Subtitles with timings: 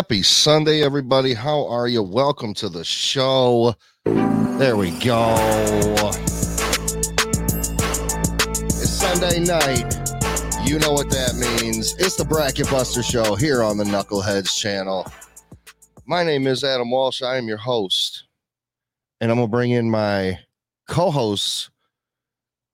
[0.00, 1.34] Happy Sunday, everybody.
[1.34, 2.02] How are you?
[2.02, 3.74] Welcome to the show.
[4.06, 5.34] There we go.
[8.64, 9.92] It's Sunday night.
[10.66, 11.94] You know what that means.
[11.98, 15.06] It's the Bracket Buster Show here on the Knuckleheads channel.
[16.06, 17.20] My name is Adam Walsh.
[17.20, 18.24] I am your host.
[19.20, 20.38] And I'm going to bring in my
[20.88, 21.69] co hosts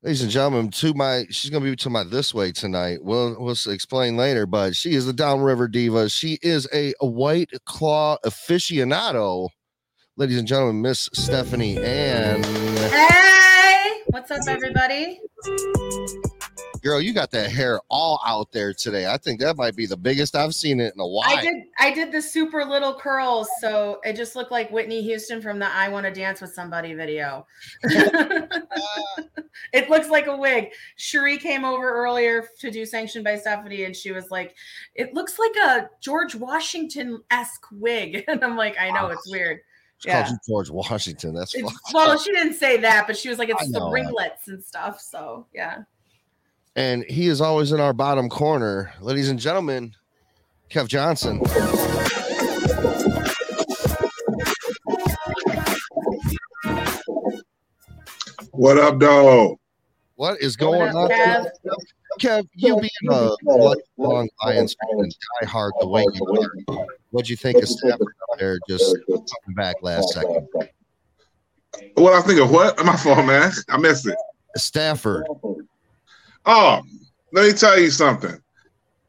[0.06, 3.00] ladies and gentlemen, to my she's gonna be to my this way tonight.
[3.02, 6.08] We'll we'll explain later, but she is the downriver diva.
[6.08, 9.48] She is a, a white claw aficionado.
[10.16, 15.20] Ladies and gentlemen, Miss Stefanie and Hey, what's up, everybody?
[16.86, 19.08] Girl, you got that hair all out there today.
[19.08, 21.36] I think that might be the biggest I've seen it in a while.
[21.36, 25.42] I did I did the super little curls, so it just looked like Whitney Houston
[25.42, 27.44] from the I Want to Dance with Somebody video.
[27.82, 28.62] it
[29.90, 30.68] looks like a wig.
[30.94, 34.54] Cherie came over earlier to do sanctioned by Stefanie, and she was like,
[34.94, 39.58] "It looks like a George Washington esque wig," and I'm like, "I know it's weird."
[39.98, 41.34] She called you George Washington.
[41.34, 41.52] That's
[41.92, 45.48] well, she didn't say that, but she was like, "It's the ringlets and stuff." So
[45.52, 45.78] yeah.
[46.76, 48.92] And he is always in our bottom corner.
[49.00, 49.94] Ladies and gentlemen,
[50.70, 51.38] Kev Johnson.
[58.52, 59.56] What up, dog?
[60.16, 61.46] What is going What on?
[61.46, 61.52] up,
[62.20, 67.28] Kev, you being a lifelong Lions fan and die hard the way you are, what'd
[67.28, 70.48] you think of Stafford out there just coming back last second?
[71.94, 72.82] What I think of what?
[72.84, 73.52] My fault, man.
[73.68, 74.16] I missed it.
[74.56, 75.26] Stafford,
[76.46, 76.80] Oh,
[77.32, 78.38] let me tell you something.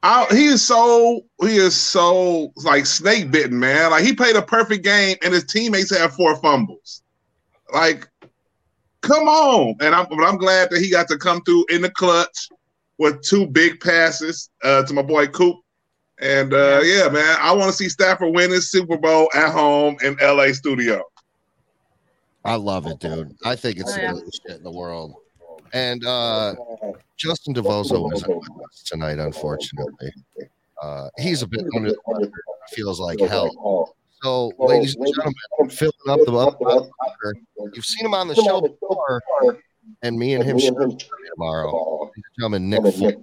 [0.03, 3.91] I, he is so he is so like snake bitten, man.
[3.91, 7.01] Like he played a perfect game, and his teammates had four fumbles.
[7.73, 8.07] Like,
[9.01, 9.75] come on!
[9.81, 12.49] And I'm but I'm glad that he got to come through in the clutch
[12.99, 15.57] with two big passes uh, to my boy Coop.
[16.19, 19.97] And uh, yeah, man, I want to see Stafford win his Super Bowl at home
[20.03, 21.03] in LA studio.
[22.45, 23.35] I love it, dude.
[23.43, 24.11] I think it's Oh, the yeah.
[24.13, 25.15] greatest shit in the world.
[25.73, 26.55] And uh
[27.17, 30.11] Justin DeVozo isn't with us tonight, unfortunately.
[30.81, 32.31] Uh he's a bit under the weather,
[32.69, 33.95] feels like hell.
[34.23, 36.89] So, ladies and gentlemen, filling up the up, up-
[37.73, 39.21] you've seen him on the show before,
[40.01, 40.75] and me and him should
[41.35, 42.01] tomorrow.
[42.01, 43.15] Ladies and gentlemen, Nik Ford.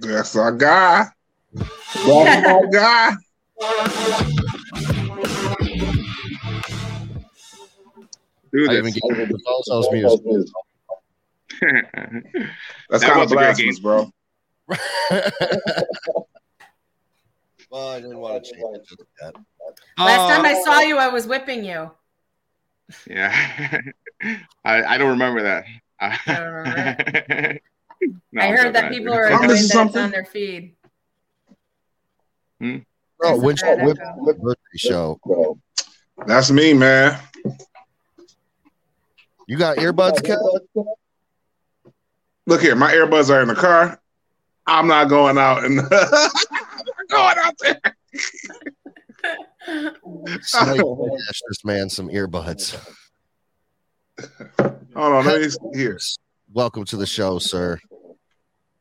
[0.00, 1.06] That's our guy.
[1.54, 3.12] That's our guy.
[8.52, 8.94] Do I even this.
[8.94, 10.20] get DeVozo's music.
[12.90, 14.10] That's That kind of was blasphemous, bro.
[17.70, 19.34] well, I didn't want to change it just yet.
[19.98, 21.90] Last time I uh, saw you, I was whipping you.
[23.08, 23.80] Yeah.
[24.64, 25.64] I, I don't remember that.
[26.00, 27.58] I don't remember
[28.32, 28.98] No, I heard that joking.
[28.98, 30.02] people are I'm annoyed missing that something.
[30.02, 30.74] on their feed.
[32.58, 32.78] Hmm?
[33.20, 35.20] There's a which bad whip, whip birthday show?
[36.26, 37.20] That's me, man.
[39.46, 40.38] You got earbuds, Kev?
[42.46, 44.00] Look here, my earbuds are in the car.
[44.66, 45.78] I'm not going out and
[47.08, 47.80] going out there.
[50.42, 50.80] Snake
[51.48, 52.78] this man some earbuds.
[54.58, 55.98] Hold on, let me see here.
[56.52, 57.78] Welcome to the show, sir.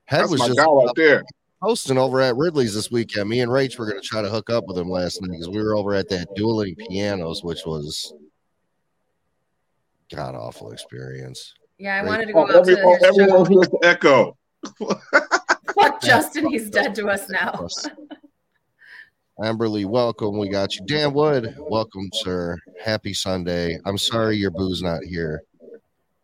[0.05, 1.23] Head That's was my just guy right there.
[1.61, 3.29] hosting over at Ridley's this weekend.
[3.29, 5.49] Me and Rach were going to try to hook up with him last night because
[5.49, 8.13] we were over at that dueling pianos, which was
[10.11, 11.53] god awful experience.
[11.79, 12.05] Yeah, I Right.
[12.07, 13.51] wanted to oh, go Oh, out every- to oh, everyone show.
[13.51, 14.37] hears the echo.
[15.73, 17.67] Fuck Justin, he's dead to us now.
[19.39, 20.37] Amberly, welcome.
[20.37, 20.85] We got you.
[20.85, 22.57] Dan Wood, welcome, sir.
[22.83, 23.79] Happy Sunday.
[23.85, 25.41] I'm sorry your boo's not here.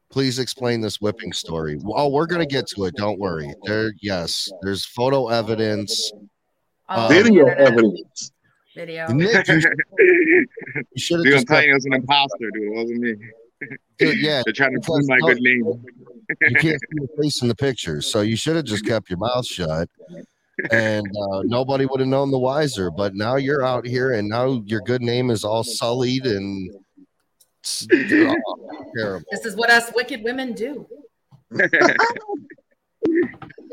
[0.09, 1.79] Please explain this whipping story.
[1.85, 2.95] Oh, we're gonna get to it.
[2.95, 3.53] Don't worry.
[3.63, 6.11] There, yes, there's photo evidence.
[6.89, 8.31] All over the Video evidence.
[8.75, 9.07] Video.
[9.07, 9.61] Nik, you
[10.97, 12.63] should have Dude, I'm just telling you, it was an imposter, dude.
[12.63, 13.15] It wasn't me.
[13.97, 15.65] Dude, yeah, They're trying to because prove my good name.
[16.41, 19.19] you can't see your face in the pictures, so you should have just kept your
[19.19, 19.89] mouth shut,
[20.71, 22.91] and uh, nobody would have known the wiser.
[22.91, 26.69] But now you're out here, and now your good name is all sullied and
[27.63, 27.87] it's-
[28.95, 29.23] terrible.
[29.31, 30.85] This is what us wicked women do.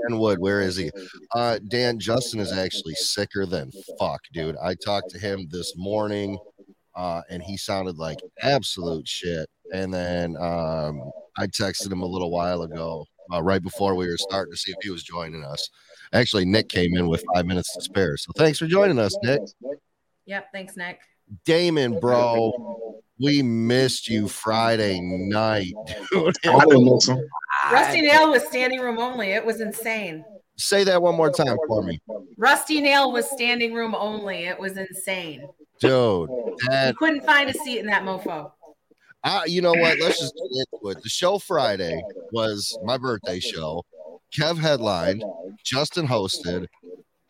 [0.08, 0.90] Dan Wood, where is he?
[1.34, 4.56] Uh, Dan Justin is actually sicker than fuck, dude.
[4.62, 6.38] I talked to him this morning,
[6.96, 9.48] uh, and he sounded like absolute shit.
[9.72, 14.18] And then um, I texted him a little while ago, uh, right before we were
[14.18, 15.70] starting to see if he was joining us.
[16.12, 19.40] Actually, Nik came in with five minutes to spare, so thanks for joining us, Nik.
[20.26, 20.48] Yep.
[20.52, 21.00] Thanks, Nik.
[21.46, 22.52] Damon, bro,
[23.18, 25.72] we missed you Friday night,
[26.12, 26.36] dude.
[26.44, 27.26] I didn't miss him.
[27.70, 29.32] Rusty Nail was standing room only.
[29.32, 30.24] It was insane.
[30.56, 31.98] say that one more time for me,
[32.36, 34.44] Rusty Nail was standing room only.
[34.44, 35.48] It was insane.
[35.80, 36.28] dude.
[36.28, 38.50] You couldn't find a seat in that mofo.
[39.24, 39.98] I, you know what?
[40.00, 41.02] Let's just get into it.
[41.02, 42.02] The show Friday
[42.32, 43.84] was my birthday show.
[44.36, 45.22] Kev headlined,
[45.64, 46.66] Justin hosted,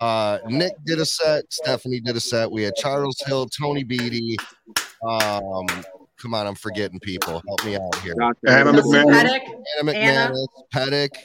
[0.03, 2.51] uh, Nik did a set, Stefanie did a set.
[2.51, 4.37] We had Charles Hill, Tony Beatty.
[5.09, 5.65] Um,
[6.21, 7.41] come on, I'm forgetting people.
[7.47, 8.15] Help me out here.
[8.49, 9.43] Anna McMahon, Paddock,
[9.79, 10.35] Anna Anna.
[10.35, 11.17] McManus, Pettick,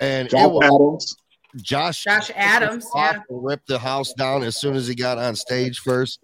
[0.00, 1.16] and it Josh was Adams.
[1.62, 3.18] Josh Josh Adams, yeah.
[3.30, 6.20] ripped the house down as soon as he got on stage first.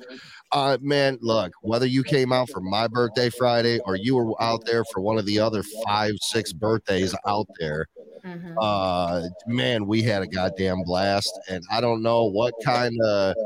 [0.52, 4.60] Uh, man, look, whether you came out for my birthday Friday or you were out
[4.66, 7.86] there for one of the other five, six birthdays out there,
[8.24, 8.56] Mhm.
[8.60, 11.40] uh, man, we had a goddamn blast.
[11.48, 13.36] And I don't know what kind of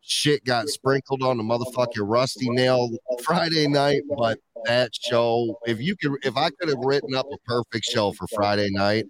[0.00, 5.96] shit got sprinkled on the motherfucking Rusty Nail Friday night, but that show, if you
[5.96, 9.06] could, if I could have written up a perfect show for Friday night,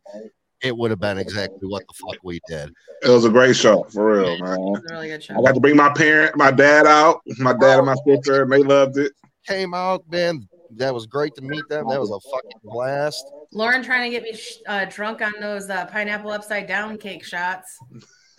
[0.63, 2.73] it would have been exactly what the fuck we did.
[3.03, 4.55] It was a great show, for real, man.
[4.55, 5.35] It was a really good show.
[5.35, 8.53] I got to bring my parent, my dad out, my dad and my sister, and
[8.53, 9.13] they loved it.
[9.47, 10.47] Came out, man.
[10.77, 11.89] That was great to meet them.
[11.89, 13.25] That was a fucking blast.
[13.53, 17.77] Lauren trying to get me uh, drunk on those uh, pineapple upside down cake shots.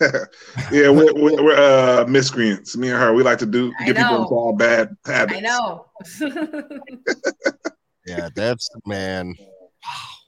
[0.00, 2.76] yeah, we're, we're, we're uh, miscreants.
[2.76, 5.38] Me and her, we like to do I get people into all bad habits.
[5.38, 5.86] I know.
[8.06, 9.34] Yeah, that's man.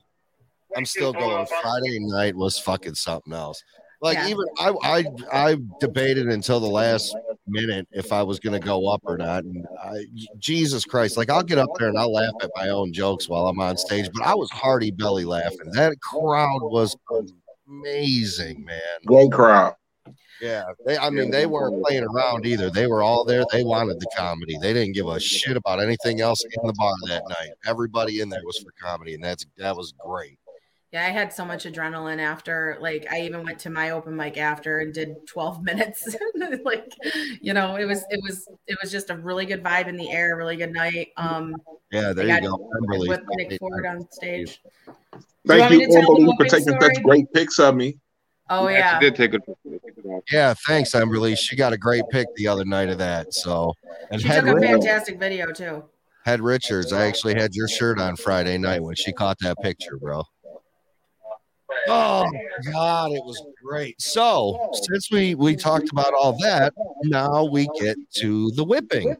[0.76, 1.47] I'm still going.
[1.47, 3.62] Friday night was fucking something else.
[4.00, 4.29] Like Yeah.
[4.29, 7.17] even I, I I debated until the last
[7.47, 9.44] minute if I was gonna go up or not.
[9.44, 10.05] And I,
[10.38, 13.47] Jesus Christ, like I'll get up there and I'll laugh at my own jokes while
[13.47, 15.71] I'm on stage, but I was hearty belly laughing.
[15.73, 16.97] That crowd was
[17.69, 18.81] amazing, man.
[19.06, 19.75] Great crowd.
[20.41, 22.69] Yeah, they, I mean, they weren't playing around either.
[22.69, 23.44] They were all there.
[23.50, 24.59] They wanted the comedy.
[24.61, 27.50] They didn't give a shit about anything else in the bar that night.
[27.67, 30.38] Everybody in there was for comedy, and that's that was great.
[30.94, 32.79] Yeah, I had so much adrenaline after.
[32.81, 36.14] Like, I even went to my open mic after and did 12 minutes.
[36.64, 36.94] like,
[37.41, 40.08] you know, it was it was it was just a really good vibe in the
[40.12, 41.08] air, really good night.
[41.17, 41.56] Um,
[41.91, 42.70] Yeah, there I you go.
[42.79, 43.08] Kimberly.
[43.08, 44.62] with Nik Ford on stage.
[45.49, 47.99] Thank want you, me to tell the Emily, for taking such great pics of me.
[48.49, 49.41] Oh She yeah, did take a
[50.31, 51.37] Yeah, thanks, Emberly.
[51.37, 53.35] She got a great pick the other night of that.
[53.35, 53.75] So,
[54.12, 55.82] and she Head, took a Ri- fantastic video too.
[56.25, 59.99] Had Richards, I actually had your shirt on Friday night when she caught that picture,
[59.99, 60.23] bro.
[61.88, 62.31] Oh
[62.73, 64.00] God, it was great.
[64.00, 66.73] So, since we we talked about all that,
[67.05, 69.17] now we get to the whipping.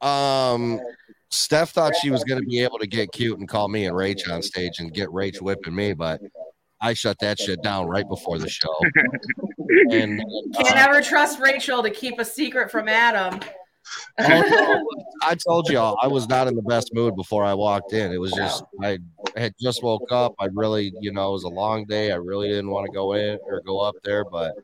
[0.00, 0.80] Um,
[1.30, 3.96] Steph thought she was going to be able to get cute and call me and
[3.96, 6.20] Rach on stage and get Rach whipping me, but
[6.80, 8.74] I shut that shit down right before the show.
[9.90, 10.22] And
[10.54, 13.40] Can't uh, ever trust Rachel to keep a secret from Adam.
[14.18, 18.12] I told y'all I was not in the best mood before I walked in.
[18.12, 18.98] It was just I
[19.36, 20.34] had just woke up.
[20.38, 22.12] I really, you know, it was a long day.
[22.12, 24.54] I really didn't want to go in or go up there, but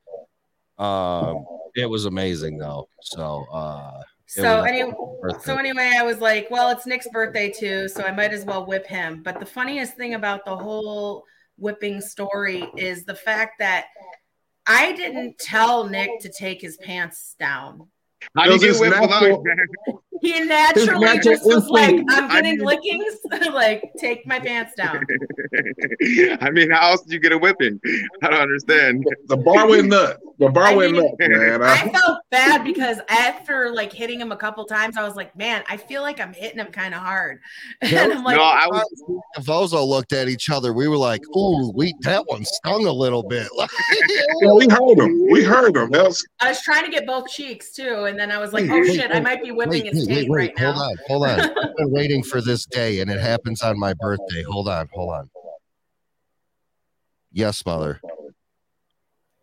[0.82, 1.44] um
[1.74, 2.88] it was amazing though.
[3.02, 4.92] So uh so anyway,
[5.42, 8.64] so anyway, I was like, well, it's Nik's birthday too, so I might as well
[8.64, 9.24] whip him.
[9.24, 11.24] But the funniest thing about the whole
[11.56, 13.86] whipping story is the fact that
[14.68, 17.88] I didn't tell Nik to take his pants down.
[18.36, 20.02] How do you get natural- without?
[20.20, 21.94] He naturally just was like.
[22.10, 23.18] I'm I getting mean- lickings,
[23.52, 25.04] like take my pants down.
[26.40, 27.80] I mean, how else did you get a whipping?
[28.22, 29.04] I don't understand.
[29.26, 30.18] The bar went nuts.
[30.38, 31.62] The bar I went mean- nuts, man.
[31.62, 35.34] I I, felt bad because after like hitting him a couple times, I was like,
[35.36, 37.40] man, I feel like I'm hitting him kind of hard.
[37.82, 39.02] And I'm like, no, I was.
[39.36, 40.72] and Vozo looked at each other.
[40.72, 45.26] We were like, "Ooh, we that one stung a little bit." yeah, we heard him.
[45.30, 45.90] We heard him.
[45.90, 48.68] That was, I was trying to get both cheeks too, and then I was like,
[48.70, 51.40] "Oh shit, I might be whipping his wait, wait, right hold now." on, hold on.
[51.62, 54.42] I've been waiting for this day, and it happens on my birthday.
[54.48, 55.30] Hold on, hold on.
[57.32, 58.00] Yes, mother.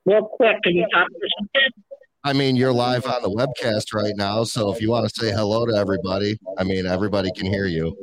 [0.05, 1.83] Real quick, can you talk to something?
[2.23, 5.31] I mean, you're live on the webcast right now, so if you want to say
[5.31, 7.95] hello to everybody, I mean, everybody can hear you.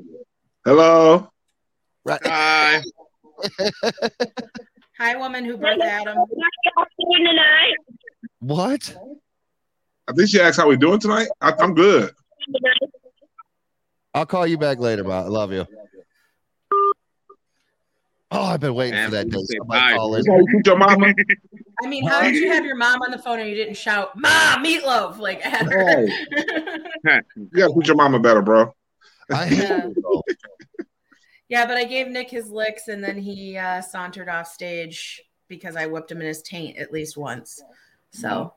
[0.64, 1.28] hello.
[2.04, 2.21] Right.
[2.25, 2.83] Hi.
[4.99, 6.16] Hi, woman who birthed Adam.
[6.16, 7.75] What y'all tonight?
[8.38, 8.97] What?
[10.06, 11.28] I think she asked how we doing tonight.
[11.40, 12.12] I, I'm good.
[14.15, 15.13] I'll call you back later, bro.
[15.15, 15.67] I love you.
[18.31, 19.39] Oh, I've been waiting Man, for that day.
[19.45, 20.27] say Somebody call in.
[20.27, 21.15] how you treat your mama.
[21.83, 24.11] I mean, how did you have your mom on the phone and you didn't shout
[24.17, 26.03] "Mom, meatloaf" like at her?
[26.03, 28.75] You gotta treat your mama better, bro.
[29.33, 29.89] I Yeah.
[31.49, 35.77] yeah, but I gave Nik his licks, and then he uh, sauntered off stage because
[35.77, 37.63] I whipped him in his taint at least once.
[38.11, 38.53] So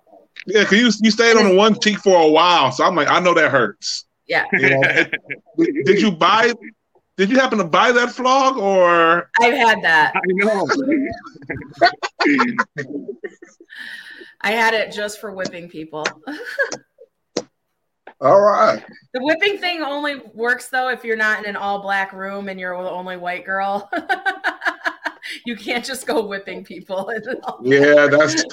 [0.46, 3.10] Yeah, cause you you stayed on the one cheek for a while, so I'm like,
[3.10, 4.06] I know that hurts.
[4.28, 4.82] yeah, You know?
[4.82, 5.16] did,
[5.86, 6.54] did you buy
[7.18, 10.14] did you happen to buy that flog or I've had that.
[10.16, 10.68] I know.
[14.42, 16.06] I had it just for whipping people.
[18.22, 18.86] all right?
[19.14, 22.60] The whipping thing only works though if you're not in an all black room and
[22.60, 23.90] you're the only white girl.
[25.46, 27.12] you can't just go whipping people.
[27.64, 28.44] Yeah, that's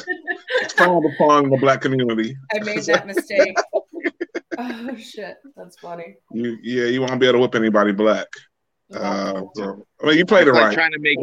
[0.74, 2.36] frowned upon in the black community.
[2.54, 3.56] I made that mistake.
[4.58, 6.16] Oh shit, that's funny.
[6.32, 8.28] You, yeah, you won't be able to whip anybody black.
[8.92, 10.74] Uh, so, I mean, you played it It's like right.
[10.74, 11.18] trying to make.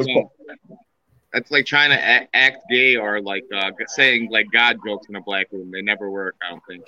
[1.31, 5.15] That's like trying to act, act gay or like uh, saying like God jokes in
[5.15, 5.71] a black room.
[5.71, 6.35] They never work.
[6.45, 6.83] I don't think.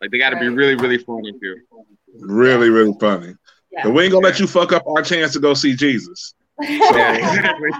[0.00, 1.56] Like they got to be really, really funny too.
[2.20, 3.34] Really, really funny.
[3.72, 3.86] Yeah.
[3.86, 6.34] And we ain't gonna let you fuck up our chance to go see Jesus.
[6.60, 7.70] Yeah, exactly.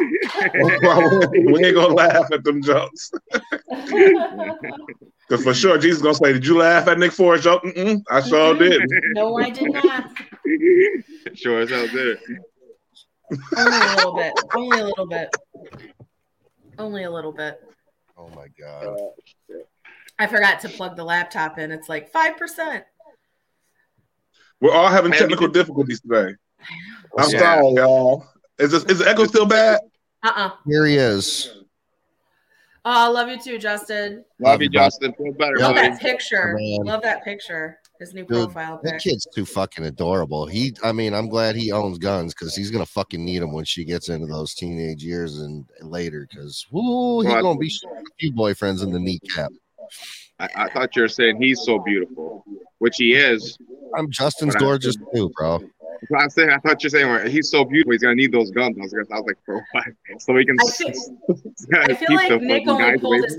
[1.44, 3.10] we ain't gonna laugh at them jokes.
[5.28, 8.20] Cause for sure, Jesus gonna say, "Did you laugh at Nik Ford joke?" Mm-mm, I
[8.20, 8.82] sure did.
[9.14, 10.10] no, I did not.
[11.34, 12.18] sure as hell did.
[13.56, 14.32] Only a little bit.
[14.54, 15.36] Only a little bit.
[16.78, 17.60] Only a little bit.
[18.16, 18.96] Oh my god.
[20.18, 21.70] I forgot to plug the laptop in.
[21.70, 22.84] It's like five percent.
[24.60, 26.34] We're all having technical difficulties today.
[27.18, 27.38] I'm Yeah.
[27.38, 28.26] sorry, y'all.
[28.58, 29.80] Is this, is the echo still bad?
[30.22, 31.54] Uh uh Here he is.
[32.84, 34.24] Oh, I love you too, Justin.
[34.38, 35.12] Love you, Justin.
[35.12, 35.88] Feel better, Love buddy.
[35.88, 36.56] that picture.
[36.58, 36.78] Man.
[36.84, 37.78] Love that picture.
[37.98, 40.46] His new Dude, profile That kid's too fucking adorable.
[40.46, 43.66] He, I mean, I'm glad he owns guns because he's gonna fucking need them when
[43.66, 46.26] she gets into those teenage years and later.
[46.30, 49.50] Because whoo, he's Well, gonna be shooting a few boyfriends in the kneecap.
[50.38, 52.42] I, I thought you were saying he's so beautiful,
[52.78, 53.58] which he is.
[53.98, 55.60] I'm Justin's But I- gorgeous too, bro.
[56.18, 57.92] I was saying, I thought you were saying well, he's so beautiful.
[57.92, 58.76] He's gonna need those guns.
[58.78, 59.84] I was, gonna, I was like, for what?
[60.20, 60.56] So he can.
[60.60, 60.88] I feel-
[61.80, 63.38] I feel keep like the Nik fucking only guys pulled his-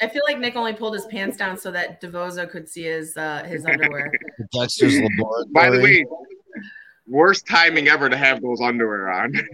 [0.00, 3.16] I feel like Nik only pulled his pants down so that Devozo could see his
[3.16, 4.12] uh his underwear.
[4.52, 5.44] Dexter's laboratory.
[5.52, 6.04] By the way,
[7.06, 9.32] worst timing ever to have those underwear on.
[9.32, 9.44] What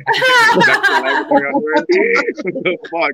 [1.86, 3.12] the fuck?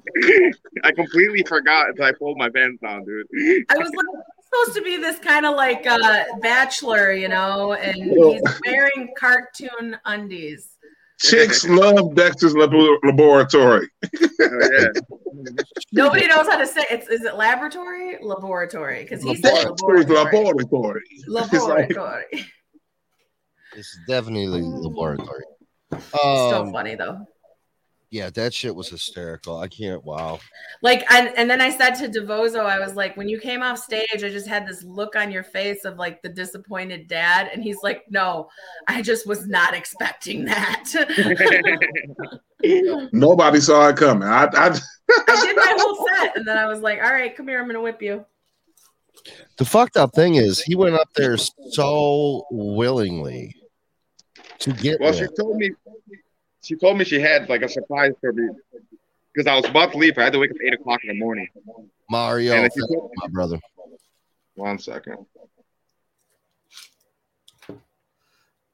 [0.85, 3.27] I completely forgot until I pulled my pants down, dude.
[3.71, 7.73] I was like, it's supposed to be this kind of like uh bachelor, you know,
[7.75, 10.71] and he's wearing cartoon undies.
[11.19, 13.89] Chicks love Dexter's labo- laboratory.
[14.05, 14.89] Oh, yeah.
[15.93, 18.19] Nobody knows how to say it's it laboratory?
[18.23, 19.03] Laboratory.
[19.03, 20.05] Because he said laboratory.
[20.05, 21.03] laboratory.
[21.11, 22.25] It's like- Laboratory.
[23.75, 25.45] It's definitely laboratory.
[26.13, 27.27] so Um, funny though.
[28.17, 29.59] Yeah, that shit was hysterical.
[29.59, 30.03] I can't.
[30.05, 30.41] Wow.
[30.83, 33.79] Like and, and then I said to Devozo, I was like, when you came off
[33.79, 37.51] stage, I just had this look on your face of like the disappointed dad.
[37.53, 38.49] And he's like, No,
[38.89, 40.91] I just was not expecting that.
[43.13, 44.29] Nobody saw it coming.
[44.29, 44.67] I, I,
[45.29, 47.67] I did my whole set, and then I was like, "All right, come here, I'm
[47.67, 48.25] gonna whip you."
[49.59, 53.55] The fucked up thing is, he went up there so willingly
[54.61, 55.71] to get Well, she told me
[56.67, 58.49] she told me she had like a surprise for me
[59.33, 60.19] because I was about to leave.
[60.19, 61.49] I had to wake up eight o'clock in the morning.
[62.11, 63.61] Mario, And if you thank you, my brother.
[64.55, 65.27] One second.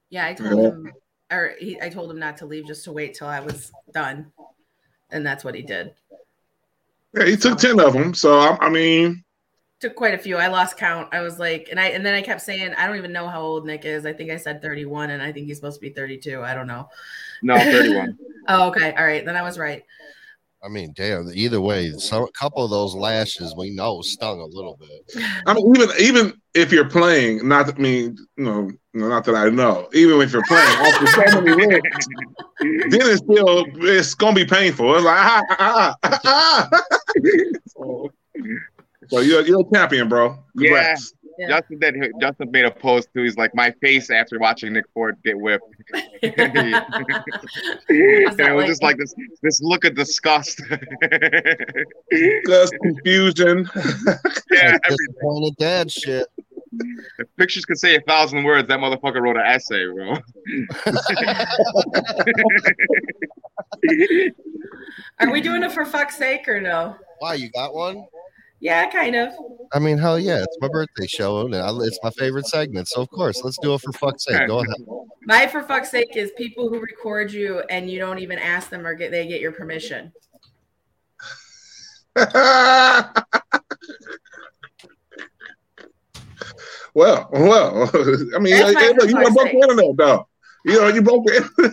[0.09, 0.93] Yeah, I told him,
[1.31, 4.33] or he, I told him not to leave, just to wait till I was done,
[5.11, 5.95] and that's what he did.
[7.15, 8.15] yeah, he took 10 of them.
[8.15, 9.25] So, I, I mean,
[9.83, 10.37] Took quite a few.
[10.37, 11.09] I lost count.
[11.13, 13.41] I was like, and I and then I kept saying, I don't even know how
[13.41, 14.07] old Nik is.
[14.07, 16.41] I think I said 31, and I think he's supposed to be 32.
[16.41, 16.89] I don't know.
[17.43, 18.17] No, thirty-one.
[18.49, 19.85] Oh, okay, all right, then I was right.
[20.65, 21.29] I mean, damn.
[21.35, 25.25] Either way, some a couple of those lashes we know stung a little bit.
[25.47, 29.35] I mean, even even if you're playing, not that I mean, you know, not that
[29.35, 32.07] I know, even if you're playing, after so many licks,
[32.61, 34.95] then it's still it's gonna be painful.
[34.95, 36.81] It's like ah, ah, ah, ah, ah.
[37.67, 38.13] so,
[39.13, 40.39] so you're you're a champion, bro.
[40.57, 41.13] Congrats.
[41.39, 41.49] Yeah.
[41.49, 41.95] Justin did.
[42.21, 43.23] Justin made a post too.
[43.23, 45.65] He's like, my face after watching Nik Ford get whipped.
[46.23, 46.33] and
[47.89, 50.63] it was just like this this look of disgust.
[52.47, 53.69] Just confusion.
[53.75, 56.27] yeah, Like every, disappointed dad shit.
[57.19, 60.17] if pictures could say a thousand words, that motherfucker wrote an essay, bro.
[65.21, 66.97] Are we doing it for fuck's sake or no?
[67.21, 68.05] Why you got one?
[68.63, 69.35] Yeah, kind of.
[69.73, 72.87] I mean, hell yeah, it's my birthday show and I, it's my favorite segment.
[72.87, 74.47] So of course, let's do it for fuck's sake.
[74.47, 74.77] Go ahead.
[75.25, 78.87] My for fuck's sake is people who record you and you don't even ask them
[78.87, 80.13] or get they get your permission.
[82.15, 83.13] well,
[86.95, 87.91] well,
[88.37, 89.59] I mean, That's my you, you, you broke thing.
[89.59, 90.29] the internet, though.
[90.67, 91.73] You know, you broke the internet.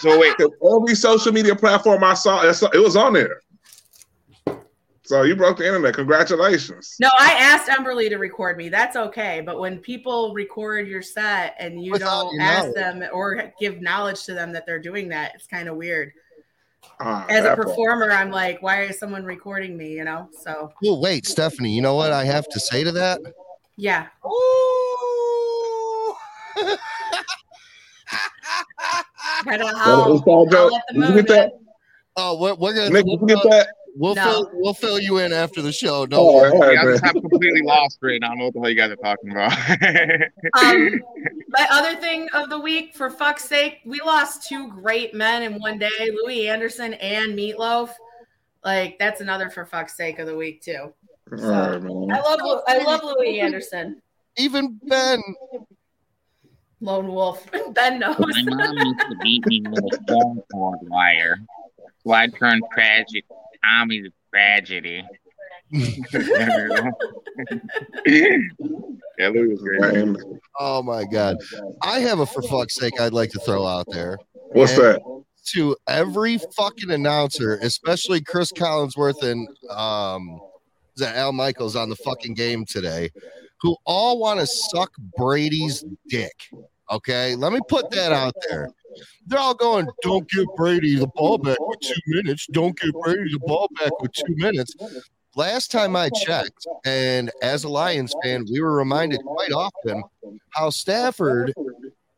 [0.00, 3.42] So wait, Every social media platform I saw, it was on there.
[5.08, 5.94] So you broke the internet.
[5.94, 6.96] Congratulations.
[7.00, 8.68] No, I asked Emberly to record me.
[8.68, 9.40] That's okay.
[9.40, 13.00] But when people record your set and you Without don't your ask knowledge.
[13.00, 16.12] them or give knowledge to them that they're doing that, it's kind of weird.
[17.00, 17.68] Ah, As a that part.
[17.68, 19.92] performer, I'm like, why is someone recording me?
[19.94, 20.28] You know?
[20.42, 23.18] So Oh, wait, Stefanie, you know what I have to say to that?
[23.76, 24.08] yeah.
[24.26, 24.28] Ooh.
[29.46, 30.12] I don't know Well, how.
[30.16, 31.52] it's all I'll let the You get that?
[32.18, 33.68] oh, we're, we're gonna Nik, we'll, you get that?
[33.98, 34.22] We'll No.
[34.24, 36.06] fill we'll fill you in after the show.
[36.06, 36.52] Don't Oh, worry.
[36.52, 37.00] all right, Yeah, man.
[37.02, 38.28] I'm completely lost right now.
[38.28, 39.52] I don't know what the hell you guys are talking about.
[40.64, 41.00] Um,
[41.48, 45.60] my other thing of the week, for fuck's sake, we lost two great men in
[45.60, 47.90] one day, Louie Anderson and Meatloaf.
[48.64, 50.92] Like that's another for fuck's sake of the week too.
[51.32, 52.10] All right, man.
[52.12, 54.00] I love I love Louie Anderson,
[54.36, 55.20] Even Ben.
[56.80, 57.44] lone wolf.
[57.72, 58.16] Ben knows.
[58.18, 61.36] My mom used to beat me with a phone cord wire.
[62.04, 63.24] So I turned tragic
[63.64, 65.04] Tommy to tragedy.
[65.70, 65.90] yeah,
[69.18, 70.16] Louie was great.
[70.58, 71.36] Oh my God.
[71.82, 74.18] I have a for fuck's sake I'd like to throw out there
[74.52, 75.00] What's that?
[75.52, 80.40] to every fucking announcer, especially Cris Collinsworth and um
[80.96, 83.10] is that Al Michaels on the fucking game today,
[83.60, 86.32] who all want to suck Brady's dick.
[86.90, 88.70] Okay, let me put that out there.
[89.26, 92.46] They're all going, don't give Brady the ball back with two minutes.
[92.52, 94.74] Don't give Brady the ball back with two minutes.
[95.36, 100.02] Last time I checked, and as a Lions fan, we were reminded quite often
[100.50, 101.52] how Stafford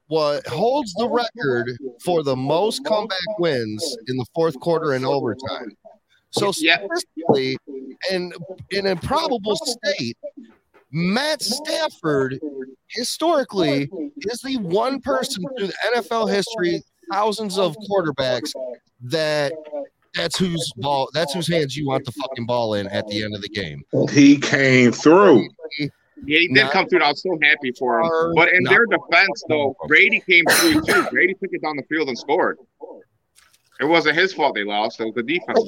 [0.07, 5.73] what holds the record for the most comeback wins in the fourth quarter and overtime.
[6.31, 6.79] So Yeah.
[6.79, 7.57] statistically,
[8.11, 8.35] and
[8.71, 10.17] in a probable state,
[10.93, 12.41] Matt Stafford
[12.89, 13.89] historically
[14.23, 16.83] is the one person through the NFL history,
[17.13, 18.51] thousands of quarterbacks
[19.03, 19.53] that
[20.15, 23.35] that's whose ball that's whose hands you want the fucking ball in at the end
[23.35, 23.83] of the game.
[24.11, 25.49] He came through.
[25.79, 25.87] Yeah,
[26.41, 27.03] he did Not- come through.
[27.03, 28.35] I was so happy for him.
[28.35, 31.07] But in their defense, though, Brady came through too.
[31.11, 32.59] Brady took it down the field and scored.
[33.81, 35.01] It wasn't his fault they lost.
[35.01, 35.59] It was the defense.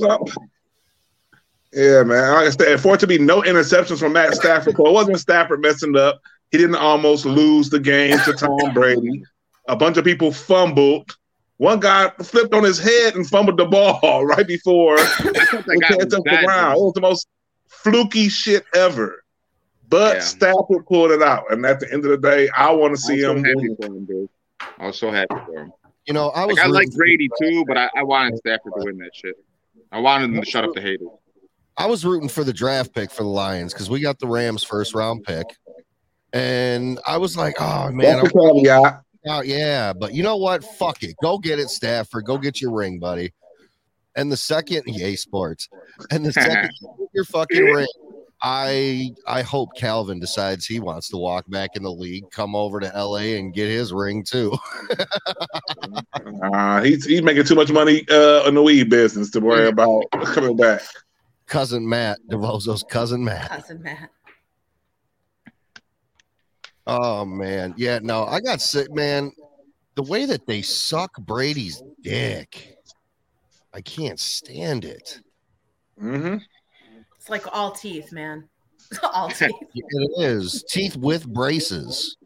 [1.72, 1.90] What's up?
[1.90, 2.32] Yeah, man.
[2.32, 5.18] Like I said, for it to be no interceptions from Matt Stafford, so it wasn't
[5.20, 6.20] Stafford messing up.
[6.50, 9.22] He didn't almost lose the game to Tom Brady.
[9.68, 11.16] A bunch of people fumbled.
[11.56, 15.86] One guy flipped on his head and fumbled the ball right before I thought that
[15.88, 16.76] guy was touch the ground.
[16.76, 17.28] It was the most
[17.68, 19.22] fluky shit ever.
[19.88, 20.20] But Yeah.
[20.22, 21.50] Stafford pulled it out.
[21.52, 23.44] And at the end of the day, I want to I was see so him.
[23.44, 23.76] happy win.
[23.76, 24.28] for him, dude.
[24.78, 25.72] I was so happy for him.
[26.06, 28.84] You know, I was Like, I like Brady too, but I, I wanted Stafford to
[28.84, 29.36] win that shit.
[29.92, 31.08] I wanted him to shut up the haters.
[31.76, 34.62] I was rooting for the draft pick for the Lions because we got the Rams
[34.62, 35.46] first round pick.
[36.32, 39.02] And I was like, oh man, That's the caveat.
[39.26, 40.64] Oh yeah, but you know what?
[40.64, 41.14] Fuck it.
[41.22, 42.24] Go get it, Stafford.
[42.24, 43.32] Go get your ring, buddy.
[44.16, 45.68] And the second, yay, sports.
[46.10, 47.86] And the second you get your fucking ring.
[48.44, 52.80] I I hope Calvin decides he wants to walk back in the league, come over
[52.80, 54.56] to LA and get his ring too.
[56.54, 60.04] Uh, he's, he's making too much money uh, in the weed business to worry about
[60.26, 60.82] coming back.
[61.52, 63.50] Cousin Matt, DeVozo's cousin Matt.
[63.50, 64.08] Cousin Matt.
[66.86, 69.30] Oh man, yeah, no, I got sick, man.
[69.94, 72.78] The way that they suck Brady's dick,
[73.74, 75.20] I can't stand it.
[76.00, 76.38] Mm-hmm.
[77.18, 78.48] It's like all teeth, man.
[79.02, 79.50] all teeth.
[79.74, 82.16] It is teeth with braces.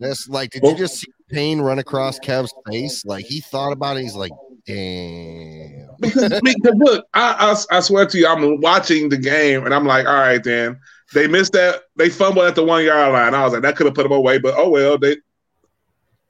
[0.00, 3.04] That's like, did you just see pain run across Kev's face?
[3.04, 4.04] Like he thought about it.
[4.04, 4.32] He's like,
[4.74, 5.88] damn.
[6.00, 9.86] because, because look, I, I I swear to you, I'm watching the game and I'm
[9.86, 10.78] like, all right, then
[11.12, 11.82] they missed that.
[11.96, 13.34] They fumbled at the one yard line.
[13.34, 15.16] I was like, that could have put them away, but oh well, they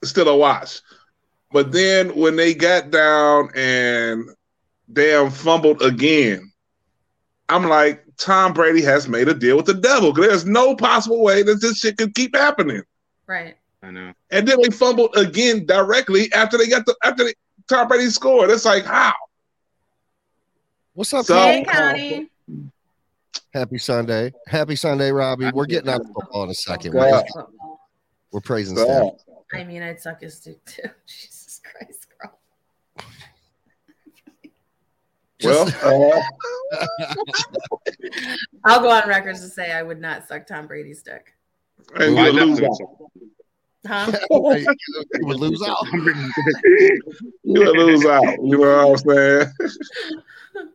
[0.03, 0.81] still a watch.
[1.51, 4.29] But then when they got down and
[4.91, 6.51] damn fumbled again,
[7.49, 10.13] I'm like, Tom Brady has made a deal with the devil.
[10.13, 12.83] There's no possible way that this shit could keep happening.
[13.27, 13.57] Right.
[13.83, 14.13] I know.
[14.29, 17.33] And then they fumbled again directly after they got the after they,
[17.71, 18.49] Tom Brady scored.
[18.49, 19.13] It's like how?
[20.93, 22.27] What's up, So- Hey, Connie.
[23.53, 24.33] Happy Sunday.
[24.47, 25.51] Happy Sunday, Robbie.
[25.53, 26.93] We're getting out of football in a second.
[26.93, 27.23] We're,
[28.31, 29.35] we're praising So, Staff.
[29.53, 30.83] I mean, I'd suck his dick too.
[31.05, 32.37] Jesus Christ, girl.
[35.43, 36.21] well, uh,
[38.65, 41.33] I'll go on records to say I would not suck Tom Brady's dick.
[41.95, 43.11] and I you lose definitely out.
[43.87, 44.11] Huh?
[44.31, 44.65] you
[45.21, 45.77] would lose out.
[47.43, 48.23] You would lose out.
[48.43, 49.51] You know what I'm saying?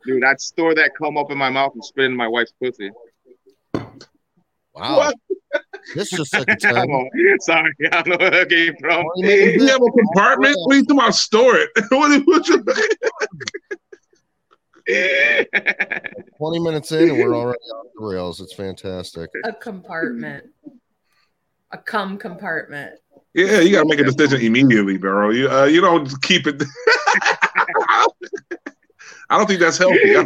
[0.05, 2.53] Dude, I'd store that cum up in my mouth and spit it in my wife's
[2.63, 2.91] pussy.
[3.75, 4.97] Wow.
[4.99, 5.15] What?
[5.95, 6.75] This just took a I turn.
[6.75, 7.09] don't know.
[7.41, 9.07] Sorry, I don't know where that came from.
[9.17, 10.57] You have a compartment?
[10.65, 11.15] What are you talking about?
[11.15, 11.71] Store it.
[11.91, 12.65] what, what you,
[16.39, 18.41] 20 minutes in and we're already off the rails.
[18.41, 19.31] It's fantastic.
[19.45, 20.47] A compartment.
[21.73, 22.99] A cum compartment.
[23.35, 25.31] Yeah, you gotta make a decision immediately, bro.
[25.31, 26.63] You uh, you don't keep it.
[29.29, 30.17] I don't think that's healthy.
[30.17, 30.25] I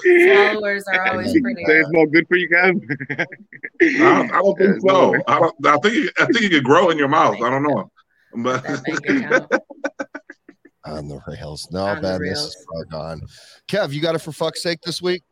[0.00, 1.64] Followers are always pretty.
[1.66, 2.74] Say it's more good for you guys.
[3.10, 3.26] I
[3.98, 5.14] don't, I don't think so.
[5.28, 5.66] I don't.
[5.66, 7.36] I think I think it could grow in your mouth.
[7.42, 7.90] I don't know,
[8.36, 9.52] but That bank account.
[10.86, 11.68] On the rails.
[11.70, 13.20] No, On the badness is far gone.
[13.68, 15.22] Kev, you got it for fuck's sake this week?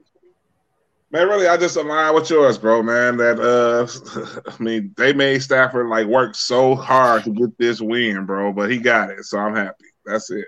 [1.11, 2.83] Man, really, I just align with yours, bro.
[2.83, 7.81] Man, that uh, I mean, they made Stafford like work so hard to get this
[7.81, 9.87] win, bro, but he got it, so I'm happy.
[10.05, 10.45] That's it.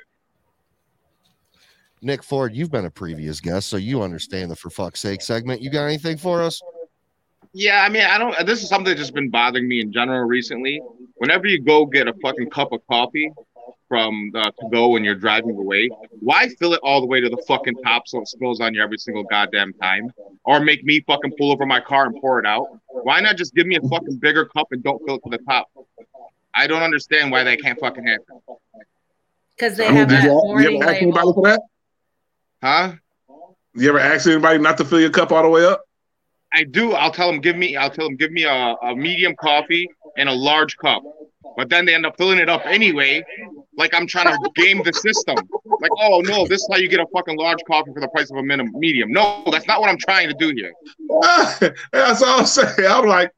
[2.02, 5.62] Nik Ford, you've been a previous guest, so you understand the for fuck's sake segment.
[5.62, 6.60] You got anything for us?
[7.52, 8.46] Yeah, I mean, I don't.
[8.46, 10.80] This is something that's just been bothering me in general recently.
[11.16, 13.32] Whenever you go get a fucking cup of coffee
[13.90, 17.28] from the to go when you're driving away, why fill it all the way to
[17.28, 20.12] the fucking top so it spills on you every single goddamn time?
[20.44, 22.68] Or make me fucking pull over my car and pour it out?
[22.86, 25.38] Why not just give me a fucking bigger cup and don't fill it to the
[25.38, 25.68] top?
[26.54, 28.40] I don't understand why that can't fucking happen.
[29.56, 31.34] Because they I mean, have did that you, you ever ask anybody label.
[31.34, 31.60] for that?
[32.62, 32.92] Huh?
[33.74, 35.82] You ever ask anybody not to fill your cup all the way up?
[36.52, 36.92] I do.
[36.92, 37.76] I'll tell them give me.
[37.76, 41.02] I'll tell them give me a, a medium coffee and a large cup.
[41.56, 43.22] But then they end up filling it up anyway.
[43.76, 45.36] Like I'm trying to game the system.
[45.80, 48.30] Like, oh no, this is how you get a fucking large coffee for the price
[48.30, 49.10] of a minimum medium.
[49.10, 50.72] No, that's not what I'm trying to do here.
[51.92, 52.86] That's all I'm saying.
[52.86, 53.32] I'm like,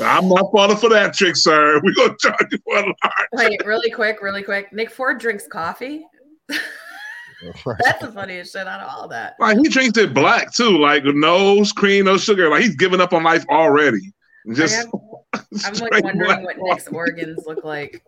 [0.00, 1.80] I'm not falling for that trick, sir.
[1.84, 3.28] We're gonna charge you for a large.
[3.32, 4.72] Wait, really quick, really quick.
[4.72, 6.04] Nik Ford drinks coffee.
[6.48, 9.36] That's the funniest shit out of all that.
[9.38, 12.48] Like he drinks it black too, like no cream, no sugar.
[12.48, 14.12] Like he's giving up on life already.
[14.54, 14.88] Just
[15.64, 16.70] I'm like wondering what coffee.
[16.70, 18.02] Nik's organs look like.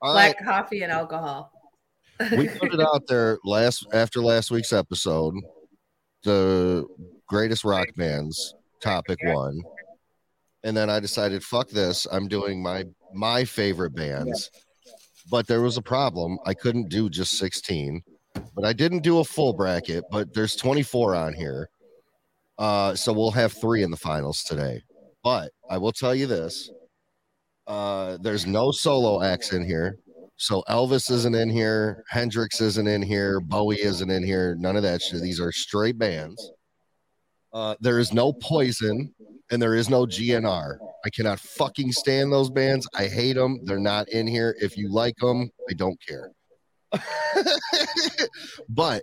[0.00, 1.52] All right, Black coffee and alcohol.
[2.32, 5.34] we put it out there last after last week's episode.
[6.24, 6.86] The
[7.26, 9.60] greatest rock bands topic one,
[10.62, 12.06] and then I decided, fuck this.
[12.10, 14.50] I'm doing my my favorite bands,
[15.30, 16.38] but there was a problem.
[16.46, 18.02] I couldn't do just 16,
[18.54, 20.04] but I didn't do a full bracket.
[20.10, 21.68] But there's 24 on here,
[22.58, 24.82] uh, so we'll have three in the finals today.
[25.28, 26.70] But I will tell you this:
[27.66, 29.98] uh, there's no solo acts in here.
[30.38, 34.82] So Elvis isn't in here, Hendrix isn't in here, Bowie isn't in here, none of
[34.84, 35.20] that shit.
[35.20, 36.52] These are straight bands.
[37.52, 39.14] Uh, there is no poison
[39.50, 40.78] and there is no GNR.
[41.04, 42.88] I cannot fucking stand those bands.
[42.94, 43.60] I hate them.
[43.64, 44.56] They're not in here.
[44.62, 46.30] If you like them, I don't care.
[48.70, 49.02] but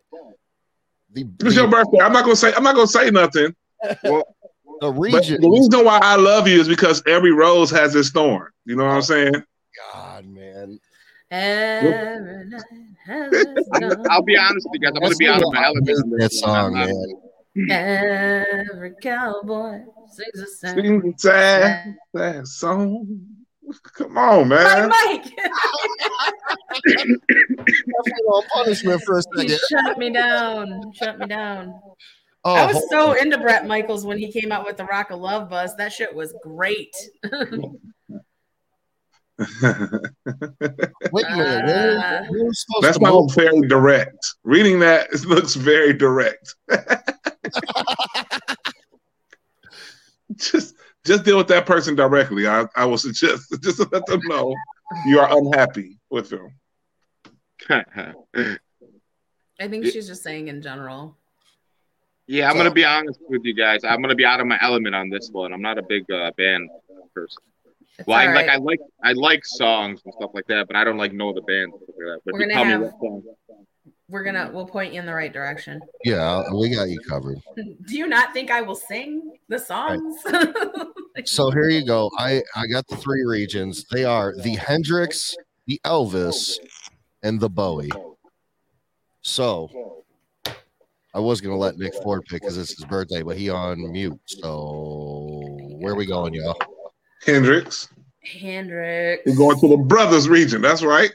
[1.14, 2.00] the, It's your the, birthday.
[2.00, 2.52] I'm not gonna say.
[2.56, 3.54] I'm not gonna say nothing.
[4.82, 5.42] the But region.
[5.42, 8.50] the reason why I love you is because every rose has its thorn.
[8.66, 9.44] You know what I'm oh, saying?
[9.94, 10.80] God, man.
[11.32, 12.62] Every night
[13.06, 14.06] has its dawn.
[14.10, 14.94] I'll be honest with you guys.
[14.96, 16.20] I'm gonna be out of what my element.
[16.20, 17.70] that song, man.
[17.70, 19.80] Every cowboy
[20.12, 20.76] sings a song.
[20.76, 23.08] Sing sad, sad song.
[23.98, 24.90] Come on, man.
[24.90, 25.26] Mike,
[28.28, 29.60] on punishment for a you second.
[29.70, 30.92] shut me down.
[30.94, 31.74] Shut me down.
[32.48, 33.18] Oh, I was so on.
[33.18, 35.74] into Bret Michaels when he came out with the Rock of Love Bus.
[35.76, 36.96] That shit was great.
[37.24, 37.42] Wait
[39.40, 39.90] a.
[41.12, 43.34] Where, Uh, where are we supposed That's to not move?
[43.36, 44.26] very direct.
[44.44, 46.56] Reading that it looks very direct.
[50.36, 52.48] just just deal with that person directly.
[52.48, 54.54] I, I will suggest just let them know
[55.06, 56.50] you are unhappy with them.
[57.70, 58.16] I
[59.68, 61.18] think she's just saying in general.
[62.28, 63.84] Yeah, I'm gonna be honest with you guys.
[63.84, 65.54] I'm gonna be out of my element on this one.
[65.54, 66.70] I'm not a big uh, band
[67.14, 67.42] person.
[67.98, 70.76] It's Well, I, all like I like I like songs and stuff like that, but
[70.76, 71.72] I don't like know the band.
[71.74, 72.20] like.
[72.26, 72.92] But We're gonna have-
[74.10, 75.80] We're gonna we'll point you in the right direction.
[76.04, 77.38] Yeah, we got you covered.
[77.56, 80.18] Do you not think I will sing the songs?
[81.24, 82.12] So here you go.
[82.20, 83.86] I I got the three regions.
[83.90, 85.34] They are the Hendrix,
[85.66, 86.60] the Elvis,
[87.24, 87.90] and the Bowie.
[89.22, 90.04] So
[91.16, 94.20] I was gonna let Nik Ford pick because it's his birthday, but he on mute.
[94.26, 96.58] So where are we going, y'all?
[97.26, 97.88] Hendrix.
[98.22, 99.22] Hendrix.
[99.26, 100.62] We're going to the brothers region.
[100.62, 101.12] That's right.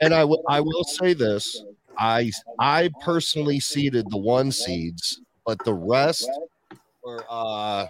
[0.00, 1.64] And I will I will say this.
[1.98, 6.30] I I personally seeded the one seeds, but the rest
[7.02, 7.86] were uh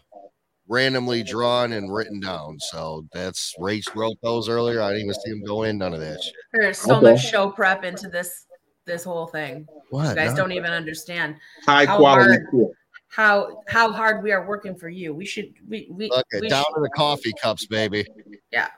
[0.69, 2.59] randomly drawn and written down.
[2.61, 4.81] So that's Rach wrote those earlier.
[4.81, 6.35] I didn't even see him go in, none of that shit.
[6.55, 7.13] There's so Okay.
[7.13, 8.47] much show prep into this
[8.85, 9.67] this whole thing.
[9.91, 10.09] What?
[10.11, 10.37] You guys No.
[10.39, 12.31] don't even understand High How quality.
[12.35, 12.69] hard- shit.
[13.09, 15.13] how how hard we are working for you.
[15.15, 18.07] We should we we, Okay, we down should- to the coffee cups, baby.
[18.51, 18.69] Yeah.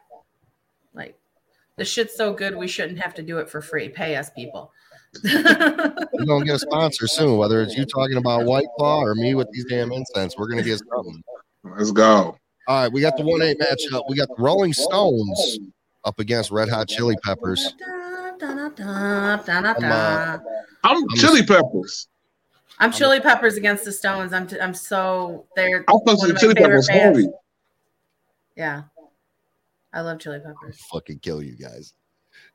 [0.95, 1.17] Like
[1.77, 3.89] The shit's so good, we shouldn't have to do it for free.
[3.89, 4.73] Pay us, people.
[5.23, 9.35] We're gonna get a sponsor soon, whether it's you talking about White Claw or me
[9.35, 10.37] with these damn incense.
[10.37, 11.23] We're gonna get something.
[11.65, 12.37] Let's go.
[12.67, 14.03] All right, we got the one eight matchup.
[14.09, 15.59] We got the Rolling Stones
[16.05, 17.75] up against Red Hot Chili Peppers.
[18.43, 18.71] I'm
[20.85, 22.09] I'm Chili Peppers.
[22.79, 24.33] I'm Chili Peppers against the Stones.
[24.33, 27.19] I'm t- I'm so they're I'm supposed one to of my Chili favorite Peppers bands.
[27.19, 27.31] heavy.
[28.57, 28.83] Yeah,
[29.93, 30.81] I love Chili Peppers.
[30.93, 31.95] Fucking kill you guys.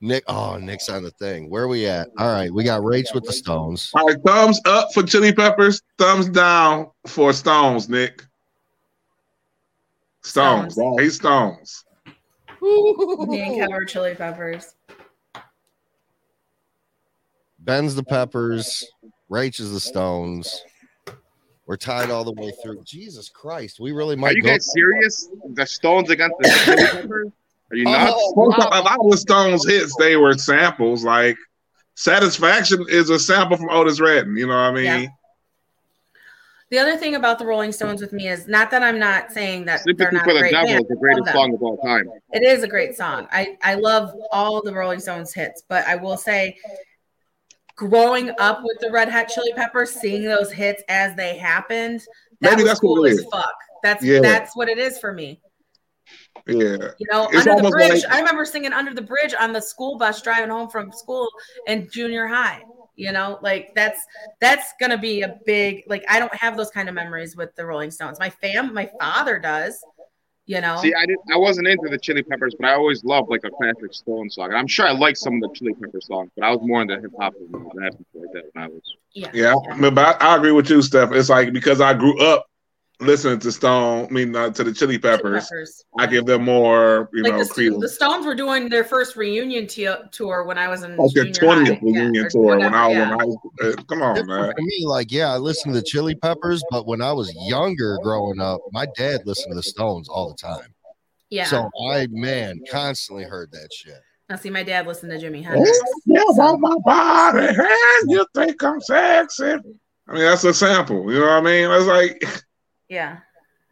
[0.02, 1.50] Nik, oh, Nik's on the thing.
[1.50, 2.10] Where are we at?
[2.18, 3.92] All right, we got Rach with the Stones.
[3.94, 8.24] All right, thumbs up for Chili Peppers, thumbs down for Stones, Nik.
[10.22, 10.74] Stones.
[10.74, 10.98] Stones.
[10.98, 11.86] Right, he's Stones.
[12.62, 14.76] Me and Kev are Chili Peppers.
[17.60, 18.90] Ben's the Peppers.
[19.30, 20.64] Rach is the Stones.
[21.66, 22.84] We're tied all the way through.
[22.84, 24.22] Jesus Christ, we really might.
[24.22, 24.50] Are might you go.
[24.50, 25.30] guys serious?
[25.54, 26.50] The Stones against the
[26.92, 27.32] Peppers?
[27.72, 28.14] Are you oh, nuts?
[28.16, 28.80] Oh, Most of- oh.
[28.80, 31.04] a lot of the Stones hits, they were samples.
[31.04, 31.38] Like
[32.00, 34.38] Satisfaction is a sample from Otis Redding.
[34.38, 34.86] You know what I mean?
[34.86, 35.06] Yeah.
[36.72, 39.66] The other thing about the Rolling Stones with me is not that I'm not saying
[39.66, 40.82] that they're not for a the great Devil band.
[40.84, 42.10] is the I greatest song of all time.
[42.32, 43.28] It is a great song.
[43.32, 46.56] I I love all the Rolling Stones hits, but I will say,
[47.80, 52.02] growing up with the Red Hot Chili Peppers, seeing those hits as they happened,
[52.42, 53.54] that Maybe that's what cool it as fuck.
[53.82, 54.20] That's Yeah.
[54.20, 55.42] that's what it is for me.
[56.46, 56.90] Yeah.
[56.98, 58.04] You know, It's under the bridge.
[58.04, 61.30] like- I remember singing under the bridge on the school bus driving home from school
[61.68, 62.64] in junior high.
[62.98, 64.02] You know, like that's
[64.42, 67.66] that's gonna be a big like I don't have those kind of memories with the
[67.66, 68.20] Rolling Stones.
[68.20, 69.82] My fam, my father does.
[70.50, 71.22] You know, See, I didn't.
[71.32, 74.48] I wasn't into the Chili Peppers, but I always loved like a classic Stone song.
[74.48, 76.82] And I'm sure I like some of the Chili Pepper songs, but I was more
[76.82, 78.82] into hip hop and rap and stuff like that when I was.
[79.14, 79.54] yeah, Yeah.
[79.92, 81.12] But I, I agree with you, Steph.
[81.12, 82.49] It's like because I grew up
[83.00, 85.86] listening to Stone, I mean, uh, to the Chili Chili Peppers, Peppers.
[85.98, 87.82] I give them more, you like know, the, credence.
[87.82, 91.32] the Stones were doing their first reunion t- tour when I was in Like their
[91.32, 91.82] twentieth high.
[91.84, 93.04] Yeah, reunion or tour when whatever, I was yeah.
[93.04, 93.54] in high school.
[93.64, 94.54] Uh, Come on, man.
[94.56, 97.98] For me, like, yeah, I listened to the Chili Peppers, but when I was younger
[98.04, 100.74] growing up, my dad listened to the Stones all the time.
[101.30, 101.46] Yeah.
[101.46, 104.00] So I, man, constantly heard that shit.
[104.30, 105.80] now see, my dad listened to Jimi Hendrix.
[106.06, 107.56] yeah, want my body,
[108.08, 109.54] you think I'm sexy.
[110.08, 111.12] I mean, that's a sample.
[111.14, 111.70] You know what I mean?
[111.70, 112.44] It's like
[112.90, 113.20] Yeah.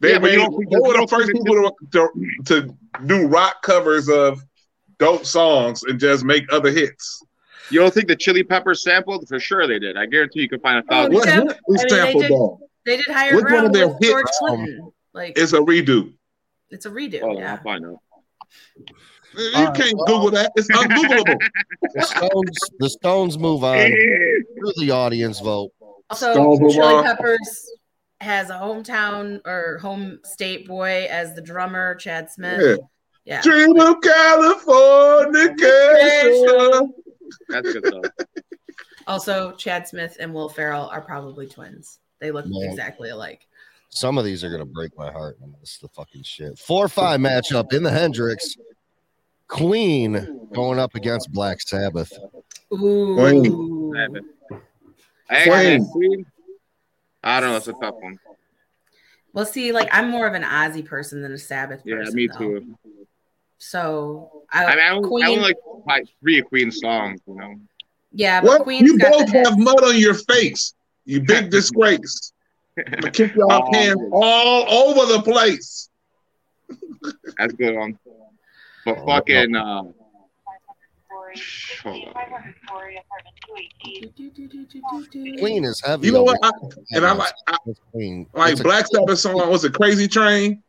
[0.00, 2.76] they Yeah, but you made don't think- they were the first people to, to, to
[3.06, 4.40] do rock covers of
[4.98, 7.22] dope songs and just make other hits.
[7.70, 9.28] You don't think the Chili Peppers sampled?
[9.28, 9.96] For sure they did.
[9.96, 11.28] I guarantee you could find a Oh, thousand.
[11.28, 11.54] yeah.
[11.66, 12.60] What hit is I mean, they did- though?
[12.86, 16.12] They did higher Which one of their with hits, George um, Like It's a redo.
[16.70, 17.20] it's a redo.
[17.22, 17.52] Oh, yeah.
[17.52, 17.98] I'll find out.
[19.36, 20.52] You All right, can't well- Google that.
[20.56, 21.38] It's ungoogleable.
[21.94, 25.70] The Stones, the Stones move on through the audience vote.
[26.10, 27.02] Also, Stones Chili.
[27.02, 27.70] Peppers
[28.20, 32.30] has a hometown or home state boy as the drummer, Chad.
[32.30, 32.80] Smith.
[33.24, 33.42] Yeah.
[33.42, 35.54] Dream of California.
[37.48, 38.10] That's good stuff.
[39.06, 41.98] Also, Chad Smith and Will Ferrell are probably twins.
[42.20, 42.70] They look Man.
[42.70, 43.46] exactly alike.
[43.90, 45.38] Some of these are gonna break my heart.
[45.42, 46.58] and This is the fucking shit.
[46.58, 48.56] Four five matchup in the Hendrix.
[49.46, 52.12] Queen going up against Black Sabbath.
[52.72, 53.16] Ooh.
[53.16, 54.20] Queen.
[55.30, 55.42] I.
[55.50, 56.26] I Queen.
[57.22, 57.56] I don't know.
[57.56, 58.18] It's a tough one.
[59.32, 61.90] Well, see, like I'm more of an Ozzy person than a Sabbath person.
[61.90, 62.14] Yeah, person.
[62.16, 62.38] me though.
[62.60, 62.76] too.
[63.58, 67.20] So I, I mean, I only, Queen, I only like like three of Queen's songs.
[67.26, 67.54] You know.
[68.12, 68.62] yeah, but What?
[68.62, 69.48] Queen's You got both the hits.
[69.48, 70.74] have mud on your face.
[71.04, 72.32] You big disgrace.
[72.78, 75.88] I'm gonna kick y'all Oh, hands all over the place.
[77.36, 77.98] That's good one.
[78.84, 79.82] But Oh, fucking uh,
[81.82, 82.54] hold on.
[85.38, 86.06] Queen is heavy.
[86.06, 86.38] You know what?
[86.42, 86.50] I,
[86.92, 87.56] and I like I,
[87.92, 88.26] Queen.
[88.34, 89.48] like It's Black Sabbath song.
[89.50, 90.62] Was a Crazy Train?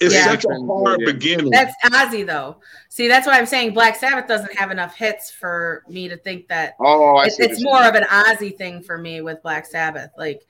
[0.00, 0.24] It's Yeah.
[0.24, 1.12] such a hard Yeah.
[1.12, 1.50] beginning.
[1.50, 2.56] That's Ozzy though.
[2.88, 6.48] See, that's why I'm saying Black Sabbath doesn't have enough hits for me to think
[6.48, 7.44] that Oh, I it's, see.
[7.44, 10.10] it's more of an Ozzy thing for me with Black Sabbath.
[10.18, 10.42] Like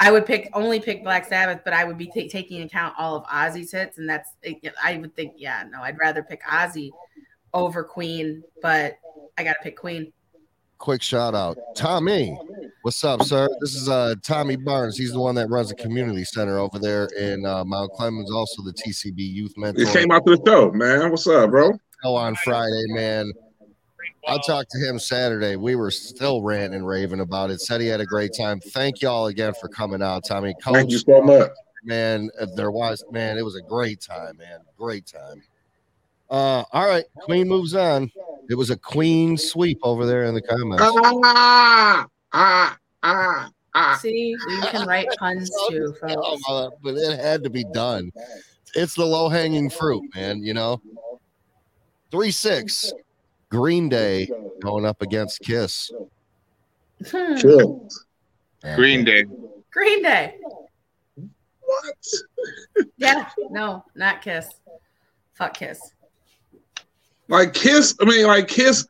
[0.00, 3.14] I would pick only pick Black Sabbath, but I would be ta- taking account all
[3.16, 4.30] of Ozzy's hits, and that's
[4.82, 6.90] I would think, yeah, no, I'd rather pick Ozzy
[7.54, 8.98] over Queen, but
[9.38, 10.12] I gotta pick Queen.
[10.78, 11.58] quick shout out.
[11.74, 12.38] Tommy,
[12.82, 13.48] what's up, sir?
[13.60, 14.96] This is uh Tommy Barnes.
[14.96, 18.62] He's the one that runs the community center over there in uh, Mount Clemens, also
[18.62, 19.86] the TCB Youth Mentor.
[19.86, 21.10] He came out to the show, man.
[21.10, 21.72] What's up, bro?
[22.02, 23.32] show on Friday, man.
[24.28, 25.56] I talked to him Saturday.
[25.56, 27.60] We were still ranting and raving about it.
[27.60, 28.60] Said he had a great time.
[28.60, 30.54] Thank y'all again for coming out, Tommy.
[30.62, 31.50] Thank you so much.
[31.84, 34.60] man, there was man, it was a great time, man.
[34.76, 35.42] Great time.
[36.30, 38.10] Uh, all right, Queen moves on.
[38.48, 40.82] It was a Queen sweep over there in the comments.
[40.82, 43.98] Ah, ah, ah, ah.
[44.00, 46.42] See, you can write puns too, folks.
[46.48, 48.12] Uh, but it had to be done.
[48.74, 50.42] It's the low hanging fruit, man.
[50.42, 50.80] You know,
[52.12, 52.92] three six
[53.48, 55.90] Green Day going up against Kiss.
[57.10, 57.36] Hmm.
[57.36, 57.80] Sure.
[58.76, 59.24] Green Day.
[59.72, 60.36] Green Day.
[61.16, 62.06] What?
[62.96, 64.48] Yeah, no, not Kiss.
[65.34, 65.92] Fuck Kiss.
[67.30, 68.86] Like Kiss, I mean, like Kiss,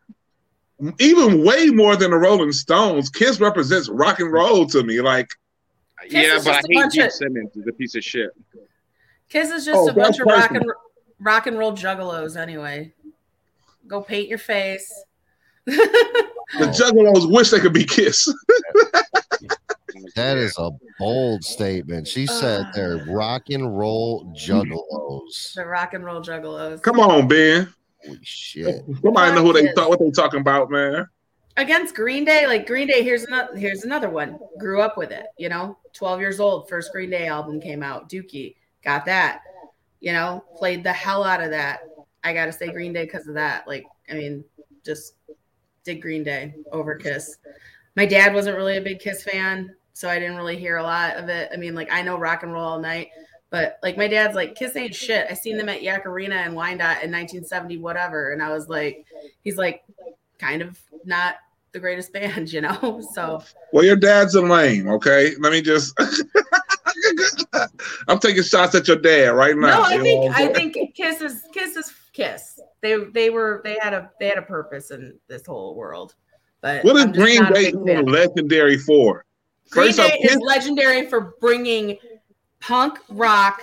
[0.98, 3.10] even way more than the Rolling Stones.
[3.10, 5.00] Kiss represents rock and roll to me.
[5.00, 5.28] Like,
[6.04, 7.50] Kiss yeah, but I hate bunch Gene of- Simmons.
[7.54, 8.30] He's a piece of shit.
[9.28, 10.64] Kiss is just Oh, a bunch of rock and
[11.20, 12.92] rock and roll juggalos anyway.
[13.86, 15.04] Go paint your face.
[15.66, 16.66] the oh.
[16.68, 18.32] Juggalos wish they could be Kiss.
[20.16, 22.08] That is a bold statement.
[22.08, 24.36] She said they're rock and roll mm.
[24.36, 25.54] juggalos.
[25.54, 26.82] the rock and roll juggalos.
[26.82, 27.72] Come on, Ben.
[28.04, 28.84] Holy shit.
[29.02, 31.06] Somebody know who they thought what they talking about, man.
[31.56, 34.38] Against Green Day, like Green Day, here's another here's another one.
[34.58, 35.76] Grew up with it, you know.
[35.92, 38.08] 12 years old, first Green Day album came out.
[38.08, 38.54] Dookie.
[38.82, 39.42] Got that.
[40.00, 41.80] You know, played the hell out of that.
[42.24, 43.66] I gotta say Green Day because of that.
[43.66, 44.44] Like, I mean,
[44.84, 45.14] just
[45.84, 47.36] did Green Day over Kiss.
[47.96, 51.16] My dad wasn't really a big Kiss fan, so I didn't really hear a lot
[51.16, 51.50] of it.
[51.52, 53.08] I mean, like I know rock and roll all night,
[53.50, 55.26] but like my dad's like Kiss ain't shit.
[55.28, 59.04] I seen them at Yack Arena and Wyandotte in 1970, whatever, and I was like,
[59.42, 59.82] he's like,
[60.38, 61.36] kind of not
[61.72, 63.02] the greatest band, you know.
[63.12, 65.34] So Well, your dad's a lame, okay?
[65.38, 65.94] Let me just.
[68.08, 69.80] I'm taking shots at your dad right now.
[69.80, 72.60] no, I think I think Kiss is Kiss is Kiss.
[72.82, 76.14] They they were they had a they had a purpose in this whole world.
[76.60, 79.24] But What is Green Day legendary for?
[79.70, 81.96] Green First Day is legendary for bringing
[82.60, 83.60] punk rock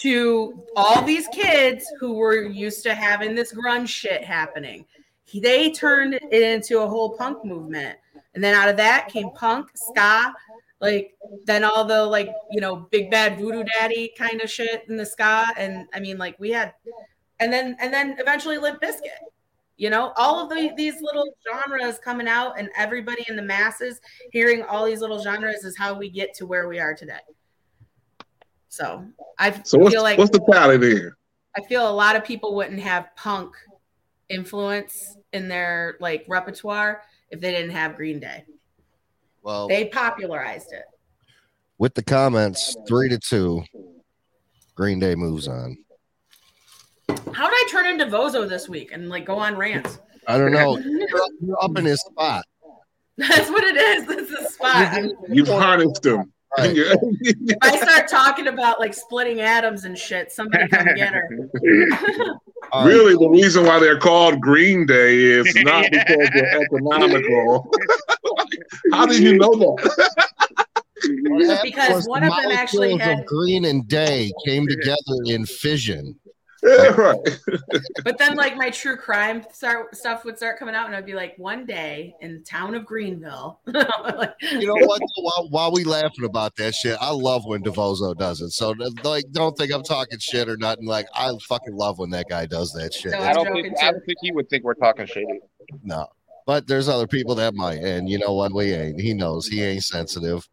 [0.00, 4.84] to all these kids who were used to having this grunge shit happening.
[5.24, 7.98] He- They turned it into a whole punk movement.
[8.34, 10.32] And then out of that came punk, ska,
[10.80, 14.96] like then all the like, you know, big bad voodoo daddy kind of shit in
[14.96, 15.48] the ska.
[15.56, 16.74] And I mean, like we had
[17.40, 19.18] and then and then eventually Limp Bizkit.
[19.76, 23.98] You know, all of the, these little genres coming out and everybody in the masses
[24.30, 27.20] hearing all these little genres is how we get to where we are today.
[28.70, 29.04] So
[29.38, 31.16] I So what's, feel like what's the tally there?
[31.56, 33.54] I feel a lot of people wouldn't have punk
[34.28, 38.44] influence in their like repertoire if they didn't have Green Day.
[39.42, 40.84] Well, They popularized it.
[41.78, 43.62] with the comments, three to two,
[44.76, 45.76] Green Day moves on.
[47.32, 49.98] How did I turn into Vozo this week and like go on rants?
[50.28, 50.78] I don't know.
[50.78, 52.44] You're up, you're up in his spot.
[53.16, 54.06] That's what it is.
[54.06, 55.02] This is a spot.
[55.28, 56.32] You've harnessed them.
[56.58, 56.72] Right.
[56.74, 61.28] if I start talking about like splitting atoms and shit, somebody come get her.
[61.32, 62.36] All right.
[62.72, 67.72] Um, really, the reason why they're called Green Day is not because they're economical.
[68.92, 71.60] How did you know that?
[71.64, 76.14] Because one of them actually had- of green and day came together in fission.
[76.62, 77.16] Yeah, right.
[78.04, 81.14] But then, like my true crime start, stuff would start coming out, and I'd be
[81.14, 83.60] like, one day in the town of Greenville.
[84.10, 85.00] Like, You know what?
[85.16, 88.50] While, while we laughing about that shit, I love when Devozo does it.
[88.50, 90.86] So like, don't think I'm talking shit or nothing.
[90.86, 93.12] Like, I fucking love when that guy does that shit.
[93.12, 95.40] No, I don't think I don't think he would think we're talking shady.
[95.82, 96.06] No,
[96.46, 98.52] but there's other people that might, and you know what?
[98.52, 99.00] We ain't.
[99.00, 100.48] He knows he ain't sensitive.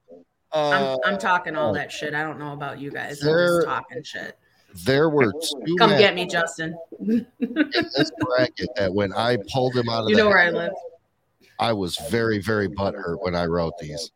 [0.54, 2.14] Uh, I'm, I'm talking all that shit.
[2.14, 3.22] I don't know about you guys.
[3.24, 4.38] I'm just talking shit.
[4.74, 6.78] There were two Come men get me, Justin.
[7.00, 10.50] in this bracket that when I pulled him out of You the know where I
[10.50, 10.74] live.
[11.60, 14.12] I was very, very butthurt when I wrote these.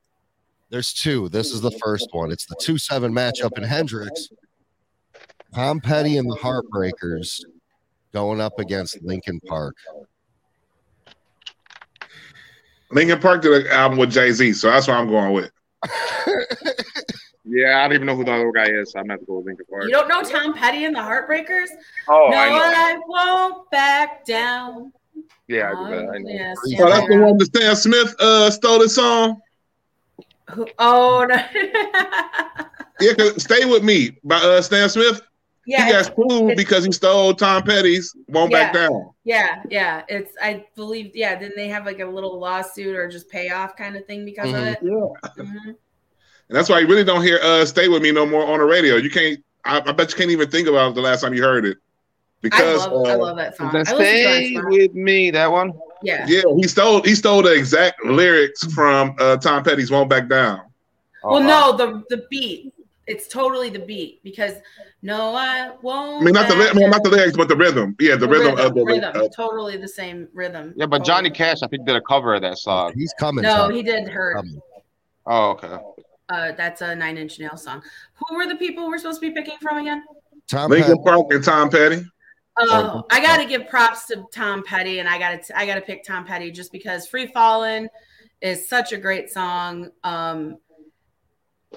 [0.69, 1.29] There's two.
[1.29, 2.31] This is the first one.
[2.31, 4.29] It's the 2 7 matchup in Hendrix.
[5.53, 7.41] Tom Petty and the Heartbreakers
[8.13, 9.75] going up against Linkin Park.
[12.91, 15.51] Linkin Park did an album with Jay Z, so that's what I'm going with.
[17.53, 18.91] Yeah, I don't even know who the other guy is.
[18.91, 19.83] So I'm gonna have to go with Linkin Park.
[19.83, 21.67] You don't know Tom Petty and the Heartbreakers?
[22.07, 22.55] oh, no, I know.
[22.63, 24.93] I won't back down.
[25.47, 26.09] Yeah, I do that.
[26.09, 26.29] I know.
[26.29, 29.41] Yes, Oh, Oh, that's the one that Sam Smith uh, stole the song.
[30.51, 31.35] Who- Oh no.
[33.01, 35.21] Yeah, 'cause Stay With Me by uh, Stan Smith.
[35.65, 38.87] yeah, he got it's- screwed it's- because he stole Tom Petty's Won't Back Yeah.
[38.87, 39.09] Down.
[39.23, 40.03] yeah, yeah.
[40.07, 41.35] It's I believe yeah.
[41.37, 44.61] Didn't they have like a little lawsuit or just payoff kind of thing because Mhm.
[44.61, 44.79] of it?
[44.83, 45.43] Yeah.
[45.43, 45.75] Mhm.
[46.51, 48.65] And that's why you really don't hear uh, Stay With Me no more on the
[48.65, 48.97] radio.
[48.97, 51.63] You can't, I, I bet you can't even think about the last time you heard
[51.63, 51.77] it.
[51.77, 51.81] I
[52.41, 53.69] Because love I uh, love that song.
[53.69, 54.65] I Then listen to stay song.
[54.69, 55.31] with me.
[55.31, 55.71] That one.
[56.03, 56.25] Yeah.
[56.27, 60.59] yeah, he stole he stole the exact lyrics from uh, Tom Petty's Won't Back Down.
[61.23, 61.71] Well, wow.
[61.71, 62.73] no, the the beat.
[63.07, 64.55] It's totally the beat because
[65.01, 66.21] no, I won't.
[66.21, 67.95] I mean, not the, back I mean, not the lyrics, but the rhythm.
[67.97, 70.73] Yeah, the, rhythm, of the rhythm, uh, totally the same rhythm.
[70.75, 72.91] Yeah, but Johnny Cash, I think, did a cover of that song.
[72.95, 73.43] He's coming.
[73.43, 73.73] No, Tom.
[73.73, 74.43] he did hurt.
[75.25, 75.77] Oh, okay.
[76.31, 77.83] Uh, that's a Nine Inch Nail song.
[78.15, 80.03] Who were the people we're supposed to be picking from again?
[80.47, 81.03] Tom Lincoln Petty.
[81.03, 82.03] Park and Tom Petty.
[82.59, 85.75] Oh, I got to give props to Tom Petty, and I got to I got
[85.75, 87.87] to pick Tom Petty just because "Free Fallin'"
[88.41, 89.89] is such a great song.
[90.03, 90.57] Um,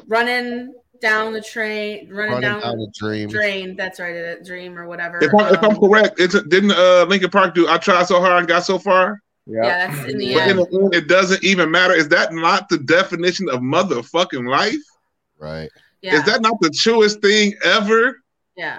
[0.07, 3.28] running down the train, running, Running down, down the dream.
[3.28, 3.76] drain.
[3.76, 5.18] That's right, a dream or whatever.
[5.22, 7.68] If, I, if I'm Um, correct, it's didn't uh, Linkin Park do?
[7.68, 9.20] I tried so hard and got so far.
[9.47, 11.95] Yeah, that's in the But in the end, it doesn't even matter.
[11.95, 14.74] Is that not the definition of motherfucking life?
[15.38, 15.70] Right.
[16.03, 18.20] Yeah, Is that not the truest thing ever?
[18.57, 18.78] yeah.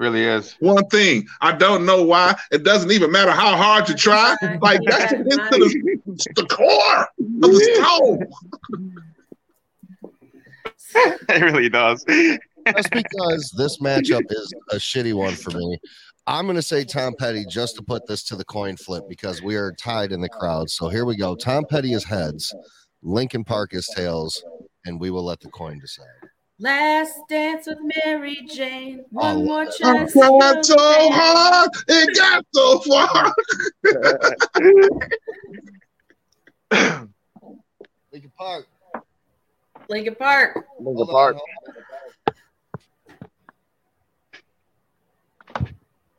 [0.00, 0.54] Really is.
[0.60, 2.36] One thing I don't know why.
[2.52, 4.36] It doesn't even matter how hard you try.
[4.62, 5.18] Like that's Yeah.
[5.18, 7.08] into the, the core
[7.42, 8.24] of the soul.
[11.28, 12.04] it really does.
[12.64, 15.78] that's because this matchup is a shitty one for me,
[16.28, 19.40] I'm going to say Tom Petty just to put this to the coin flip because
[19.40, 20.68] we are tied in the crowd.
[20.68, 21.34] So here we go.
[21.34, 22.54] Tom Petty is heads,
[23.02, 24.44] Linkin Park is tails,
[24.84, 26.04] and we will let the coin decide.
[26.58, 29.06] Last dance with Mary Jane.
[29.16, 29.80] Oh, One more chance.
[29.80, 30.12] I chance.
[30.12, 30.76] tried so
[31.10, 33.32] hard, it got so far.
[38.12, 38.66] Linkin Park.
[39.88, 40.66] Linkin Park.
[40.78, 41.36] Linkin Park.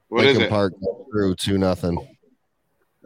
[0.10, 0.50] What is Lincoln it?
[0.50, 0.74] Park
[1.12, 1.98] through two nothing.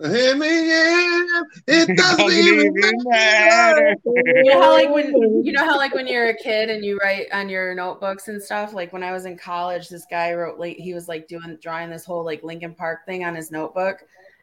[0.04, 3.96] In the it doesn't Doesn't even even matter.
[4.06, 6.98] You know how like when you know how like when you're a kid and you
[6.98, 8.74] write on your notebooks and stuff.
[8.74, 11.90] Like when I was in college, this guy wrote like he was like doing drawing
[11.92, 14.00] this whole like Linkin Park thing on his notebook,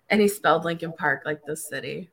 [0.09, 2.09] and he spelled Linkin Park like the city.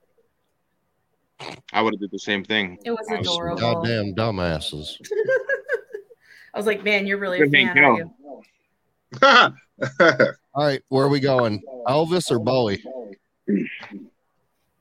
[1.72, 2.80] I would have did the same thing.
[2.84, 3.20] It was Awesome.
[3.20, 3.60] adorable.
[3.60, 5.00] Goddamn dumbasses.
[6.54, 9.54] I was like, man, you're really a Good thing, fan, are you?
[10.00, 11.62] All right, where are we going?
[11.88, 12.84] Elvis or Bowie?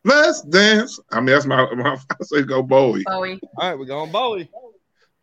[0.05, 1.01] Let's dance.
[1.11, 3.03] I mean, that's my, my I say go Bowie.
[3.05, 3.41] Bowie.
[3.59, 4.49] All right, we're going Bowie.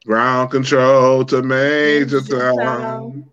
[0.05, 3.26] Ground control to Major Tom.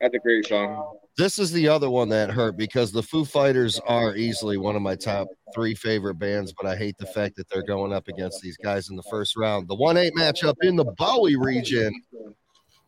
[0.00, 0.96] That's a great song.
[1.16, 4.82] This is the other one that hurt because the Foo Fighters are easily one of
[4.82, 8.42] my top three favorite bands, but I hate the fact that they're going up against
[8.42, 9.66] these guys in the first round.
[9.66, 11.94] The 1 8 matchup in the Bowie region.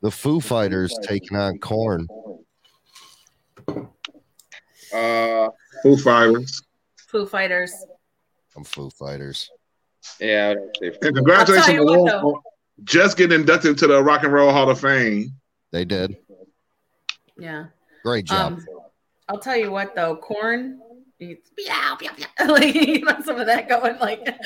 [0.02, 2.06] The Foo Fighters taking on Korn.
[4.94, 5.48] Uh,
[5.82, 6.62] Foo Fighters.
[7.08, 7.72] Foo Fighters.
[8.56, 9.50] I'm Foo Fighters.
[10.20, 10.54] yeah.
[10.80, 12.42] And congratulations what,
[12.84, 15.32] just getting inducted to the Rock and Roll Hall of Fame.
[15.72, 16.16] They did.
[17.38, 17.66] Yeah.
[18.02, 18.54] Great job.
[18.54, 18.66] Um,
[19.28, 20.80] I'll tell you what though, Korn.
[21.20, 22.46] It's meow, meow, meow.
[22.52, 24.24] like you know some of that going like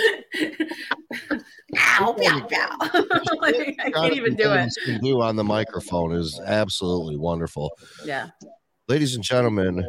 [1.71, 2.77] meow, meow, meow.
[3.41, 4.73] like, I can't even do it.
[4.85, 7.71] Can do on the microphone is absolutely wonderful.
[8.05, 8.31] Yeah.
[8.89, 9.87] Ladies and gentlemen,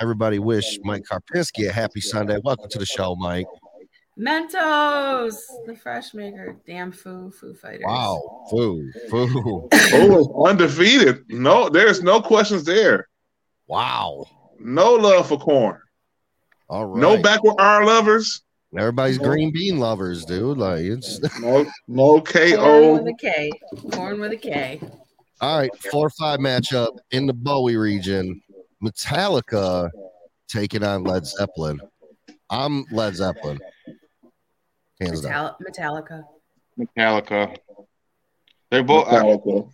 [0.00, 2.38] everybody wish Mike Karpinski a happy Sunday.
[2.44, 3.46] Welcome to the show, Mike.
[4.18, 5.34] Mentos,
[5.66, 6.56] the fresh maker.
[6.66, 7.82] Damn foo, foo fighters.
[7.86, 8.46] Wow.
[8.50, 8.90] Foo.
[9.10, 9.68] Foo.
[9.72, 11.24] Oh, undefeated.
[11.28, 13.08] No, there's no questions there.
[13.66, 14.26] Wow.
[14.60, 15.80] No love for Korn.
[16.68, 17.00] All right.
[17.00, 18.42] No backward R lovers.
[18.76, 20.58] Everybody's green bean lovers, dude.
[20.58, 22.92] Like it's No, no Corn KO.
[23.02, 23.50] with a K.
[23.92, 24.80] Korn with a K.
[25.44, 25.76] all right.
[25.90, 28.40] Four or five matchup in the Bowie region.
[28.82, 29.90] Metallica
[30.48, 31.80] taking on Led Zeppelin.
[32.50, 33.58] I'm Led Zeppelin.
[35.00, 35.54] Hands down.
[35.60, 36.24] Metal- Metallica.
[36.78, 37.56] Metallica.
[38.70, 39.06] They're both.
[39.08, 39.68] Uh,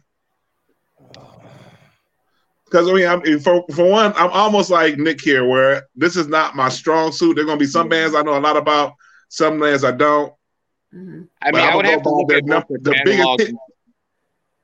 [2.64, 6.28] Because I mean, I'm, for for one, I'm almost like Nik here, where this is
[6.28, 7.34] not my strong suit.
[7.34, 8.92] There are gonna be some bands I know a lot about,
[9.28, 10.32] some bands I don't.
[10.92, 13.54] hmm I mean, I would have to look at the the biggest hit-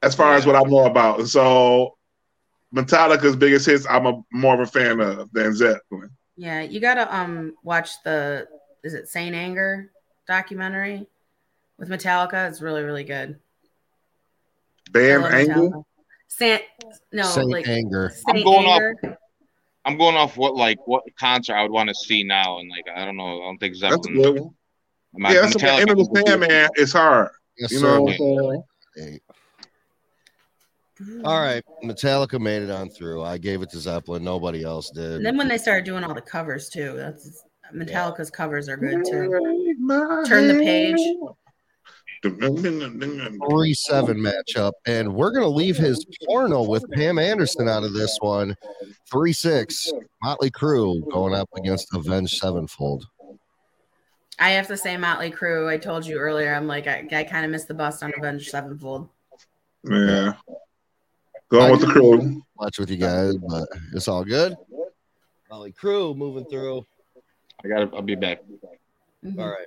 [0.03, 1.97] As far as what I know about, so
[2.74, 6.11] Metallica's biggest hits, I'm a more of a fan of than Zeppelin.
[6.36, 8.47] Yeah, you gotta um watch the
[8.84, 9.90] is it Saint Anger
[10.28, 11.07] documentary
[11.78, 12.49] with Metallica.
[12.49, 13.38] It's really, really good.
[14.88, 15.84] I Bam love
[16.28, 16.62] Saint
[17.12, 18.12] no Saint like anger.
[18.14, 19.16] Saint going off-
[19.84, 22.84] I'm going off what like what concert I would want to see now, and like
[22.94, 23.42] I don't know.
[23.42, 24.55] I don't think That's a good one.
[25.18, 26.68] Yeah, that's what Metallica end of the would be- Sandman.
[26.74, 27.30] It's hard.
[27.57, 27.86] Yes, You sir.
[27.97, 28.62] know what I'm
[28.99, 29.20] saying?
[30.99, 31.22] Hey.
[31.24, 31.62] All right.
[31.84, 33.22] Metallica made it on through.
[33.22, 34.24] I gave it to Zeppelin.
[34.24, 35.16] Nobody else did.
[35.16, 37.44] And then when they started doing all the covers too, that's
[37.74, 39.28] Metallica's covers are good too.
[39.90, 40.99] Turn Turn the page.
[43.51, 48.16] Three seven matchup, and we're gonna leave his porno with Pam Anderson out of this
[48.20, 48.57] one.
[49.11, 49.92] Three six.
[50.22, 53.07] Motley Crue going up against Avenged Sevenfold.
[54.38, 55.68] I have to say Motley Crue.
[55.68, 56.55] I told you earlier.
[56.55, 59.09] I'm like I, I kind of missed the bus on Avenged Sevenfold.
[59.84, 60.32] Yeah.
[61.51, 62.42] Going with the crew.
[62.59, 64.57] Much with you guys, but it's all good.
[65.51, 66.84] Motley Crue moving through.
[67.64, 67.88] I gotta.
[67.94, 68.42] I'll be back.
[69.24, 69.38] Mhm.
[69.40, 69.66] All right.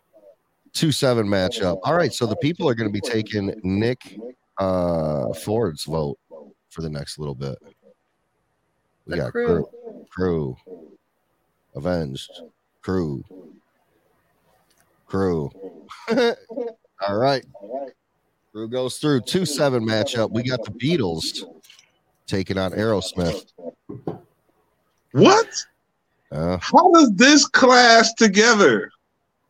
[0.73, 1.79] Two seven matchup.
[1.83, 2.11] All right.
[2.13, 4.19] So the people are going to be taking Nik
[4.57, 6.17] uh, Ford's vote
[6.69, 7.57] for the next little bit.
[9.05, 9.45] We The got crew.
[9.47, 10.57] crew, crew,
[11.75, 12.29] avenged,
[12.81, 13.23] crew,
[15.07, 15.49] crew.
[16.11, 17.45] All right.
[18.51, 20.31] Crew goes through two seven matchup.
[20.31, 21.43] We got the Beatles
[22.29, 23.51] taking on Aerosmith.
[25.11, 25.47] What?
[26.31, 28.91] Uh, How does this clash together?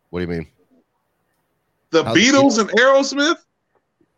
[0.10, 0.48] what do you mean?
[1.92, 3.36] The How's- Beatles and Aerosmith?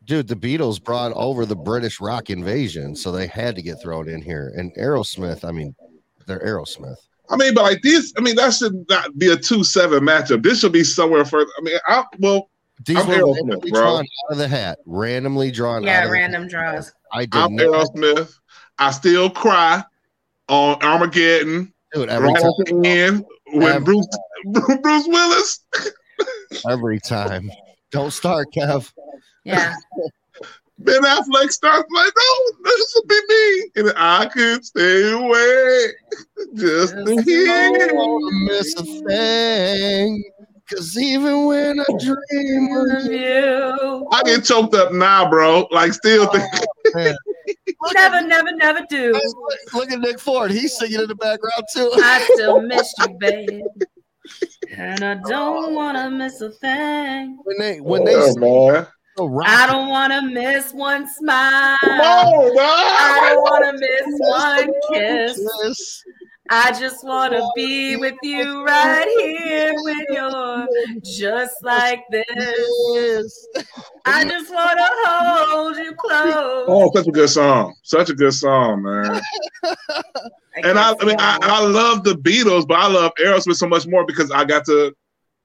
[0.05, 4.07] Dude, the Beatles brought over the British rock invasion, so they had to get thrown
[4.09, 4.51] in here.
[4.57, 5.75] And Aerosmith, I mean,
[6.27, 6.95] they're Aerosmith.
[7.29, 10.43] I mean, but like this, I mean, that should not be a two-seven matchup.
[10.43, 11.49] This should be somewhere further.
[11.57, 12.49] I mean, I well,
[12.85, 13.81] These I'm were Aerosmith, randomly bro.
[13.81, 16.91] drawn out of the hat, randomly drawn out Yeah, of the random draws.
[17.13, 18.37] I did I'm not, Aerosmith.
[18.81, 19.83] I still cry
[20.49, 24.07] on Armageddon dude, every right time, the end when Every- Bruce
[24.81, 25.59] Bruce Willis.
[26.67, 27.51] every time.
[27.91, 28.91] Don't start, Kev.
[29.45, 29.75] Yeah.
[30.79, 35.85] Ben Affleck starts like, no, this will be me," and I could stay away
[36.55, 37.87] just to hear.
[37.89, 40.30] Don't miss a thing.
[40.71, 44.07] Cause even when I dream of you, you.
[44.11, 45.67] I get choked up now, bro.
[45.71, 46.45] Like, still oh, think.
[46.95, 47.15] man.
[47.93, 49.11] Never, never, never do.
[49.11, 50.49] Look- Look at Nik Ford.
[50.51, 51.91] He's singing in the background too.
[51.95, 53.63] I still miss you, babe.
[54.77, 57.37] And I don't want to miss a thing.
[57.43, 58.87] when they when they Oh, sing man.
[59.45, 61.77] I don't want to miss one smile.
[61.81, 66.03] Come I don't want to miss one kiss.
[66.53, 70.67] I just want to be with you right here when you're
[71.01, 73.47] just like this.
[74.05, 76.65] I just want to hold you oh, close.
[76.67, 77.73] Oh, such a good song.
[77.83, 79.21] Such a good song, man.
[80.63, 83.87] And I, I mean, I, I love the Beatles, but I love Aerosmith so much
[83.87, 84.93] more because I got to,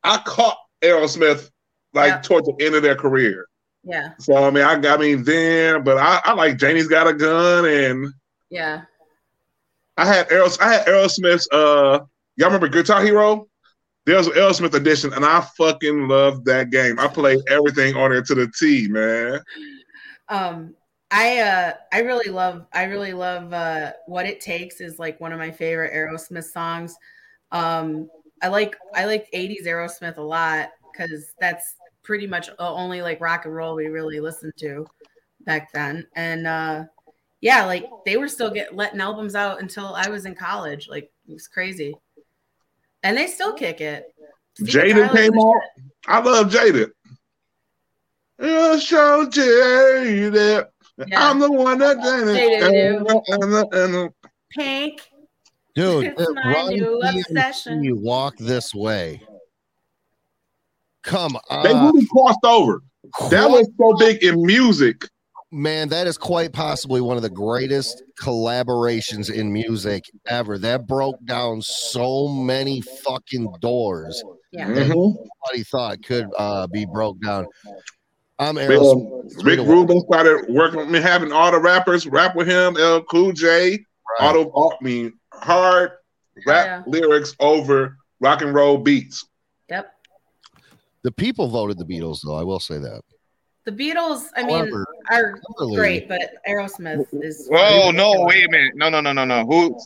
[0.03, 1.51] I caught Aerosmith
[1.95, 2.21] like Yeah.
[2.21, 3.47] towards the end of their career.
[3.85, 7.15] yeah, So I mean, I got me then, but I, I like Janie's Got a
[7.15, 8.13] Gun, and
[8.51, 8.83] yeah.
[9.97, 11.49] I had Aeros, I had Aerosmith's.
[11.51, 12.01] Uh,
[12.37, 13.49] y'all remember Guitar Hero?
[14.05, 16.99] There's an Aerosmith edition, and I fucking love that game.
[17.01, 19.41] I played everything on it to the T, man.
[20.29, 20.75] um
[21.13, 25.33] i uh i really love i really love uh what it takes is like one
[25.33, 26.97] of my favorite aerosmith songs
[27.53, 28.09] um
[28.43, 33.45] i like i like 80s aerosmith a lot because that's pretty much only like rock
[33.45, 34.85] and roll we really listened to
[35.45, 36.83] back then and uh
[37.41, 41.11] yeah like they were still get letting albums out until i was in college like
[41.29, 41.95] it was crazy
[43.03, 44.13] and they still kick it
[44.57, 45.61] Steven Jaden Tyler's came the.
[46.07, 46.91] I love Jaden.
[48.41, 50.35] You're so jaded.
[51.07, 51.31] Yeah.
[51.31, 52.29] I'm the one that did
[53.99, 54.15] it.
[54.51, 55.03] Pink.
[55.75, 57.83] Dude, It's my Run new DMC obsession.
[58.01, 59.21] walk this way.
[61.03, 61.63] Come on.
[61.63, 62.83] They really crossed over.
[63.31, 65.07] That was so big in music.
[65.53, 70.59] Man, that is quite possibly one of the greatest collaborations in music ever.
[70.59, 74.23] That broke down so many fucking doors
[74.53, 74.69] Yeah.
[74.69, 74.89] Mhm.
[74.89, 77.47] nobody thought could uh, be broke down.
[78.39, 79.45] I'm Rick, Aerosmith.
[79.45, 82.77] Rick Rubin started working with me, having all the rappers rap with him.
[82.77, 83.03] L.
[83.05, 83.79] Cool J,
[84.21, 84.29] Right.
[84.37, 85.93] auto, I mean, hard
[86.47, 86.83] rap Yeah.
[86.87, 89.25] lyrics over rock and roll beats.
[89.71, 89.91] Yep.
[91.03, 92.35] The people voted the Beatles, though.
[92.37, 93.03] I will say that.
[93.67, 97.49] The Beatles, I mean, However, are Clearly- great, but Aerosmith is.
[97.51, 98.77] Whoa, no, wait a minute.
[98.77, 99.45] No, no, no, no, no.
[99.45, 99.77] Who?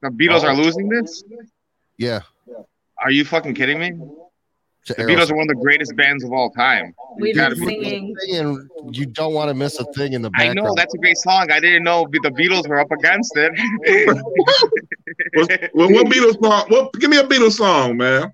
[0.00, 0.54] The Beatles are oh.
[0.54, 1.24] losing this?
[1.98, 2.20] Yeah.
[3.02, 3.92] Are you fucking kidding me?
[4.86, 6.94] to The Beatles are one of the greatest bands of all time.
[7.18, 8.14] We've gotta been singing.
[8.30, 10.98] And you don't want to miss a thing in the band I know that's a
[10.98, 11.50] great song.
[11.50, 14.22] I didn't know the Beatles were up against it.
[15.74, 16.66] Well, what Beatles song?
[16.68, 16.92] What?
[16.94, 18.32] Give me a Beatles song, man.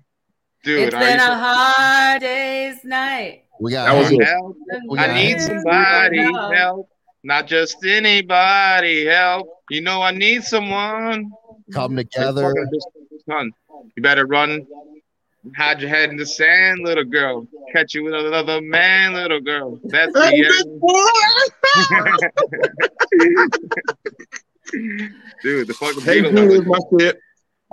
[0.63, 3.42] Dude, It's are been a hard day's night.
[3.59, 4.57] We got That was Hank- help?
[4.89, 6.17] We I need Hank- somebody
[6.55, 6.89] help.
[7.23, 9.47] Not just anybody help.
[9.69, 11.31] You know I need someone.
[11.73, 12.53] come together.
[13.29, 13.51] Son,
[13.95, 14.65] you better run.
[15.57, 17.45] Hide your head in the sand, little girl.
[17.73, 19.77] Catch you with another man, little girl.
[19.85, 20.45] That's Hey, the
[24.73, 25.13] end.
[25.41, 26.35] Dude, the fucking Hey, Beatles.
[26.35, 27.19] Jude is are- my shit,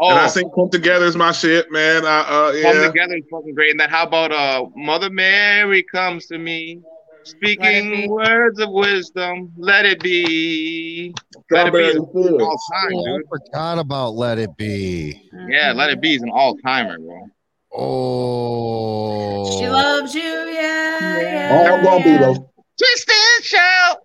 [0.03, 2.05] Oh, and I think "Come Together" is my shit, man.
[2.07, 3.73] Uh, uh come together is fucking great.
[3.73, 6.81] And then how about uh, Mother Mary comes to me,
[7.25, 9.53] speaking words of wisdom.
[9.59, 11.15] Let it be.
[11.51, 12.01] Let it be is an
[12.41, 13.27] all time, Oh, I dude.
[13.29, 15.21] forgot about Let It Be.
[15.49, 17.27] Yeah, Let It Be is an all timer, bro.
[17.73, 19.59] Oh.
[19.59, 21.21] She loves you, yeah.
[21.21, 22.19] yeah, All gonna be yeah.
[22.19, 22.39] those.
[22.79, 23.99] Twist and shout.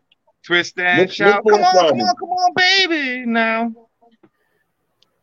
[0.46, 1.46] Twist and Look- shout.
[1.46, 3.26] look Come on, come on, come on, baby.
[3.26, 3.72] Now.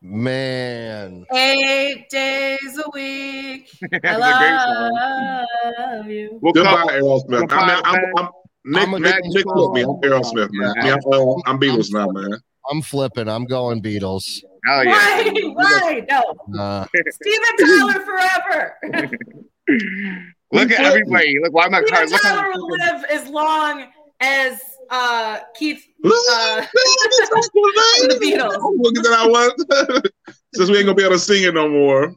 [0.04, 1.24] Man.
[1.32, 3.70] Eight days a week.
[4.02, 5.96] That's I a great song.
[5.96, 6.38] love you.
[6.42, 7.52] We'll Goodbye, come- Aerosmith.
[7.52, 8.28] I mean, I'm, I'm,
[8.64, 9.82] Nik, I'm Nik, Nik, look me.
[9.82, 10.74] I'm Aerosmith, man.
[10.76, 12.32] I mean, I'm, uh, I'm Beatles now, man.
[12.70, 13.28] I'm flipping.
[13.28, 14.40] I'm going Beatles.
[14.66, 14.90] Hell yeah.
[14.92, 15.32] Why?
[15.54, 16.06] Why?
[16.10, 16.60] No.
[16.60, 18.78] Uh, Steven Tyler forever.
[20.52, 21.36] Look at everybody.
[21.40, 23.84] Look, why am I Steven Tyler will live as long
[24.20, 24.60] as
[24.92, 25.84] uh, Keith.
[26.04, 27.74] Look, Uh, man, this is what
[28.04, 28.26] it the.
[28.26, 28.54] Beatles.
[28.54, 30.06] I'm at I want.
[30.54, 32.14] Since we ain't gonna be able to sing it no more.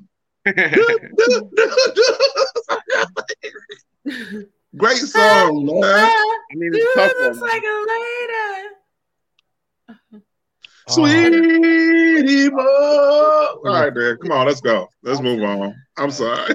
[4.77, 5.81] Great song, man.
[5.83, 7.49] Ah, I mean, dude, it's tough looks one.
[7.49, 8.75] like a lady.
[10.87, 12.57] Sweetie boy.
[12.61, 14.17] All right, man.
[14.21, 14.87] Come on, let's go.
[15.01, 15.73] Let's move on.
[15.97, 16.53] I'm sorry.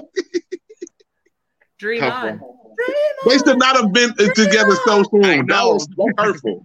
[1.79, 2.39] Dream Tough on.
[2.39, 2.57] one.
[2.85, 5.21] Dream They should not have been together so soon.
[5.21, 5.73] That know.
[5.73, 6.63] was so hurtful.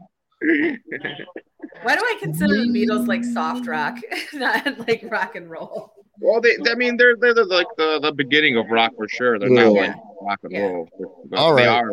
[1.83, 3.97] Why do I consider the Beatles like soft rock,
[4.35, 5.93] not like rock and roll?
[6.21, 9.39] well, they, I mean, they're they're the, like the, the beginning of rock for sure.
[9.39, 9.81] They're not Yeah.
[9.81, 10.61] like rock and Yeah.
[10.61, 10.89] roll.
[11.31, 11.91] But All they are.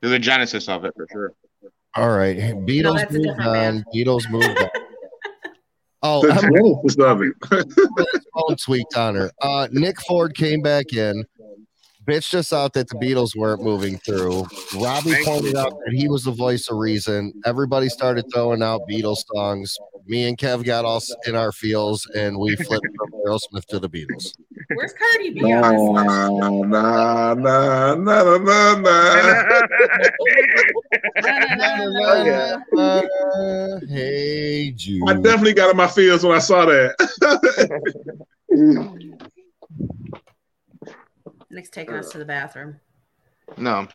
[0.00, 1.32] They're the genesis of it for sure.
[1.96, 2.36] all right.
[2.38, 3.52] Beatles that's a moved on.
[3.52, 3.84] band.
[3.94, 4.68] Beatles moved on.
[6.06, 7.32] Oh, The I'm genesis of it.
[8.34, 9.30] phone tweaked on her.
[9.40, 11.24] Uh, Nik Ford came back in,
[12.04, 14.44] bitched us out that the Beatles weren't moving through.
[14.74, 17.32] Robbie Thank pointed out that he was the voice of reason.
[17.44, 19.76] Everybody started throwing out Beatles songs.
[20.06, 23.88] Me and Kev got all in our feels, and we flipped from Aerosmith to the
[23.88, 24.34] Beatles.
[24.74, 26.06] Where's Cardi B on this list?
[26.06, 29.42] Nah, nah, nah, nah, nah, nah.
[31.22, 33.80] Na, na, na, na.
[33.88, 35.08] Hey, Jude.
[35.08, 36.94] I definitely got in my feels when I saw that.
[41.54, 42.80] Nik's taking us to the bathroom.
[43.56, 43.86] no.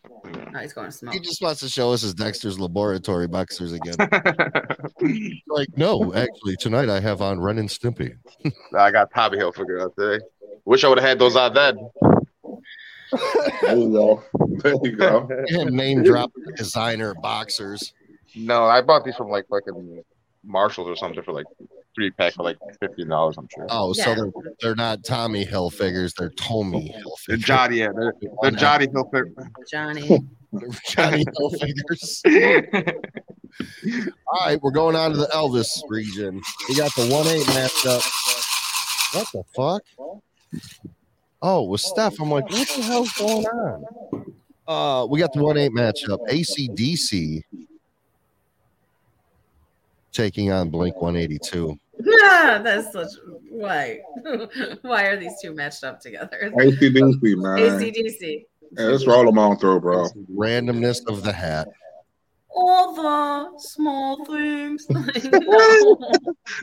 [0.51, 1.14] No, he's going to smoke.
[1.14, 3.95] He just wants to show us his Dexter's Laboratory boxers again.
[5.47, 8.16] like, no, actually, tonight I have on Ren and Stimpy.
[8.78, 10.24] I got Tommy Hill figured out today.
[10.66, 11.78] Wish I would have had those out then.
[13.62, 14.24] There you go.
[14.64, 15.28] There you go.
[15.49, 17.93] And name drop designer boxers.
[18.36, 20.03] No, I bought these from like fucking
[20.43, 21.47] Marshalls or something for like
[21.99, 23.37] three pack for like fifteen dollars.
[23.37, 23.67] I'm sure.
[23.69, 24.31] Oh, so they're,
[24.61, 27.45] they're not Tommy Hilfigers, they're Tommy Hill The figures.
[27.45, 29.11] Johnny, yeah, they're, they're Johnny Hill
[29.69, 30.07] Johnny.
[30.89, 32.21] Johnny Hilfigers.
[34.27, 36.41] All right, we're going on to the Elvis region.
[36.69, 39.13] We got the 1 8 matchup.
[39.13, 39.81] What the fuck?
[41.41, 42.19] Oh, with Steph.
[42.19, 43.85] I'm like, what the hell's going on?
[44.67, 46.19] Uh, we got the 1 8 matchup.
[46.29, 47.43] ACDC
[50.11, 51.77] taking on Blink 182.
[51.99, 53.11] Yeah, that's such
[53.49, 53.99] why.
[54.81, 56.51] why are these two matched up together?
[56.57, 57.57] ACDC, man.
[57.57, 58.45] ACDC.
[58.77, 60.07] Yeah, let's roll them on through, bro.
[60.31, 61.67] Randomness of the hat.
[62.51, 64.85] All the small things.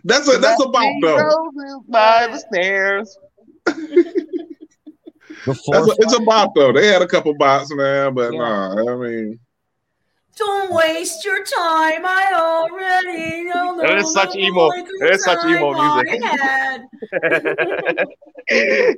[0.04, 1.82] That's a that's a bop though.
[1.88, 3.16] by the stairs.
[3.64, 4.24] The
[5.46, 6.72] That's a, it's a bop though.
[6.72, 8.38] They had a couple bops, man, but Yeah.
[8.38, 9.38] nah, I mean,
[10.36, 12.04] Don't waste your time.
[12.04, 13.80] I already know.
[13.80, 16.20] It is such emo- good it is such emo music.
[16.20, 16.86] Don't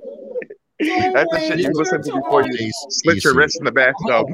[0.80, 4.26] That's the shit you listen to before you slit your wrist in the bathtub.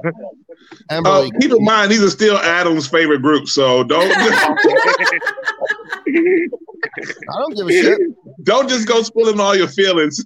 [0.90, 4.46] uh, keep in mind these are still Adam's favorite group, so don't I
[7.38, 7.98] don't give a shit.
[8.44, 10.24] don't just go spilling all your feelings.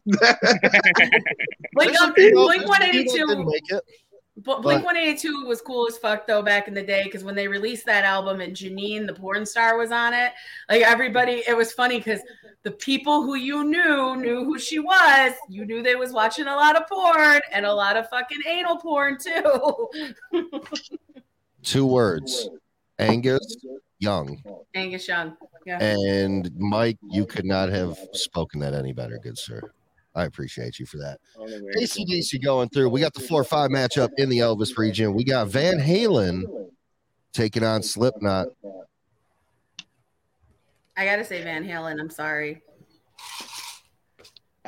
[1.75, 3.81] Blink, You know, Blink Didn't 182.
[4.45, 7.49] But Blink 182 was cool as fuck though back in the day because when they
[7.49, 10.33] released that album and Janine, the porn star, was on it,
[10.69, 12.21] like everybody, it was funny because
[12.63, 15.33] the people who you knew knew who she was.
[15.49, 18.79] You knew they was watching a lot of porn and a lot of fucking anal
[18.79, 19.89] porn too.
[21.63, 22.49] Two words
[22.99, 23.57] Angus
[23.99, 24.43] Young.
[24.75, 25.37] Angus Young.
[25.67, 25.83] Yeah.
[25.83, 29.61] And Mike, you could not have spoken that any better, good sir.
[30.19, 31.21] I appreciate you for that.
[31.39, 32.89] ACDC going through.
[32.91, 35.15] We got the 4 or 5 matchup in the Elvis region.
[35.15, 36.45] We got Van Halen
[37.33, 38.49] taking on Slipknot.
[40.97, 42.01] I gotta say Van Halen.
[42.01, 42.61] I'm sorry.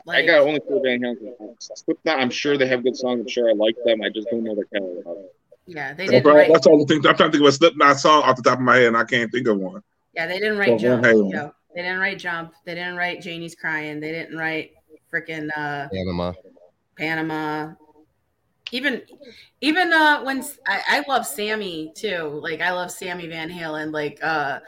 [0.09, 1.35] I got only four Van Halen.
[1.59, 3.21] Slipknot, I'm sure they have good songs.
[3.21, 4.03] I'm sure I like them.
[4.03, 5.27] I just don't know their catalog.
[5.67, 6.53] yeah, they didn't write.
[6.53, 8.59] that's all the things I'm trying to think of a Slipknot song off the top
[8.59, 9.83] of my head, and I can't think of one.
[10.15, 11.05] Yeah, they didn't write Van Jump.
[11.05, 11.33] Halen.
[11.33, 12.53] Yo, they didn't write Jump.
[12.65, 13.99] They didn't write Janie's Crying.
[13.99, 14.73] They didn't write
[15.13, 16.33] freaking uh, Panama.
[16.97, 17.73] Panama.
[18.73, 19.03] Even,
[19.61, 22.41] even uh, when I, I love Sammy too.
[22.43, 23.93] Like I love Sammy Van Halen.
[23.93, 24.61] Like uh,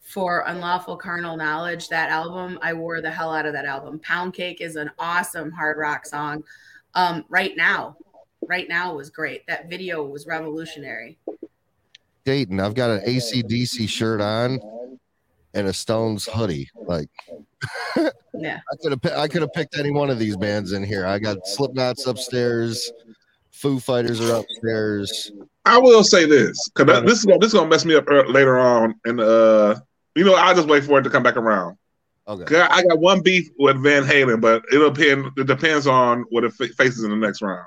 [0.00, 4.00] for Unlawful Carnal Knowledge, that album I wore the hell out of that album.
[4.00, 6.42] Pound Cake is an awesome hard rock song.
[6.94, 7.96] Um, right now,
[8.46, 9.46] right now was great.
[9.46, 11.18] That video was revolutionary.
[12.24, 14.58] Dayton, I've got an ACDC shirt on
[15.54, 16.68] and a Stones hoodie.
[16.86, 17.08] Like,
[18.34, 18.60] Yeah.
[18.70, 21.06] I could have I could have picked any one of these bands in here.
[21.06, 22.92] I got Slipknot's upstairs,
[23.52, 25.32] Foo Fighters are upstairs.
[25.64, 28.58] I will say this because this is gonna, this is gonna mess me up later
[28.58, 29.76] on and uh,
[30.14, 31.78] You know, I'll just wait for it to come back around.
[32.26, 32.58] Okay.
[32.58, 35.30] I got one beef with Van Halen, but it'll depend.
[35.36, 37.66] It depends on what it fa- faces in the next round.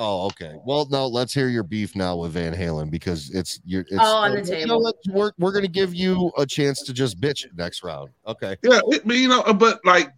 [0.00, 0.54] Oh, okay.
[0.64, 4.22] Well, no, let's hear your beef now with Van Halen because it's you're it's All
[4.22, 4.80] on the no, table.
[4.82, 8.10] let's- we're we're gonna give you a chance to just bitch next round.
[8.26, 8.56] Okay.
[8.62, 10.12] Yeah, it, but, you know, but like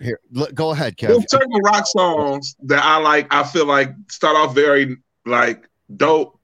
[0.00, 1.08] Here, let, go ahead, Kev.
[1.08, 3.26] there's certain rock songs that I like.
[3.34, 6.38] I feel like start off very like dope,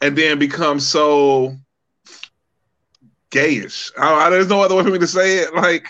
[0.00, 1.54] and then become so
[3.30, 3.90] gayish.
[3.98, 5.54] I, I- there's no other way for me to say it.
[5.54, 5.86] Like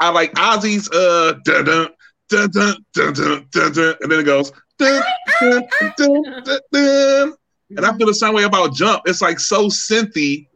[0.00, 1.88] I like Ozzy's uh dun dun
[2.30, 5.02] dun dun dun dun dun, dun and then it goes dun
[5.40, 5.62] dun
[5.96, 6.60] dun dun.
[6.72, 7.34] dun.
[7.76, 9.02] And I feel the same way about Jump.
[9.06, 10.48] It's like so synthy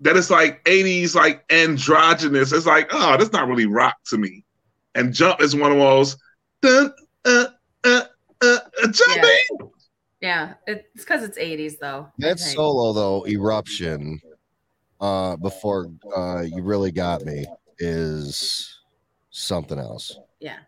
[0.00, 2.52] that it's like 80s, like androgynous.
[2.52, 4.44] It's like, oh, that's not really rock to me.
[4.94, 6.16] And Jump is one of those
[6.60, 6.92] dun,
[7.24, 7.46] uh,
[7.84, 8.02] uh,
[8.42, 9.70] uh, uh, jumping.
[10.20, 12.06] Yeah, it's because it's 80s though.
[12.08, 14.20] I That solo though, eruption.
[15.00, 17.46] Uh, before uh, you really got me
[17.78, 18.80] is
[19.30, 20.18] something else.
[20.40, 20.58] Yeah.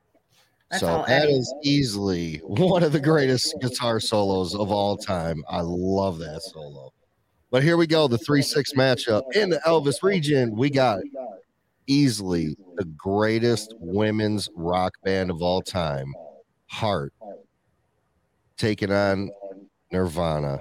[0.72, 1.34] That's so that Eddie.
[1.34, 5.44] is easily one of the greatest guitar solos of all time.
[5.48, 6.92] I love that solo.
[7.50, 10.56] But here we go, the three six matchup in the Elvis region.
[10.56, 11.00] We got
[11.86, 16.14] easily the greatest women's rock band of all time,
[16.68, 17.12] Heart,
[18.56, 19.30] taking on
[19.92, 20.60] Nirvana.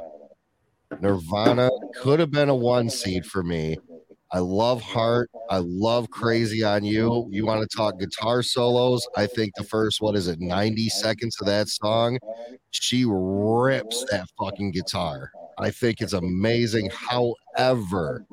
[0.99, 3.77] Nirvana could have been a one seed for me.
[4.33, 5.29] I love Heart.
[5.49, 7.27] I love Crazy on You.
[7.29, 9.05] You want to talk guitar solos?
[9.17, 12.17] I think the first, what is it, 90 seconds of that song?
[12.69, 15.31] She rips that fucking guitar.
[15.57, 16.89] I think it's amazing.
[16.91, 18.25] However,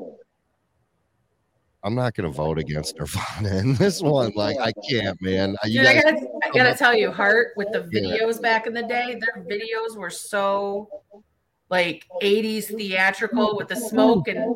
[1.83, 4.33] I'm not going to vote against Nirvana in this one.
[4.37, 5.57] Like, I can't, man.
[5.65, 8.19] You Dude, I guys, gotta, I gotta tell you, Heart with the Yeah.
[8.19, 10.89] videos back in the day, their videos were so
[11.71, 14.55] like 80s theatrical with the smoke and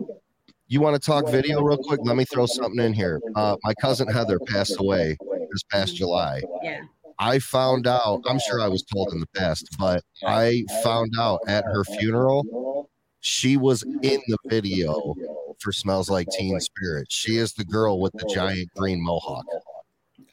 [0.73, 2.01] you want to talk video real quick?
[2.03, 3.21] Let me throw something in here.
[3.37, 5.19] Uh, my cousin Heather passed away
[5.51, 6.43] this past July.
[6.63, 6.81] yeah.
[7.19, 11.41] I found out, I'm sure I was told in the past, but I found out
[11.47, 12.89] at her funeral,
[13.21, 15.15] she was in the video
[15.61, 17.07] for Smells Like Teen Spirit.
[17.13, 19.45] She is the girl with the giant green mohawk.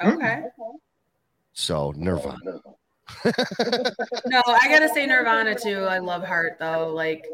[0.01, 0.43] Okay.
[1.53, 2.61] So, Nirvana.
[4.25, 5.79] No, I gotta say Nirvana too.
[5.79, 6.93] I love Heart though.
[6.93, 7.25] Like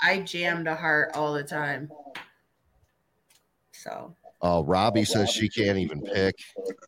[0.00, 1.90] I jammed a Heart all the time.
[3.86, 6.34] So Uh, Robbie says she can't even pick.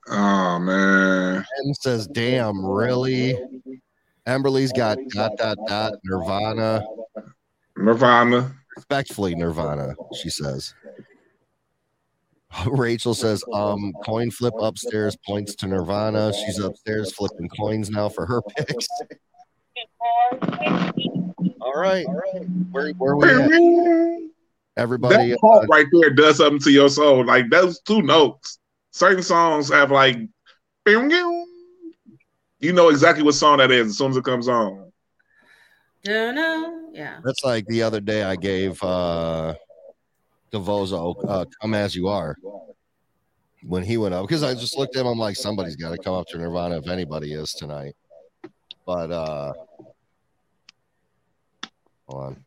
[0.08, 1.44] Oh man.
[1.64, 3.34] Ben says, damn, really?
[4.26, 6.84] Emberly's got dot, dot, dot, Nirvana.
[7.76, 8.54] Nirvana.
[8.76, 10.74] Respectfully, Nirvana, she says.
[12.66, 16.32] Rachel says, um, coin flip upstairs points to Nirvana.
[16.32, 18.86] She's upstairs flipping coins now for her picks.
[21.60, 22.06] All right.
[22.70, 24.30] Where, where we at?
[24.78, 27.26] Everybody, That uh, part right there does something to your soul.
[27.26, 28.58] Like those two notes.
[28.92, 30.16] Certain songs have like,
[30.86, 34.90] you know exactly what song that is as soon as it comes on.
[36.04, 36.90] don't know.
[36.92, 37.18] Yeah.
[37.24, 39.54] that's like the other day I gave uh
[40.52, 42.36] Devozo uh Come As You Are
[43.62, 45.98] when he went up because I just looked at him, I'm like, somebody's got to
[45.98, 47.94] come up to Nirvana if anybody is tonight.
[48.86, 49.52] But uh
[52.08, 52.44] hold on.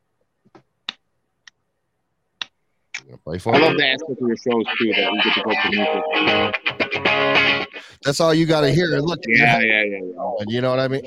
[2.99, 3.59] You gonna play for I me?
[3.59, 7.67] love the aspect of your shows too that we get to go to music.
[8.03, 8.87] That's all you got to hear.
[8.99, 10.31] Look, Yeah, yeah, yeah, yeah.
[10.39, 11.03] And you know what I mean?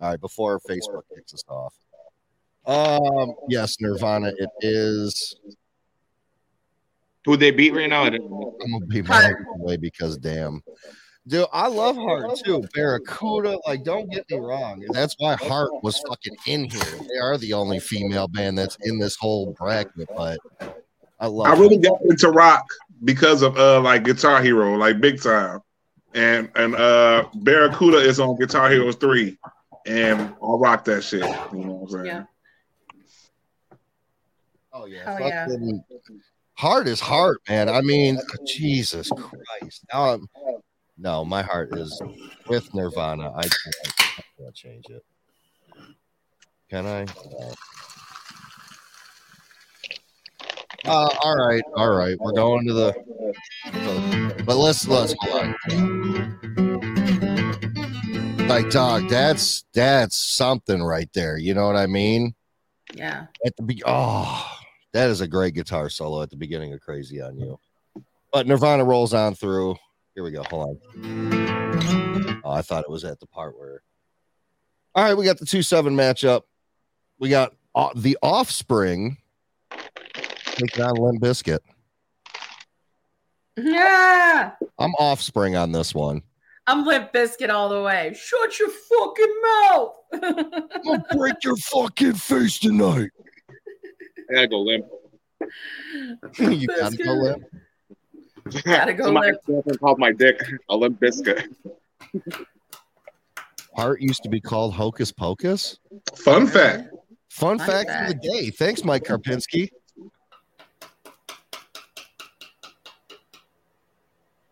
[0.00, 1.74] All right, before Facebook kicks us off.
[2.66, 5.36] Um, yes, Nirvana, it is.
[7.24, 8.04] Who they beat right now?
[8.04, 8.56] I didn't know.
[8.62, 10.62] I'm gonna be my way because damn.
[11.26, 12.64] Dude, I love Heart too.
[12.74, 14.84] Barracuda, like, don't get me wrong.
[14.92, 16.98] That's why Heart was fucking in here.
[17.08, 20.40] They are the only female band that's in this whole bracket, but
[21.20, 22.64] I love I really got into rock
[23.04, 25.60] because of uh like Guitar Hero, like big time.
[26.14, 29.38] And and uh Barracuda is on Guitar Hero 3.
[29.86, 31.30] And I'll rock that shit.
[31.52, 32.06] You know what I'm saying?
[32.06, 32.24] Yeah.
[34.72, 35.46] Oh yeah, Oh, yeah.
[35.46, 35.84] fucking
[36.54, 37.68] heart is heart, man.
[37.68, 39.84] I mean, Jesus Christ.
[39.92, 40.26] Now I'm
[41.02, 42.00] no, my heart is
[42.48, 43.32] with Nirvana.
[43.34, 45.04] I can't, I can't change it.
[46.70, 47.06] Can I?
[50.84, 52.16] Uh, all right, all right.
[52.18, 52.94] We're going to the,
[54.46, 55.54] but let's let's hold on.
[58.48, 61.36] Like dog, that's that's something right there.
[61.36, 62.34] You know what I mean?
[62.94, 63.26] Yeah.
[63.44, 64.46] at the be oh
[64.92, 67.58] that is a great guitar solo at the beginning of crazy on you
[68.32, 69.76] but nirvana rolls on through
[70.14, 73.82] here we go hold on oh i thought it was at the part where
[74.94, 76.42] all right we got the 2-7 matchup
[77.18, 79.16] we got uh, the offspring
[80.56, 81.60] Taking on Limp Bizkit.
[83.56, 84.52] Yeah.
[84.78, 86.22] I'm offspring on this one.
[86.66, 88.14] I'm Limp Bizkit all the way.
[88.14, 89.94] Shut your fucking mouth.
[90.12, 93.10] I'm gonna break your fucking face tonight.
[94.30, 94.86] I gotta go limp.
[96.38, 97.44] you gotta go limp.
[98.64, 99.38] Gotta go So my limp.
[99.46, 101.46] girlfriend called my dick a limp biscuit.
[103.76, 105.78] Heart used to be called Hocus Pocus.
[106.16, 106.88] Fun fact.
[107.30, 108.10] Fun, Fun fact, fact.
[108.14, 108.50] of the day.
[108.50, 109.70] Thanks, Mike Karpinski.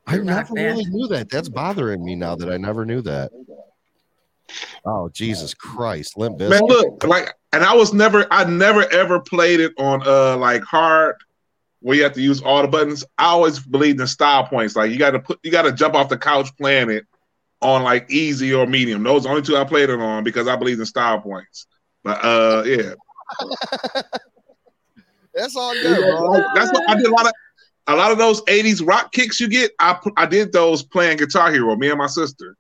[0.07, 0.77] I never band.
[0.79, 1.29] really knew that.
[1.31, 3.31] That's bothering me now that I never knew that.
[4.85, 9.61] Oh Jesus Christ, Limp Man, look, like, and I was never, I never ever played
[9.61, 11.17] it on uh like hard,
[11.81, 13.05] where you have to use all the buttons.
[13.19, 14.77] I always believed in style points.
[14.77, 17.07] Like you got to put, you got to jump off the couch playing it
[17.61, 19.03] on like easy or medium.
[19.03, 21.67] Those are the only two I played it on because I believe in style points.
[22.03, 22.95] But uh, yeah,
[25.35, 26.45] That's all good, bro.
[26.55, 27.33] That's what I did a lot of.
[27.87, 31.51] A lot of those '80s rock kicks you get, I I did those playing Guitar
[31.51, 31.75] Hero.
[31.77, 32.57] Me and my sister.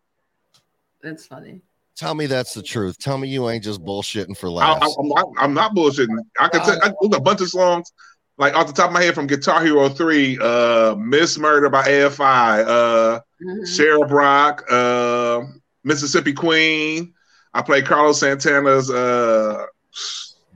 [1.03, 1.61] That's funny.
[1.97, 2.99] Tell me that's the truth.
[2.99, 4.97] Tell me you ain't just bullshitting for I, laughs.
[4.99, 6.17] am not, I'm not bullshitting.
[6.39, 7.93] I can tell I, there's a bunch of songs
[8.41, 11.83] like off the top of my head from Guitar Hero Three, uh, "Miss Murder" by
[11.85, 13.77] AFI, uh, Mhm.
[13.77, 15.43] Cherub Rock, uh,
[15.85, 17.15] Mississippi Queen.
[17.55, 19.65] I played Carlos Santana's uh,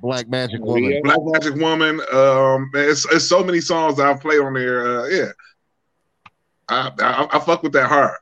[0.01, 1.01] Black Magic Woman.
[1.03, 2.01] Black Magic Woman.
[2.13, 5.01] Um, it's, it's so many songs that I've played on there.
[5.01, 5.31] Uh, yeah,
[6.69, 8.17] I, I I fuck with that hard.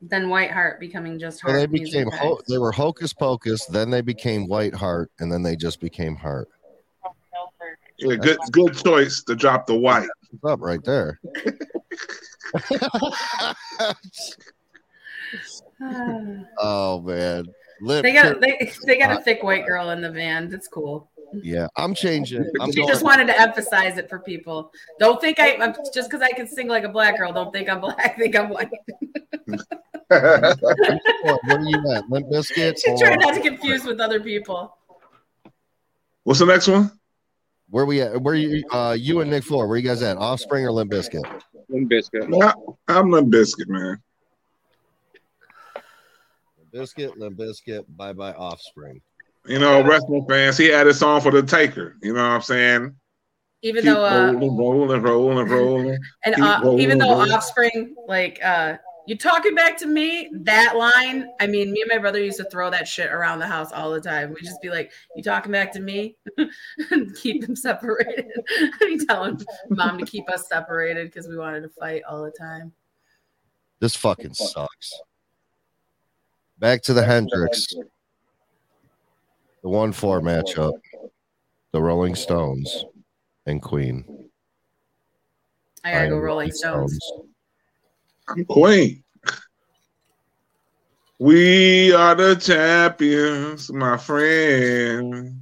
[0.00, 1.70] Then White Heart becoming just So they Heart.
[1.72, 5.80] became ho- they were Hocus Pocus, then they became White Heart, and then they just
[5.80, 6.48] became Heart.
[8.02, 10.08] Yeah, good good choice to drop the white.
[10.30, 11.20] What's up right there?
[16.58, 17.46] oh man.
[17.80, 20.48] Limp they got they, they got Uh, a thick white girl in the van.
[20.48, 21.10] That's cool.
[21.42, 22.44] yeah, I'm changing.
[22.60, 24.70] I'm She going, just wanted to emphasize it for people.
[25.00, 27.32] Don't think I I'm, just because I can sing like a black girl.
[27.32, 27.98] Don't think I'm black.
[27.98, 28.70] I think I'm white.
[29.46, 32.08] what are you at?
[32.08, 32.78] Limp Bizkit?
[32.84, 34.76] She's trying not to confuse with other people.
[36.24, 36.92] What's the next one?
[37.72, 38.20] Where we at?
[38.20, 40.18] Where you uh you and Nik Floor, where you guys at?
[40.18, 41.22] Offspring or Limp Bizkit?
[41.70, 42.28] Limp Bizkit.
[42.30, 42.52] Yeah,
[42.86, 43.96] I'm Limp Bizkit, man.
[46.58, 49.00] Limp Bizkit, Limp Bizkit, bye bye Offspring.
[49.46, 51.96] You know, wrestling fans, he had a song for the taker.
[52.02, 52.94] You know what I'm saying?
[53.62, 55.98] Even Keep though uh, rolling, rolling, rolling, rolling.
[56.26, 57.32] and keep uh, rolling, even though rolling.
[57.32, 58.76] Offspring like uh
[59.06, 60.30] you talking back to me?
[60.32, 63.46] That line i mean me and my brother used to throw that shit around the
[63.46, 64.30] house all the time.
[64.30, 66.16] We just be like you talking back to me?
[66.90, 68.26] And keep them separated.
[68.80, 69.40] Be telling
[69.70, 72.72] mom to keep us separated because we wanted to fight all the time.
[73.80, 74.92] This fucking sucks.
[76.58, 77.66] Back to the Hendrix,
[79.62, 80.74] the one four matchup,
[81.72, 82.84] the Rolling Stones
[83.46, 84.04] and Queen.
[85.84, 86.98] i gotta go rolling stones.
[87.18, 87.31] I'm
[88.48, 89.02] Queen.
[91.18, 95.38] We are the champions, my friends.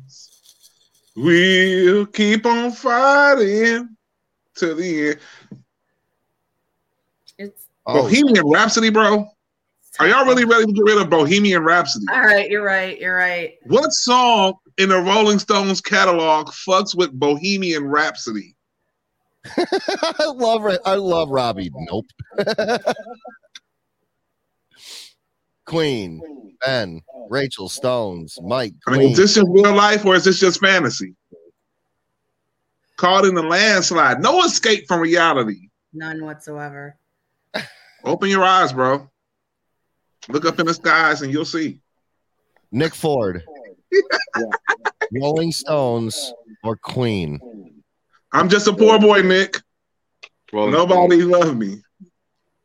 [1.16, 3.96] We'll keep on fighting
[4.56, 5.18] to the end.
[7.38, 9.26] it's Oh, Bohemian Rhapsody, bro.
[9.98, 12.06] Are y'all really ready to get rid of Bohemian Rhapsody?
[12.10, 17.12] all right you're right you're right What song in the Rolling Stones catalog fucks with
[17.12, 18.54] Bohemian Rhapsody?
[19.56, 20.78] I love.
[20.84, 21.70] I love Robbie.
[21.74, 22.06] Nope.
[25.66, 26.20] Queen,
[26.64, 29.12] Ben, Rachel, Stones, Mike, I mean, Queen.
[29.12, 31.14] is this in real life or is this just fantasy?
[32.96, 34.20] Caught in the landslide.
[34.20, 35.68] No escape from reality.
[35.92, 36.96] none whatsoever
[38.04, 39.08] Open your eyes, bro.
[40.28, 41.80] Look up in the skies and you'll see.
[42.72, 43.44] Nik Ford,
[45.12, 46.32] Rolling Stones,
[46.64, 47.38] or Queen.
[48.32, 49.60] I'm just a poor boy, Nik.
[50.52, 51.32] Rolling Nobody Stones.
[51.32, 51.82] loves me.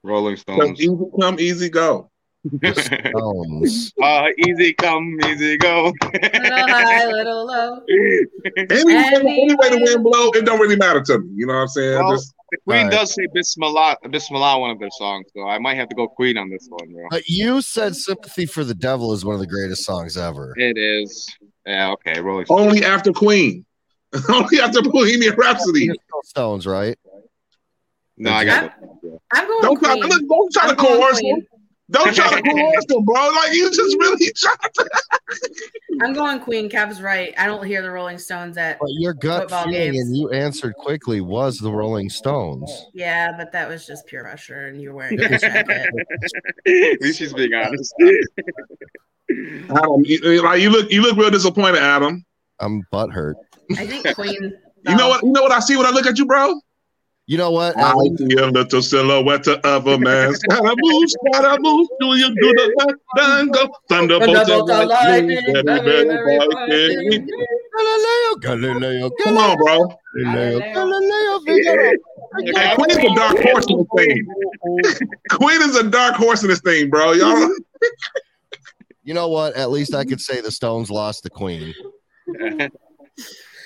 [0.03, 0.79] Rolling So Stones.
[0.81, 2.09] easy come, easy go.
[2.43, 2.73] The
[3.11, 3.91] Stones.
[4.01, 5.91] uh, easy come, easy go.
[6.03, 7.81] little high little low
[8.57, 11.29] Any, any way the wind blow, it don't really matter to me.
[11.35, 11.97] You know what I'm saying?
[11.99, 12.91] Well, Just The Queen Alright.
[12.91, 16.37] does say Bismillah, Bismillah, one of their songs, so I might have to go Queen
[16.37, 17.07] on this one, bro.
[17.09, 20.53] But you said "Sympathy for the Devil" is one of the greatest songs ever.
[20.57, 21.27] It is.
[21.65, 22.61] Yeah, okay, Rolling Stones.
[22.61, 23.65] only after Queen.
[24.29, 25.87] only after Bohemian Rhapsody.
[25.87, 26.97] It's still Stones, right?
[28.17, 28.71] No, I got it.
[29.33, 30.09] i'm going Don't try, queen.
[30.09, 31.35] look, don't try to I'm going coerce Queen.
[31.39, 31.47] them.
[31.91, 33.13] Don't try to coerce them, bro.
[33.15, 34.89] Like you just really try to.
[36.01, 36.67] I'm going Queen.
[36.69, 37.33] Kev's right.
[37.37, 38.79] I don't hear the Rolling Stones at.
[38.79, 40.07] But your gut Football feeling, games.
[40.07, 42.71] and you answered quickly, was the Rolling Stones.
[42.93, 45.89] Yeah, but that was just pure pressure, and you're wearing a jacket.
[46.65, 47.93] At least she's being honest.
[49.69, 52.25] Adam, you, like you look, you look real disappointed, Adam.
[52.59, 53.33] I'm butthurt.
[53.71, 54.53] I think Queen.
[54.87, 55.23] You know what?
[55.23, 56.59] You know what I see when I look at you, bro?
[57.27, 57.75] You know what?
[57.75, 60.35] I see a little silhouette of a man.
[60.35, 63.67] Scaramouche, Scaramouche, do you do the left dango?
[63.89, 67.27] Thunderbolt Thunderbolt and and lightning.
[67.75, 69.89] Galileo, Galileo, Come on, bro.
[70.15, 71.39] Galileo, Galileo.
[71.39, 74.27] Galileo, Queen is a dark horse in this thing.
[75.31, 77.13] Queen is a dark horse in this thing, bro.
[77.13, 77.49] Y'all.
[79.03, 79.55] You know what?
[79.55, 81.73] At least I could say the Stones lost the Queen.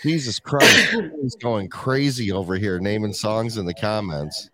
[0.04, 4.50] Jesus Christ, he's going crazy over here naming songs in the comments.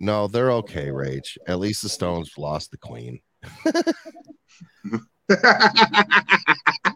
[0.00, 1.36] No, they're okay, Rach.
[1.46, 3.20] At least the Stones lost the Queen.
[3.64, 3.80] All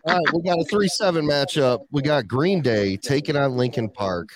[0.06, 1.80] right, we got a 3 7 matchup.
[1.90, 4.30] We got Green Day taking on Linkin Park.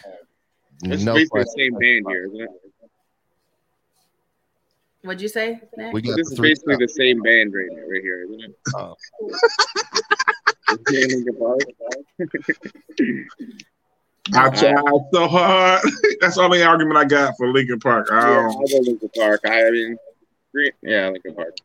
[0.83, 2.51] It's No basically the same band here, isn't it?
[5.03, 5.93] What'd you say, Nik?
[5.93, 8.57] We got This is basically the same band right, right here, isn't it?
[8.75, 8.97] Oh.
[10.69, 11.61] Yeah, Linkin Park.
[14.35, 15.81] I tried so hard.
[16.21, 18.09] That's the only argument I got for Linkin Park.
[18.11, 19.41] I Yeah, don't- I'll go Linkin Park.
[19.47, 19.97] I, I mean,
[20.83, 21.57] yeah, Linkin Park.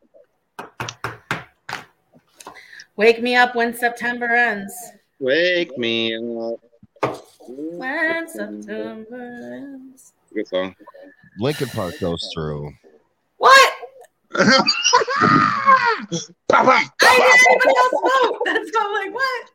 [2.98, 4.74] Wake me up when September ends.
[5.20, 6.60] Wake me up.
[7.48, 10.14] When September ends.
[10.34, 10.76] Good song.
[11.40, 12.72] Linkin Park goes through.
[13.38, 13.74] What?
[14.34, 14.66] Pop,
[16.50, 18.38] pop, I pop, didn't even know smoke.
[18.46, 19.50] That's why I'm like, what?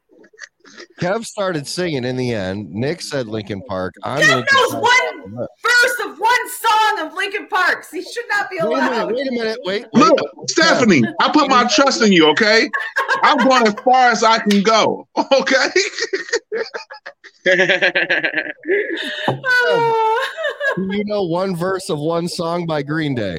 [1.00, 2.70] Kev started singing in the end.
[2.70, 3.94] Nik said Linkin Park.
[4.02, 4.82] I'm Kev Linkin knows Park.
[4.82, 7.86] one verse of one song of Linkin Park.
[7.90, 9.12] He should not be Wait a minute, allowed.
[9.14, 10.02] wait a minute, wait, wait.
[10.02, 10.18] Look,
[10.50, 12.68] Stefanie, I put my trust in you, okay?
[13.22, 15.68] I'm going as far as I can go, okay?
[20.78, 23.38] You know one verse of one song by Green Day?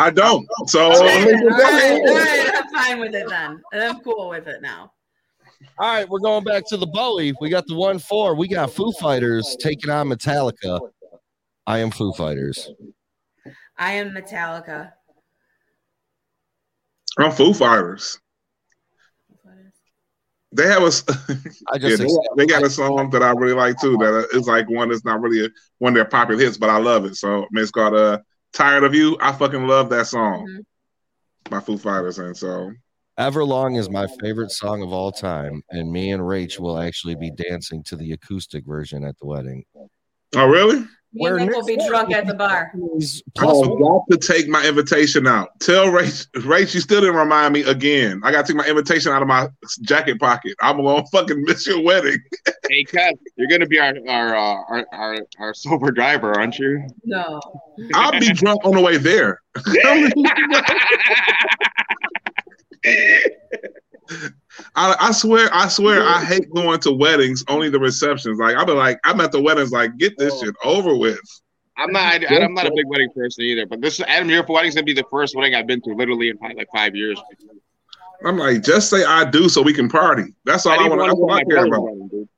[0.00, 0.48] I don't.
[0.66, 3.60] So all right, all right, I'm fine with it then.
[3.74, 4.92] I'm cool with it now.
[5.78, 7.34] All right, we're going back to the Bowie.
[7.38, 8.34] We got the one four.
[8.34, 10.80] We got Foo Fighters taking on Metallica.
[11.66, 12.70] I am Foo Fighters.
[13.76, 14.92] I am Metallica.
[17.18, 18.18] I'm Foo Fighters.
[20.52, 21.14] They have a s- I
[21.74, 23.98] yeah, just they, they got a song that I really like too.
[23.98, 25.48] That is like one that's not really a,
[25.78, 27.16] one of their popular hits, but I love it.
[27.16, 28.18] So I mean, it's called uh,
[28.52, 31.50] "Tired of You." I fucking love that song Mhm.
[31.50, 32.72] by Foo Fighters, and so
[33.18, 37.30] Everlong is my favorite song of all time, and me and Rach will actually be
[37.30, 39.64] dancing to the acoustic version at the wedding.
[40.36, 40.86] oh really?
[41.12, 42.70] Me Where and Nik will be drunk at the bar.
[43.34, 45.48] Plus, I got to take my invitation out.
[45.58, 48.20] Tell Rach, Rach, you still didn't remind me again.
[48.22, 49.48] I got to take my invitation out of my
[49.82, 50.54] jacket pocket.
[50.60, 52.18] I'm gonna fucking miss your wedding.
[52.68, 56.86] hey, Kev, you're gonna be our our, uh, our our our sober driver, aren't you?
[57.04, 57.40] No.
[57.94, 59.40] I'll be drunk on the way there.
[64.74, 67.44] I, I swear, I swear, I hate going to weddings.
[67.48, 68.38] Only the receptions.
[68.38, 69.72] Like I'll be like, I'm at the weddings.
[69.72, 70.44] Like, get this oh.
[70.44, 71.20] shit over with.
[71.76, 72.24] I'm not.
[72.30, 73.66] I, I'm not a big wedding person either.
[73.66, 76.38] But this Adam Europe wedding's gonna be the first wedding I've been to, literally in
[76.38, 77.20] probably like five years.
[78.24, 80.34] I'm like, just say I do, so we can party.
[80.44, 81.00] That's all I, didn't want.
[81.00, 81.82] wanna That's all I care about.
[81.82, 82.28] wedding,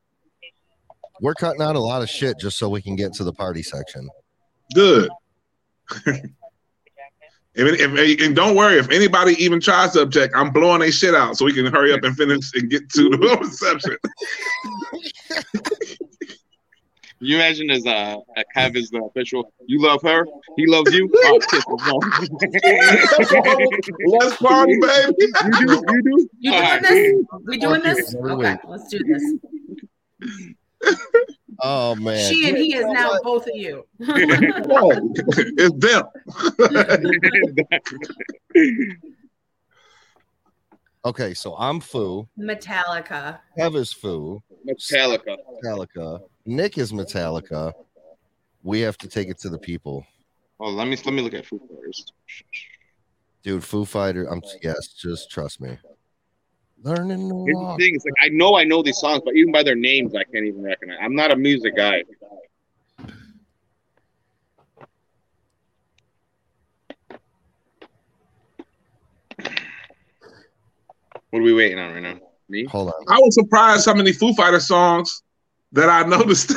[1.21, 3.63] we're cutting out a lot of shit just so we can get to the party
[3.63, 4.09] section.
[4.75, 5.11] Good.
[7.55, 11.15] If, if, and don't worry, if anybody even tries to object, I'm blowing their shit
[11.15, 13.97] out so we can hurry up and finish and get to the reception.
[17.21, 19.53] You imagine as uh, a Kev is the official?
[19.67, 20.27] You love her,
[20.57, 21.09] he loves you.
[21.15, 21.65] Oh, kiss.
[24.07, 25.15] Let's party, baby.
[25.19, 25.33] you
[25.67, 26.29] do, you do.
[26.41, 26.83] You doing right.
[26.83, 27.15] this?
[27.47, 28.17] We doing this?
[28.17, 29.23] Okay, let's do this.
[31.65, 33.23] Oh man, She and he is now what?
[33.23, 33.87] both of you.
[34.01, 36.05] it's them.
[41.05, 42.29] Okay, so I'm Foo.
[42.39, 43.41] Metallica.
[43.59, 44.41] Kev is Foo.
[44.67, 45.37] Metallica.
[45.65, 46.21] Metallica.
[46.47, 47.73] Nik is Metallica.
[48.63, 50.07] We have to take it to the people,
[50.61, 52.13] Oh, let me let me look at Foo Fighters.
[53.43, 53.65] dude.
[53.65, 54.27] Foo Fighter.
[54.31, 55.77] I'm yes, just trust me.
[56.85, 59.53] Learning to Here's the thing: it's like I know I know these songs, but even
[59.53, 60.99] by their names, I can't even recognize.
[61.01, 62.03] I'm not a music guy.
[71.31, 72.19] What are we waiting on right now?
[72.49, 72.65] Me?
[72.65, 72.95] Hold on.
[73.09, 75.23] I was surprised how many Foo Fighter songs
[75.73, 76.53] that I noticed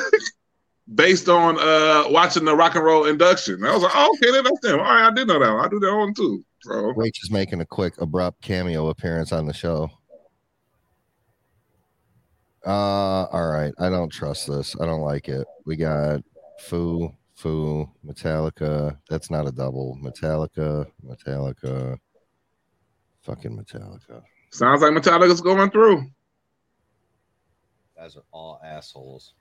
[0.93, 3.63] based on uh watching the rock and roll induction.
[3.63, 4.80] I was like, oh, okay, then that's them.
[4.80, 5.53] All right, I did know that.
[5.53, 5.65] one.
[5.65, 6.43] I do that one too.
[6.61, 9.89] So Rach is making a quick, abrupt cameo appearance on the show.
[12.66, 13.74] Uh, all right.
[13.80, 14.76] I don't trust this.
[14.80, 15.45] I don't like it.
[15.66, 16.22] We got
[16.59, 18.97] Foo, Foo, Metallica.
[19.09, 19.97] That's not a double.
[20.01, 21.97] Metallica, Metallica,
[23.24, 24.24] fucking Metallica.
[24.51, 26.05] sounds like Metallica's going through.
[27.95, 29.34] guys are all assholes.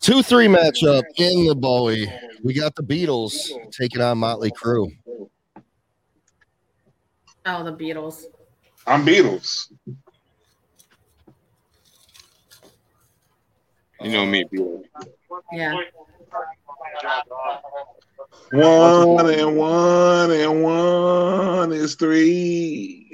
[0.00, 2.12] Two three matchup in the Bowie.
[2.44, 4.88] We got the Beatles taking on Motley Crue.
[7.46, 8.24] Oh, the Beatles.
[8.86, 9.72] I'm Beatles.
[14.00, 14.82] You know me, people.
[15.52, 15.74] Yeah.
[18.52, 23.10] One and one and one is three.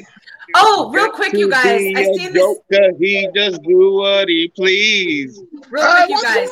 [0.55, 1.81] Oh, real quick, you guys.
[1.97, 2.59] I seen this.
[2.99, 5.41] He just do what he please.
[5.71, 6.51] Real quick, you guys.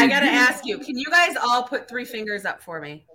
[0.01, 0.79] I gotta ask you.
[0.79, 3.07] Can you guys all put three fingers up for me?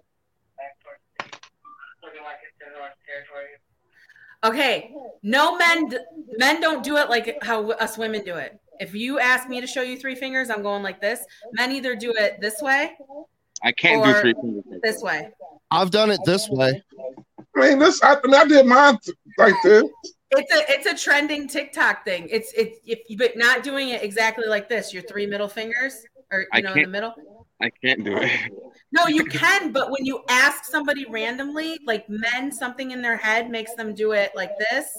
[4.44, 4.94] Okay.
[5.24, 5.94] No men.
[6.38, 8.60] Men don't do it like how us women do it.
[8.80, 11.26] If you ask me to show you three fingers, I'm going like this.
[11.52, 12.96] Men either do it this way,
[13.62, 14.64] I can't Or do three fingers.
[14.82, 15.30] this way.
[15.72, 16.82] I've done it this way.
[17.58, 19.84] I mean, this I, I, mean, I did mine th- like this.
[20.32, 22.28] It's a it's a trending TikTok thing.
[22.32, 24.94] It's it's if you but not doing it exactly like this.
[24.94, 27.14] Your three middle fingers, or you I know, in the middle.
[27.62, 28.32] I can't do it.
[28.92, 33.50] No, you can, but when you ask somebody randomly, like men, something in their head
[33.52, 34.98] makes them do it like this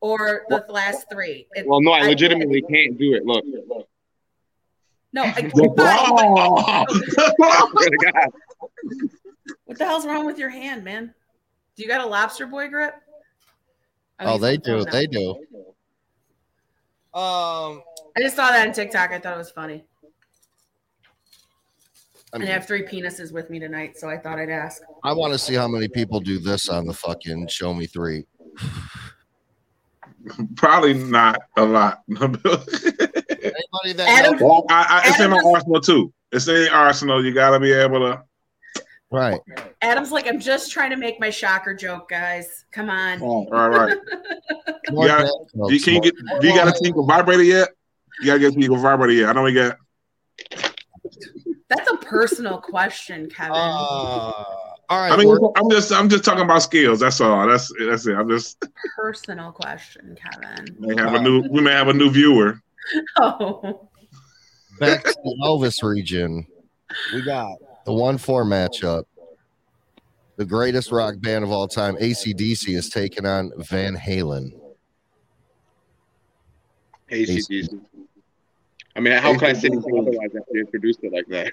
[0.00, 1.46] or the last three.
[1.54, 3.24] It- Well, no, I I- legitimately can't do it.
[3.24, 3.44] Look,
[5.12, 6.84] no, I, Oh.
[6.88, 8.30] Swear to God.
[9.64, 11.12] what the hell's wrong with your hand, man?
[11.76, 12.94] Do you got a lobster boy grip?
[14.20, 14.84] Oh, he's they do.
[14.84, 15.30] They do.
[17.14, 17.82] Um,
[18.16, 19.10] I just saw that on TikTok.
[19.10, 19.84] I thought it was funny.
[22.32, 24.80] I, And I have three penises with me tonight, so I thought I'd ask.
[25.04, 28.24] I want to see how many people do this on the fucking show me three.
[30.56, 32.00] Probably not a lot.
[32.08, 36.12] Anybody that Adam- knows- I, I, it's in my arsenal too.
[36.30, 37.24] It's in the arsenal.
[37.24, 38.22] You gotta be able to.
[39.10, 39.40] right?
[39.82, 42.64] Adam's like, I'm just trying to make my shocker joke, guys.
[42.72, 43.20] Come on.
[43.20, 43.98] Oh, all right.
[44.92, 46.40] More Yeah, dad You jokes, can you more- get.
[46.40, 47.68] Do you got a Tinker vibrator yet?
[48.20, 49.28] You gotta get a Tinker vibrator yet.
[49.28, 49.76] I know we got.
[51.74, 53.52] That's a personal question, Kevin.
[53.52, 55.12] Uh, all right.
[55.12, 55.92] I mean, we're- I'm just.
[55.92, 57.00] I'm just talking about skills.
[57.00, 57.46] That's all.
[57.46, 58.14] That's that's it.
[58.14, 58.62] I'm just.
[58.96, 60.66] personal question, Kevin.
[60.78, 61.42] We May have a new.
[61.50, 62.60] We may have a new viewer.
[63.16, 63.88] Oh.
[64.80, 66.44] back to the Elvis region.
[67.14, 67.56] We got
[67.86, 69.04] the one four matchup.
[70.36, 74.50] The greatest rock band of all time, ACDC, is taking on Van Halen.
[77.10, 77.80] ACDC.
[78.94, 81.52] I mean, how can I say anything otherwise after you introduced it like that?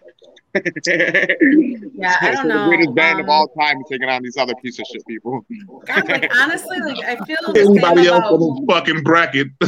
[1.96, 2.68] Yeah, I don't The know.
[2.68, 5.46] greatest band of Um, all time is taking on these other piece of shit people.
[5.86, 9.48] God, like honestly, like I feel the same Anybody else about, in this fucking bracket?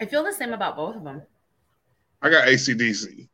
[0.00, 1.22] I feel the same about both of them.
[2.20, 3.28] I got ACDC.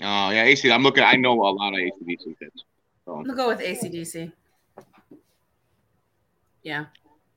[0.00, 0.70] Oh yeah, AC.
[0.70, 1.04] I'm looking.
[1.04, 2.64] I know a lot of ACDC fans.
[3.04, 4.30] So, I'm gonna go with ACDC.
[6.62, 6.86] Yeah.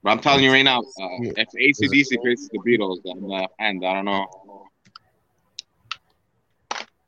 [0.05, 3.83] But I'm telling you right now, uh, if ACDC faces the Beatles, then uh, and
[3.83, 4.27] I don't know.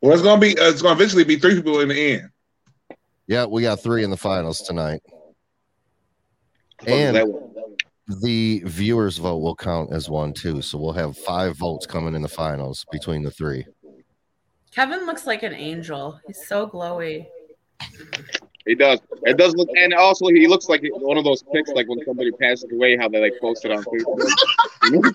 [0.01, 0.57] Well, it's gonna be.
[0.57, 2.29] Uh, it's gonna eventually be three people in the end.
[3.27, 5.01] Yeah, we got three in the finals tonight.
[5.05, 5.35] What
[6.79, 7.43] the fuck is And- that one?
[8.21, 12.21] The viewers' vote will count as one too, so we'll have five votes coming in
[12.23, 13.65] the finals between the three.
[14.71, 16.19] Kevin looks like an angel.
[16.25, 17.27] He's so glowy.
[18.67, 18.99] He does.
[19.23, 22.31] It does look, and also he looks like one of those pics, like when somebody
[22.33, 24.19] passes away, how they like post it on Facebook.
[24.83, 25.13] you know,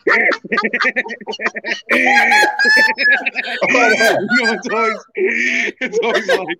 [4.55, 6.59] it's always, it's always like,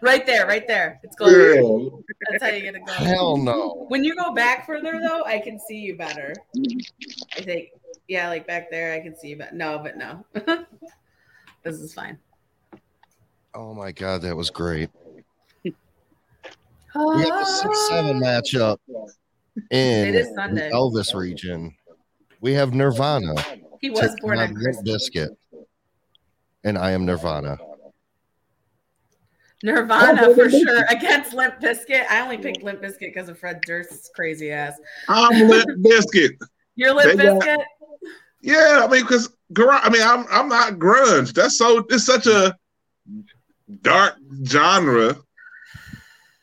[0.00, 1.00] right there, right there.
[1.02, 1.34] It's going.
[1.34, 1.88] Yeah.
[2.30, 2.98] That's how you get it going.
[2.98, 3.84] Hell no.
[3.88, 6.34] When you go back further though, I can see you better.
[7.36, 7.68] I think.
[8.08, 9.54] Yeah, like back there, I can see you better.
[9.54, 10.24] No, but no.
[11.62, 12.18] this is fine.
[13.54, 14.90] Oh my god, that was great.
[16.94, 18.76] We have the six seven matchup
[19.70, 21.74] in the Elvis region.
[22.42, 23.34] We have Nirvana.
[23.80, 25.08] He was born on on Limp Christmas.
[25.10, 25.28] Bizkit.
[26.64, 27.56] And I am Nirvana.
[29.62, 32.06] Nirvana oh, for sure against Limp Bizkit.
[32.10, 34.74] I only picked Limp Bizkit because of Fred Durst's crazy ass.
[35.08, 36.36] I'm Limp Bizkit.
[36.74, 37.64] You're Limp They got- Bizkit.
[38.42, 41.32] Yeah, I mean, because I mean, I'm I'm not grunge.
[41.32, 41.86] That's so.
[41.90, 42.56] It's such a
[43.80, 45.16] dark genre.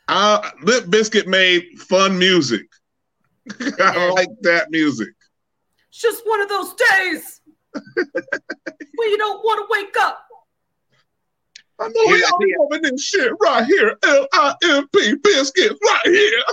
[0.07, 2.65] Uh, Limp Bizkit made fun music.
[3.79, 5.09] I like that music.
[5.89, 7.41] It's just one of those days
[7.93, 10.25] where you don't want to wake up.
[11.79, 13.95] I know Yeah, we I all think- loving this shit right here.
[14.03, 16.43] L I M P biscuit right here.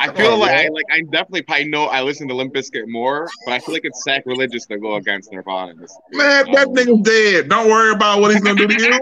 [0.00, 0.66] I feel Oh, like yeah.
[0.66, 3.74] I like I definitely probably know I listen to Limp Bizkit more, but I feel
[3.74, 5.72] like it's sacrilegious to go against Nirvana.
[5.72, 7.48] in This Man, that nigga's dead.
[7.48, 8.92] Don't worry about what he's gonna do to you.
[8.92, 9.00] All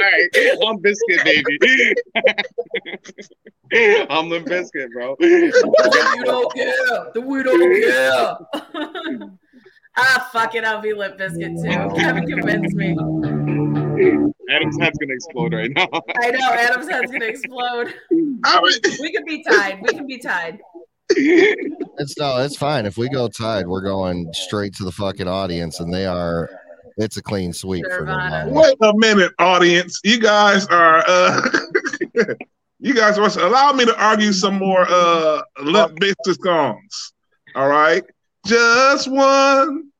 [0.00, 0.28] right,
[0.66, 1.94] I'm Bizkit, baby.
[4.08, 5.16] I'm Limp Bizkit, bro.
[5.20, 5.52] you
[6.24, 7.10] don't care.
[7.12, 8.36] The we don't care.
[9.96, 10.62] ah, fuck it.
[10.64, 11.96] I'll be Limp Bizkit too.
[11.96, 12.94] Kevin convinced me.
[14.50, 15.88] Adam's head's gonna explode right now.
[16.22, 17.94] I know Adam's head's gonna explode.
[18.10, 19.80] We can be tied.
[19.82, 20.60] We can be tied.
[21.98, 22.84] It's no, it's fine.
[22.84, 26.50] If we go tied, we're going straight to the fucking audience, and they are.
[26.98, 28.46] It's a clean sweep for Nirvana.
[28.46, 28.60] Nirvana.
[28.60, 29.98] wait a minute, audience.
[30.04, 31.40] You guys are uh
[32.80, 37.12] you guys are allow me to argue some more uh Limp Bizkit songs.
[37.54, 38.04] All right.
[38.44, 39.90] Just one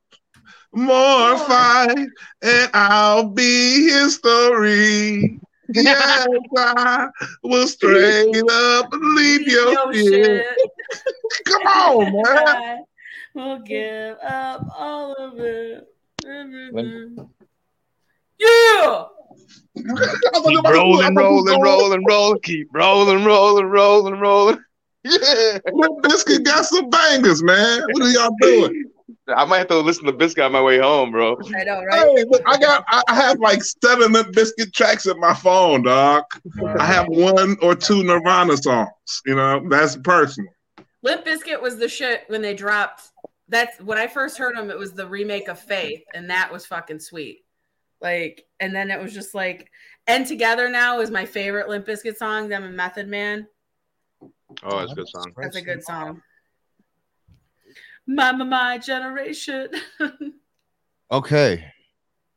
[0.73, 2.07] more fight
[2.41, 5.39] and I'll be history.
[5.69, 6.27] Yes,
[6.57, 7.09] I
[7.43, 10.45] will straight up leave your shit.
[11.45, 12.47] Come on, man.
[12.47, 12.79] I
[13.35, 15.87] will give up all of it.
[18.39, 19.05] Yeah.
[19.75, 22.39] Keep rolling, rolling, rolling, rolling.
[22.41, 24.59] Keep rolling, rolling, rolling, rolling.
[25.03, 25.57] Yeah.
[25.73, 27.81] Limp Bizkit got some bangers, man.
[27.91, 28.91] What are y'all doing?
[29.35, 31.37] I might have to listen to Bizkit on my way home, bro.
[31.55, 32.17] I know, right?
[32.17, 35.83] Hey, look, I got I I have like seven Limp Bizkit tracks in my phone,
[35.83, 36.23] dog.
[36.79, 38.89] I have one or two Nirvana songs.
[39.25, 40.49] You know, that's personal.
[41.03, 43.09] Limp Bizkit was the shit when they dropped.
[43.49, 44.69] That's when I first heard them.
[44.69, 47.45] It was the remake of Faith, and that was fucking sweet.
[48.01, 49.69] Like, and then it was just like,
[50.05, 52.49] and Together Now is my favorite Limp Bizkit song.
[52.49, 53.47] Them and Method Man.
[54.63, 55.33] Oh, that's a good song.
[55.37, 56.21] That's a good song.
[58.07, 59.69] My, my, generation.
[61.09, 61.63] Okay.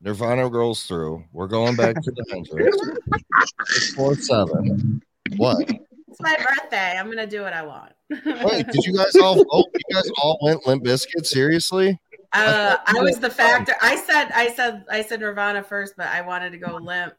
[0.01, 1.24] Nirvana rolls through.
[1.32, 3.94] We're going back to the Hendrix.
[3.97, 5.02] Four seven.
[5.36, 5.68] What?
[5.68, 6.97] it's my birthday.
[6.97, 7.92] I'm gonna do what I want.
[8.10, 9.66] Wait, did you guys all vote?
[9.74, 11.26] You guys all went Limp Bizkit?
[11.26, 11.98] Seriously?
[12.32, 13.74] Uh, I was the factor.
[13.82, 17.14] I said, I said, I said Nirvana first, but I wanted to go Limp.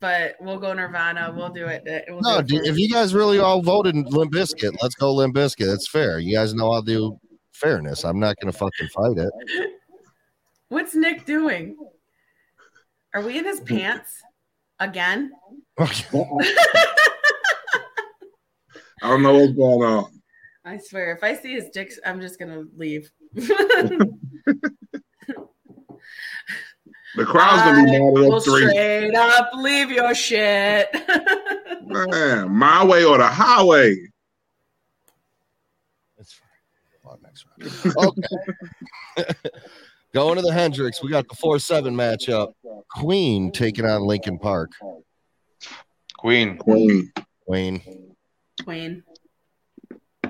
[0.00, 1.32] But we'll go Nirvana.
[1.34, 1.82] We'll do it.
[2.08, 5.12] We'll No, do it dude, if you guys really all voted Limp Bizkit, let's go
[5.14, 5.72] Limp Bizkit.
[5.72, 6.18] It's fair.
[6.18, 7.18] You guys know I'll do
[7.60, 8.04] fairness.
[8.04, 9.30] I'm not gonna fucking fight it.
[10.68, 11.76] What's Nik doing?
[13.14, 14.22] Are we in his pants
[14.78, 15.32] again?
[15.78, 15.86] I
[19.02, 20.20] don't know what's going on.
[20.64, 23.10] I swear, if I see his dick, I'm just gonna leave.
[27.16, 28.68] The crowd's gonna be I mad at three.
[28.68, 30.88] straight up leave your shit.
[31.86, 33.96] Man, my way or the highway.
[36.18, 37.12] It's fine.
[37.12, 37.49] On next round.
[37.96, 39.24] Okay.
[40.12, 42.52] Going to the Hendrix, we got the 4 7 matchup.
[42.96, 44.72] Queen taking on Linkin Park.
[46.18, 46.58] Queen.
[46.58, 47.12] Queen.
[47.46, 48.14] Queen.
[48.64, 49.02] Queen.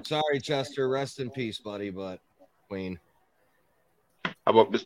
[0.02, 0.88] Sorry, Chester.
[0.88, 2.20] Rest in peace, buddy, but
[2.68, 2.98] Queen.
[4.24, 4.84] How about this?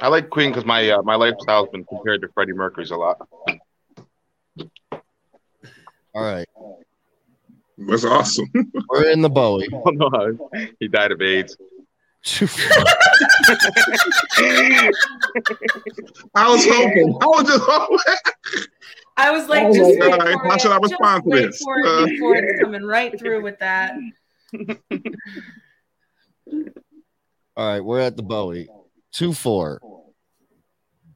[0.00, 2.96] I like Queen because my uh, my lifestyle has been compared to Freddie Mercury's a
[2.96, 3.28] lot.
[6.14, 6.48] All right.
[7.86, 8.50] That's awesome.
[8.90, 9.68] We're in the Bowie.
[9.72, 10.50] Oh no,
[10.80, 11.56] he died of AIDS.
[16.34, 17.16] I was hoping.
[17.22, 17.98] I was just hoping.
[19.16, 20.60] I was like, Oh just wait for How it.
[20.60, 21.60] should I Just respond to this?
[21.62, 23.94] For it Uh, before it's coming right through with that.
[27.56, 28.68] All right, we're at the Bowie.
[29.12, 29.80] 2 4.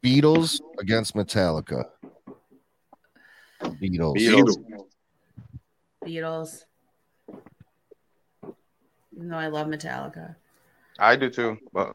[0.02, 1.84] Beatles against Metallica.
[3.62, 4.16] Beatles.
[4.16, 4.56] Beatles.
[6.04, 6.64] Beatles.
[9.14, 10.36] Even though I love Metallica.
[10.98, 11.94] I do too, but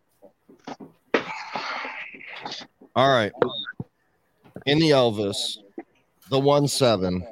[2.95, 3.31] All right.
[4.65, 5.57] In the Elvis,
[6.29, 7.25] the 1 7.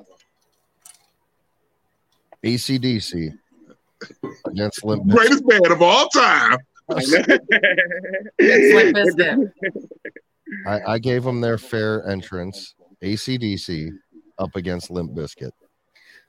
[2.43, 3.35] ACDC
[4.47, 5.15] against Limp Bizkit.
[5.15, 6.57] Greatest band of all time.
[6.89, 9.51] It's Limp Bizkit.
[10.67, 12.75] I, I gave them their fair entrance.
[13.03, 13.89] ACDC
[14.37, 15.51] up against Limp Bizkit.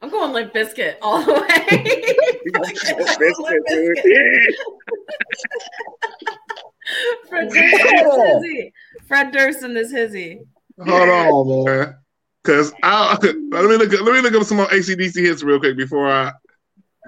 [0.02, 1.40] I'm going Limp Bizkit all the way.
[3.40, 4.54] Limp Bizkit.
[7.28, 8.72] Fred Durst is hizzy.
[9.06, 10.40] Fred Durst and is hizzy.
[10.86, 11.94] Hold on, man.
[12.44, 13.90] Cause I let me look.
[13.90, 16.32] Let me look up some more ACDC hits real quick before I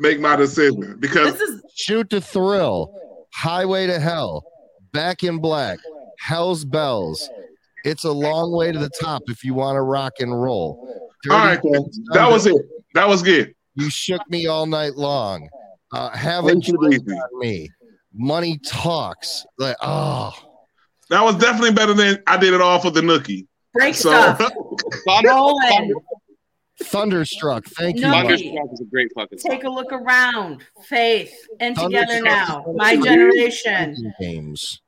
[0.01, 0.97] make my decision.
[0.99, 2.93] Because This is Shoot to Thrill,
[3.33, 4.45] Highway to Hell,
[4.93, 5.79] Back in Black,
[6.19, 7.31] Hell's Bells.
[7.85, 11.09] It's a long way to the top if you want to rock and roll.
[11.31, 11.61] all right,
[12.13, 12.57] that was it.
[12.95, 13.55] That was good.
[13.75, 15.49] You shook me all night long.
[15.93, 16.75] Uh, have a drink
[17.05, 17.09] ACDC.
[17.15, 17.71] on me.
[18.13, 19.47] Money talks.
[19.59, 20.33] Like, oh,
[21.11, 23.47] That was definitely better than I did it all for the Nookie.
[23.73, 24.39] break So stuff.
[25.07, 25.95] Thunder, Rolling.
[26.83, 27.65] Thunderstruck.
[27.67, 28.03] Thank you.
[28.03, 28.11] No.
[28.11, 28.27] Mike.
[28.29, 29.39] Thunderstruck is a great fucking.
[29.39, 30.63] Take a look around.
[30.89, 32.65] Faith and together now.
[32.75, 34.15] My one of the generation.
[34.21, 34.81] Games.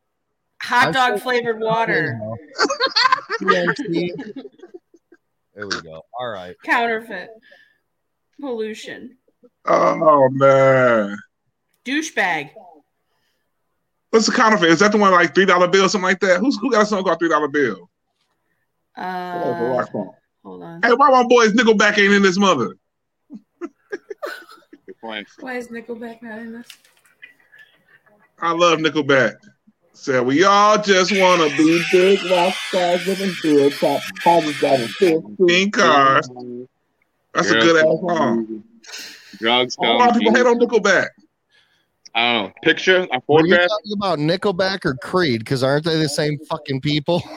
[0.62, 2.19] Hot dog flavored water.
[5.55, 6.03] There we go.
[6.19, 6.55] All right.
[6.65, 7.31] Counterfeit.
[8.41, 9.16] Pollution.
[9.66, 11.16] Oh man.
[11.85, 12.51] Douchebag.
[14.11, 14.70] What's the counterfeit?
[14.70, 16.39] Is that the one like three dollar bill, something like that?
[16.41, 17.91] Who's who got a song called three dollar bill?
[18.97, 20.12] Oh, Uh, rock song.
[20.45, 20.82] hold on.
[20.82, 22.74] Hey, why my boys Nickelback ain't in this mother?
[23.61, 25.28] Good point.
[25.41, 26.69] Why is Nickelback not in this?
[28.41, 29.35] I love Nickelback.
[29.92, 35.70] Said we all just wanna be big rock stars living through top houses driving 15
[35.70, 36.28] cars.
[37.34, 38.64] That's a good ass song.
[39.38, 41.08] Drugs, A lot of people hate on Nickelback.
[42.14, 42.52] I don't know.
[42.62, 45.40] Picture a Were you talking about Nickelback or Creed?
[45.40, 47.22] Because aren't they the same fucking people?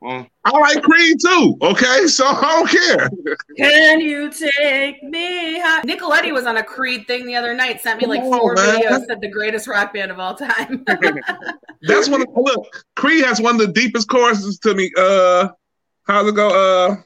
[0.00, 1.58] Well, I like Creed too.
[1.60, 3.10] Okay, so I don't care.
[3.58, 5.82] Can you take me high?
[5.82, 7.82] Nicoletti was on a Creed thing the other night.
[7.82, 9.04] Sent me like Come four videos.
[9.06, 10.84] Said the greatest rock band of all time.
[11.82, 12.22] That's one.
[12.22, 14.90] Of, look, Creed has one of the deepest choruses to me.
[14.96, 15.48] Uh,
[16.06, 16.48] how's it go?
[16.48, 16.96] Uh,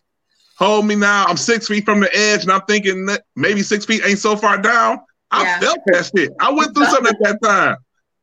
[0.57, 1.25] hold me now.
[1.25, 4.37] I'm six feet from the edge, and I'm thinking that maybe six feet ain't so
[4.37, 5.01] far down.
[5.33, 5.59] I Yeah.
[5.59, 6.31] felt that shit.
[6.39, 7.77] I went through something at that time.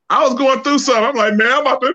[0.10, 1.04] I was going through something.
[1.06, 1.94] I'm like, man, I'm about to.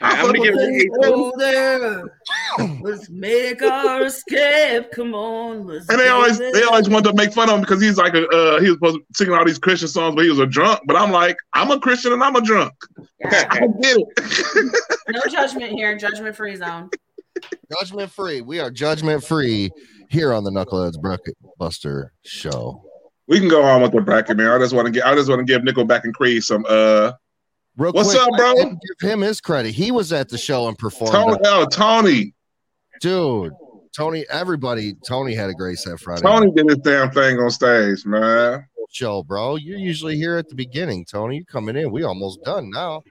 [0.00, 2.10] I'm gonna give it
[2.58, 4.90] an Let's make our escape.
[4.92, 6.52] Come on, let's And they always there.
[6.52, 8.74] they always wanted to make fun of him because he's like a uh, he was
[8.78, 10.80] supposed to sing all these Christian songs, but he was a drunk.
[10.86, 12.72] But I'm like, I'm a Christian and I'm a drunk.
[13.20, 13.46] Yeah.
[13.50, 14.82] I get it.
[15.08, 15.96] No judgment here.
[15.96, 16.90] Judgment free zone.
[17.78, 18.40] Judgment free.
[18.40, 19.70] We are judgment free
[20.08, 22.82] here on the Knuckleheads Bracket Buster Show.
[23.28, 24.48] we can go on with the bracket, man.
[24.48, 27.12] I just want to get I just want to give Nickelback and Creed some uh
[27.76, 28.54] Real What's quick, up, bro?
[29.00, 29.72] Give him his credit.
[29.72, 31.12] He was at the show and performed.
[31.12, 31.38] Tony.
[31.44, 32.34] Oh, Tony.
[33.00, 33.52] Dude,
[33.94, 36.22] Tony, everybody, Tony had a great set Friday.
[36.22, 38.66] Tony did his damn thing on stage, man.
[38.90, 39.56] show, bro.
[39.56, 41.36] You're usually here at the beginning, Tony.
[41.36, 41.90] You're coming in.
[41.90, 43.02] We almost done now.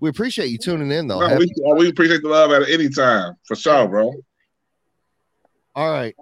[0.00, 1.26] We appreciate you tuning in, though.
[1.26, 4.14] No, we, we appreciate the love at any time, for sure, bro.
[5.74, 6.14] All right.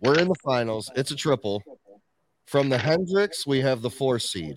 [0.00, 0.90] We're in the finals.
[0.94, 1.62] It's a triple.
[2.46, 4.56] From the Hendrix, we have the four seed.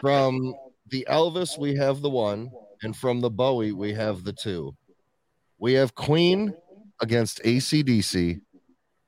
[0.00, 0.54] From
[0.88, 2.50] the Elvis, we have the one.
[2.82, 4.76] And from the Bowie, we have the two.
[5.58, 6.54] We have Queen
[7.00, 8.40] against ACDC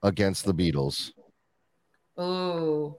[0.02, 1.12] against the Beatles.
[2.16, 2.96] Oh,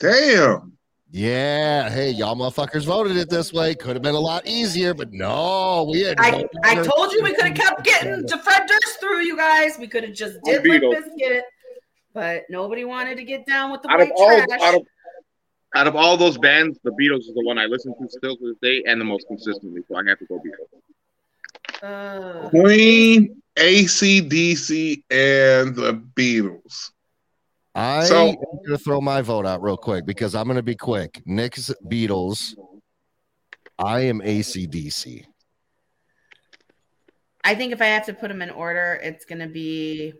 [0.00, 0.72] Damn.
[1.10, 1.90] Yeah.
[1.90, 3.74] Hey, y'all motherfuckers voted it this way.
[3.74, 6.18] Could have been a lot easier, but no, we had.
[6.18, 9.76] I, I told you we could have kept getting to Fred Durst through you guys.
[9.78, 11.02] We could have just did Limp Beatles.
[11.20, 11.42] Bizkit,
[12.14, 14.60] but nobody wanted to get down with the out of white all trash.
[14.62, 14.86] out of
[15.74, 18.48] out of all those bands, the Beatles is the one I listen to still to
[18.48, 19.82] this day and the most consistently.
[19.88, 20.80] So I have to go Beatles.
[21.82, 26.90] Uh, Queen, ACDC, and the Beatles.
[27.74, 28.36] I So- am
[28.66, 31.22] gonna throw my vote out real quick because I'm gonna be quick.
[31.24, 32.56] Nik's Beatles.
[33.78, 35.24] I am ACDC.
[37.42, 40.12] I think if I have to put them in order, it's gonna be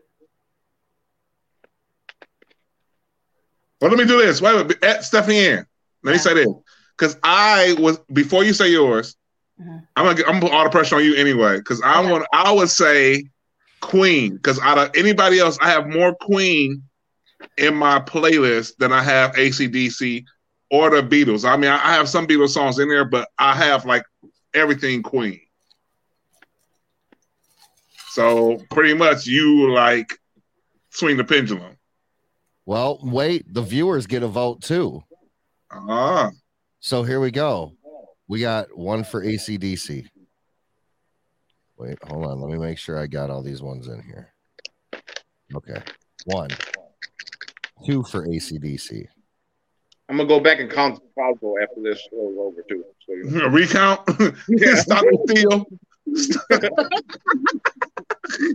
[3.81, 4.41] Well, let me do this.
[4.41, 5.67] Wait, wait, eh, Stefanie Ann.
[6.03, 6.47] Let me say this.
[6.97, 9.17] Because I was before you say yours,
[9.61, 9.87] Mhm.
[9.97, 11.59] I'm gonna get, I'm gonna put all the pressure on you anyway.
[11.59, 12.11] Because I Okay.
[12.11, 13.25] want I would say
[13.81, 14.35] Queen.
[14.35, 16.83] Because out of anybody else, I have more Queen
[17.57, 20.25] in my playlist than I have ACDC
[20.71, 21.49] or the Beatles.
[21.49, 24.05] I mean, I I have some Beatles songs in there, but I have like
[24.55, 25.41] everything Queen.
[28.11, 30.19] So pretty much you like
[30.91, 31.77] swing the pendulum.
[32.71, 35.03] Well, wait, the viewers get a vote too.
[35.73, 36.31] Ah,
[36.79, 37.73] So here we go.
[38.29, 40.07] We got one for ACDC.
[41.79, 42.41] Wait, hold on.
[42.41, 44.33] Let me make sure I got all these ones in here.
[45.53, 45.83] Okay.
[46.27, 46.51] One.
[47.85, 49.05] Two for ACDC.
[50.09, 52.85] I'm gonna go back and count the crowd after this show is over too.
[53.05, 53.49] So you know.
[53.49, 54.09] recount.
[54.79, 55.67] Stop the steal.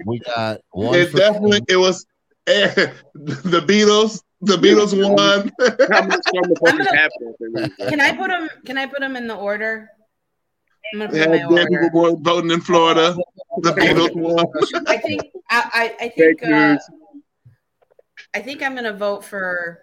[0.05, 2.05] We got one It for definitely it was
[2.45, 4.21] the Beatles.
[4.41, 5.51] The Beatles won.
[5.91, 8.49] How much fun the fucking gonna- Can I put them?
[8.65, 9.89] Can I put them in the order?
[10.93, 13.15] I'm gonna put had my dead people voting in Florida.
[13.61, 14.45] The Beatles won.
[14.87, 16.77] I think I, I, I think uh.
[18.35, 19.79] I think I'm gonna vote for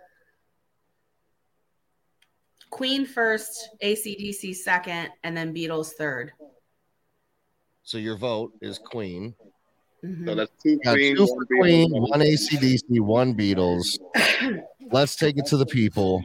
[2.71, 6.33] Queen first, ACDC second, and then Beatles third.
[7.83, 9.35] So your vote is Queen.
[10.05, 10.27] Mhm.
[10.27, 13.99] So that's two Got Queen, two one for Queen, Beatles, one ACDC, one Beatles.
[14.91, 16.23] Let's take it to the people.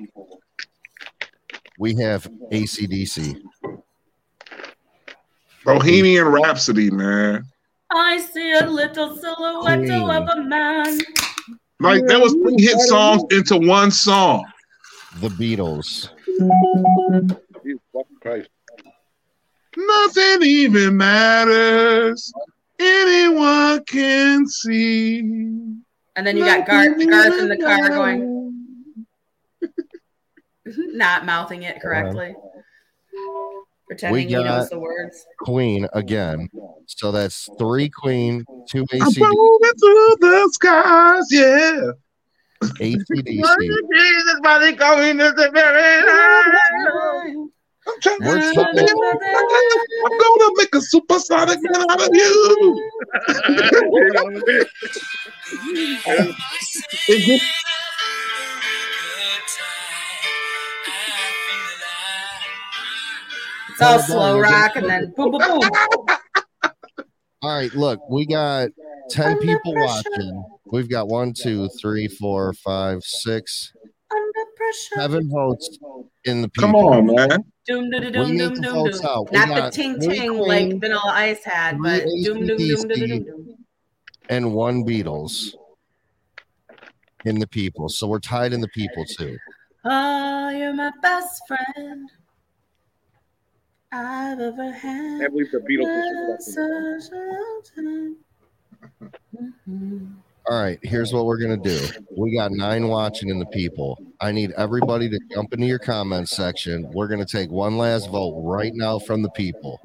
[1.78, 3.40] We have ACDC.
[5.64, 7.44] Bohemian Rhapsody, man.
[7.91, 10.10] I see a little silhouette Queen.
[10.10, 10.99] of a man.
[11.80, 14.44] Like there was three hit songs into one song.
[15.22, 16.10] The Beatles.
[17.64, 17.82] Jesus
[18.22, 18.49] Christ.
[19.78, 22.34] Nothing even matters.
[22.80, 25.20] Anyone can see.
[26.16, 29.06] And then you got Garth, Garth in the car going,
[30.66, 32.36] not mouthing it correctly,
[33.88, 35.26] pretending he got- knows the words.
[35.40, 36.49] Queen again.
[36.88, 41.91] So that's three Queen, two I'm AC, rolling through the skies, yeah.
[42.64, 43.44] ACDC.
[48.02, 51.60] Jesus, body going to the very I'm trying We're to I'm gonna make a supersonic
[51.62, 52.92] man out of you.
[63.70, 65.70] It's all slow rock and then boom, boom, boom.
[67.44, 68.70] All right, look, we got
[69.12, 70.44] 10 people watching.
[70.72, 73.97] We've got one, two, three, four, five, six, Under
[74.68, 74.95] pressure.
[75.02, 75.77] seven votes
[76.26, 76.61] in the people.
[76.72, 77.44] Come on, man.
[77.65, 79.06] Doom, doom, We doom, need doom, doom, doom.
[79.06, 79.31] out.
[79.31, 83.57] Not the ting ting like Vanilla Ice had, but doom, doom, doom, doom, doom, doom.
[84.30, 85.53] and one Beatles
[87.26, 87.89] in the people.
[87.89, 89.38] So we're tied in the people too.
[89.84, 92.10] Oh, you're my best friend
[93.91, 95.19] I've ever had.
[95.22, 98.18] can't believe the Beatles was fucking- Such a long time.
[99.69, 100.15] Mhm.
[100.49, 101.77] All right, here's what we're gonna do.
[102.18, 103.98] We got nine watching in the people.
[104.19, 106.89] I need everybody to jump into your comments section.
[106.91, 109.80] We're gonna take one last vote right now from the people.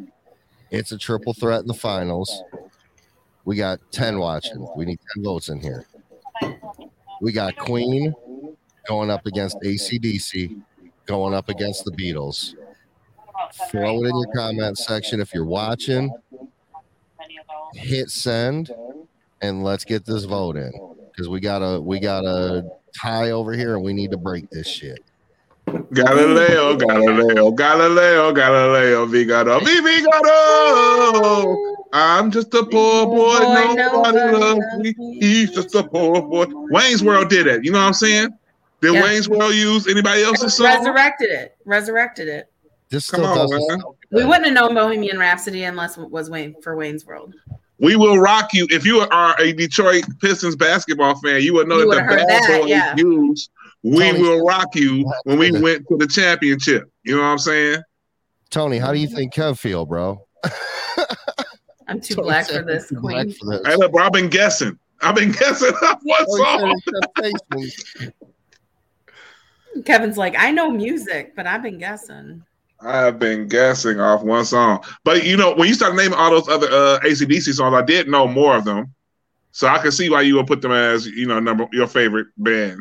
[0.70, 2.42] It's a triple threat in the finals.
[3.44, 4.66] We got 10 watching.
[4.74, 5.86] We need 10 votes in here.
[7.20, 8.14] We got Queen
[8.86, 10.60] going up against ACDC,
[11.06, 12.54] going up against the Beatles.
[13.70, 16.10] Throw it in your comment section if you're watching.
[17.74, 18.70] Hit send
[19.42, 20.72] and let's get this vote in
[21.10, 22.24] because we got a we got
[22.94, 25.02] a tie over here and we need to break this shit.
[25.92, 31.56] Galileo, Galileo, Galileo, Galileo, Vigado, Vigado.
[31.92, 34.94] I'm just a poor boy, Boy, nobody nobody loves loves me.
[34.98, 35.18] me.
[35.20, 36.46] He's just a poor boy.
[36.70, 37.64] Wayne's World did it.
[37.64, 38.30] You know what I'm saying?
[38.80, 39.02] Did Yeah.
[39.02, 40.66] Wayne's World use anybody else's song?
[40.66, 41.56] Resurrected it.
[41.64, 42.48] Resurrected it.
[42.88, 43.82] This Come on, man.
[44.10, 47.34] We wouldn't have known Bohemian Rhapsody unless it was Wayne for Wayne's World.
[47.82, 48.66] We will rock you.
[48.70, 52.20] If you are a Detroit Pistons basketball fan, you would know You that the would've
[52.20, 52.94] heard bad that, boys yeah.
[52.96, 53.50] used
[53.82, 56.88] We Tony- Will Rock You when we went to the championship.
[57.02, 57.82] You know what I'm saying?
[58.50, 60.24] Tony, how do you think Kev feel, bro?
[61.88, 63.32] I'm too Tony black for this, queen.
[63.32, 63.62] for this.
[63.66, 64.78] Hey, look, bro, I've been guessing.
[65.00, 66.74] I've been guessing on one Tony
[67.18, 68.12] said song.
[69.84, 72.44] Kevin's like, I know music, but I've been guessing.
[72.84, 74.84] I've been guessing off one song.
[75.04, 78.08] But you know, when you start naming all those other uh, ACDC songs, I did
[78.08, 78.94] know more of them.
[79.52, 82.28] So I can see why you would put them as, you know, number your favorite
[82.38, 82.80] band.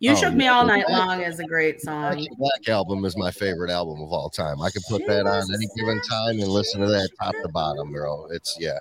[0.00, 0.48] You Oh, Shook Me.
[0.48, 2.26] All Night Long is a great song.
[2.38, 4.60] Black Album is my favorite album of all time.
[4.60, 7.92] I could put that on any given time and listen to that top to bottom,
[7.92, 8.26] bro.
[8.30, 8.78] It's yeah.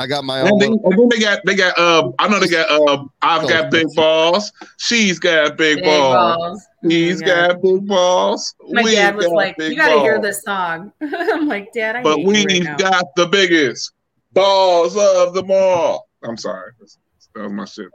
[0.00, 0.48] I got my own.
[0.48, 3.48] And then, and then they got they got uh I know they got uh I've
[3.48, 4.52] got big balls.
[4.76, 6.36] She's got big, Big balls.
[6.38, 6.66] balls.
[6.82, 7.48] He's Oh my God.
[7.54, 8.54] got big balls.
[8.70, 12.02] My We've dad was like, "You got to hear this song." I'm like, "Dad, I
[12.04, 13.90] But hate you right we've now." got the biggest
[14.32, 16.08] balls of them all.
[16.22, 16.70] I'm sorry.
[17.34, 17.88] That was my shit.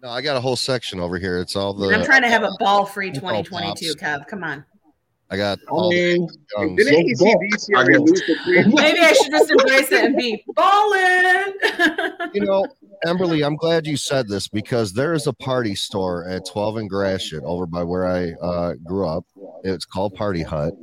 [0.00, 1.38] No, I got a whole section over here.
[1.40, 1.92] It's all the.
[1.92, 4.28] I'm trying to have a ball-free 2022, Kev.
[4.28, 4.64] Come on.
[5.30, 6.26] I got I all mean,
[6.56, 6.76] songs.
[6.84, 8.28] Didn't Big ACDC I already guess.
[8.28, 8.66] lose?
[8.74, 11.54] Maybe I should just embrace it and be ballin'.
[12.34, 12.66] You know,
[13.06, 16.90] Emberly, I'm glad you said this because there is a party store at 12 and
[16.90, 19.24] Gratiot over by where I uh, grew up.
[19.64, 20.74] It's called Party Hut.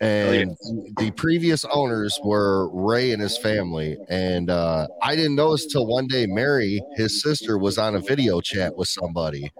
[0.00, 0.56] And
[0.98, 3.96] the previous owners were Ray and his family.
[4.08, 8.40] And uh, I didn't notice till one day Mary, his sister, was on a video
[8.40, 9.52] chat with somebody.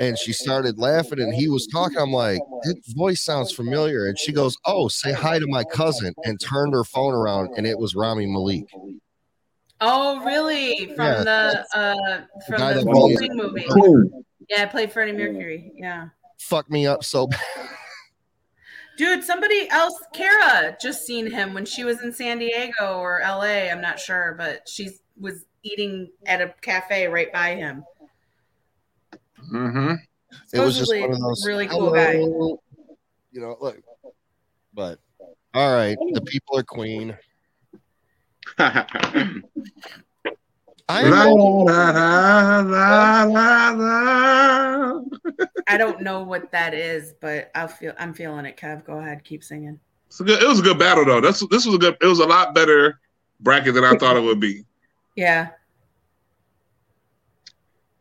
[0.00, 1.98] And she started laughing and he was talking.
[1.98, 4.06] I'm like, his voice sounds familiar.
[4.06, 6.14] And she goes, Oh, say hi to my cousin.
[6.24, 8.64] And turned her phone around and it was Rami Malek.
[9.82, 10.86] oh, really?
[10.96, 11.22] From Yeah.
[11.22, 14.10] the uh, from guy the that plays- movie.
[14.48, 15.70] Yeah, I played Freddie Mercury.
[15.76, 16.08] Yeah.
[16.40, 17.40] Fuck me up so bad.
[18.98, 23.70] Dude, somebody else, Kara, just seen him when she was in San Diego or LA.
[23.70, 27.84] I'm not sure, but she was eating at a cafe right by him.
[29.52, 29.94] Mm-hmm.
[30.52, 32.12] it was just one of those really cool guy.
[32.12, 33.78] You know, look.
[34.74, 34.98] But
[35.54, 37.16] all right, the people are queen.
[38.58, 39.42] I.
[45.68, 48.84] I don't know what that is, but I'll feel I'm feeling it, Kev.
[48.84, 49.78] Go ahead, keep singing.
[50.08, 51.20] It's a good, it was a good battle though.
[51.20, 51.96] This this was a good.
[52.00, 52.98] It was a lot better
[53.38, 54.64] bracket than I thought it would be.
[55.14, 55.50] Yeah.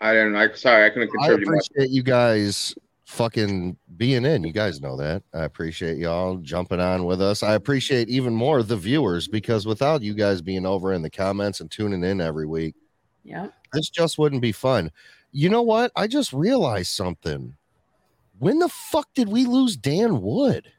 [0.01, 0.35] I didn't.
[0.35, 1.67] I sorry, I couldn't I contribute much.
[1.71, 4.43] appreciate you guys fucking being in.
[4.43, 5.23] You guys know that.
[5.33, 7.43] I appreciate y'all jumping on with us.
[7.43, 11.59] I appreciate even more the viewers because without you guys being over in the comments
[11.59, 12.75] and tuning in every week,
[13.23, 14.91] yeah, this just wouldn't be fun.
[15.31, 15.91] You know what?
[15.95, 17.55] I just realized something.
[18.39, 20.71] When the fuck did we lose Dan Wood?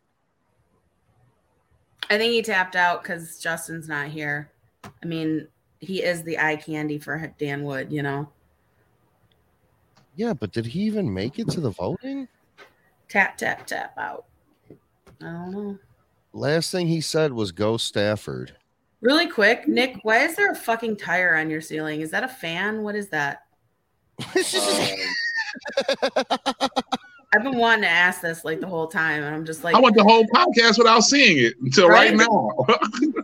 [2.09, 4.51] I think he tapped out because Justin's not here.
[4.85, 5.47] I mean,
[5.81, 8.29] he is the eye candy for Dan Wood, you know.
[10.21, 12.29] Yeah, but did he even make it to the voting?
[13.09, 14.27] Tap, tap, tap out.
[14.69, 15.79] I don't know.
[16.35, 18.55] Last thing he said was go Stafford.
[19.01, 22.03] Really quick, Nik, why is there a fucking tire on your ceiling?
[22.03, 22.83] Is that a fan?
[22.83, 23.45] What is that?
[27.33, 29.81] I've been wanting to ask this like the whole time, and I'm just like, I
[29.81, 32.29] went the whole podcast without seeing it until right, Right?
[32.29, 32.67] now.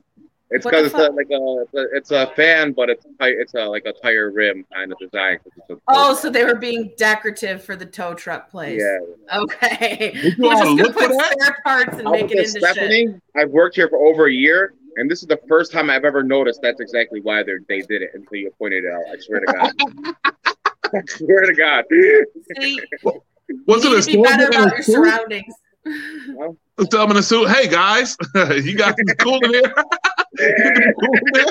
[0.50, 3.64] It's because it's a, like a it's a- it's a fan, but it's it's a
[3.64, 5.38] like a tire rim kind of design.
[5.38, 8.80] 'cause it's a- oh, so they were being decorative for the tow truck place.
[8.80, 9.38] yeah.
[9.38, 10.12] Okay.
[10.12, 11.36] Did you just gonna look put that?
[11.40, 12.90] spare parts and I make was it with into shit.
[12.90, 13.20] Stefanie.
[13.36, 16.22] I've worked here for over a year, and this is the first time I've ever
[16.22, 19.02] noticed that's exactly why they they did it until you pointed it out.
[19.12, 20.14] I swear to God.
[20.94, 21.84] I swear to God.
[22.60, 22.80] See,
[23.66, 25.54] Was you it a need to be better in about your surroundings.
[26.90, 29.72] Tell them in a suit, hey guys, you got some cool in here.
[31.00, 31.46] Cool in here?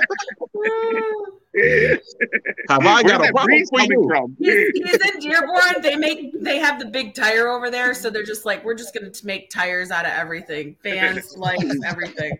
[2.69, 4.07] Have I got a that problem breeze for coming you?
[4.07, 4.35] from?
[4.37, 5.81] He's, he's in Dearborn.
[5.81, 8.93] They make they have the big tire over there, so they're just like, we're just
[8.93, 12.37] gonna make tires out of everything, fans, lights, everything,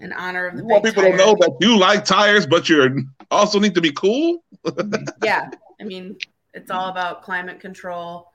[0.00, 1.18] in honor of the You want big people to tire.
[1.18, 4.42] know that you like tires, but you also need to be cool.
[5.24, 5.50] Yeah,
[5.80, 6.16] I mean,
[6.54, 8.32] it's all about climate control.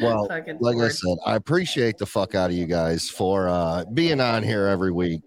[0.00, 3.84] Well, Fucking like I said, I appreciate the fuck out of you guys for uh
[3.92, 5.22] being on here every week.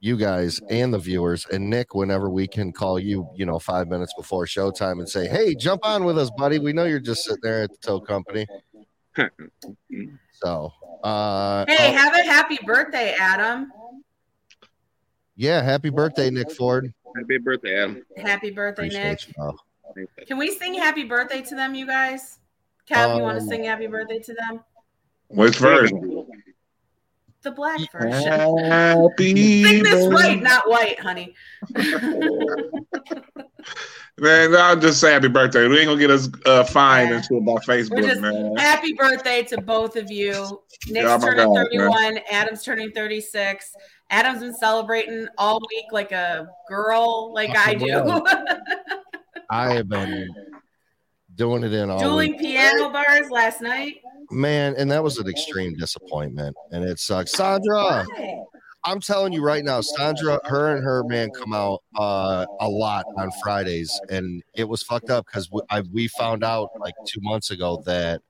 [0.00, 3.88] You guys and the viewers and Nik, whenever we can call you, you know, five
[3.88, 6.58] minutes before showtime and say, Hey, jump on with us, buddy.
[6.58, 8.46] We know you're just sitting there at the tow company.
[10.32, 13.72] so uh Hey, oh, have a happy birthday, Adam.
[15.34, 16.92] yeah, happy birthday, Nik Ford.
[17.16, 18.02] Happy birthday, Adam.
[18.18, 19.26] Happy birthday, Nik.
[19.26, 20.06] You.
[20.26, 22.38] Can we sing happy birthday to them, you guys?
[22.90, 24.60] Kev, you want to Um, sing happy birthday to them?
[25.28, 26.26] Which version?
[27.42, 28.58] The black version.
[28.70, 30.40] Happy Sing this right, birthday.
[30.40, 31.34] not white, honey.
[34.18, 35.68] Man, I'll just say happy birthday.
[35.68, 37.16] We ain't gonna get us uh, fined Yeah.
[37.16, 38.56] and shit by Facebook, just man.
[38.56, 40.62] happy birthday to both of you.
[40.88, 43.74] Nik's Oh turning God, 31, Adam's turning 36.
[44.08, 48.24] Adam's been celebrating all week like a girl, like I do.
[49.50, 50.28] I have been
[51.36, 52.40] doing it in all Dueling week.
[52.40, 54.00] piano bars last night.
[54.30, 57.32] man, and that was an extreme disappointment, and it sucks.
[57.32, 58.04] Sandra,
[58.84, 63.04] I'm telling you right now, Sandra, her and her man come out uh, a lot
[63.16, 67.20] on Fridays, and it was fucked up because we, I, we found out like two
[67.20, 68.22] months ago that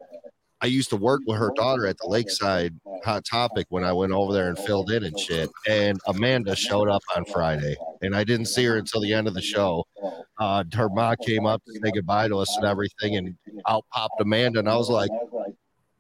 [0.62, 2.74] I used to work with her daughter at the Lakeside
[3.04, 5.50] Hot Topic when I went over there and filled in and shit.
[5.68, 9.34] And Amanda showed up on Friday, and I didn't see her until the end of
[9.34, 9.84] the show.
[10.38, 14.20] Uh, her mom came up to say goodbye to us and everything, and out popped
[14.20, 15.10] Amanda, and I was like,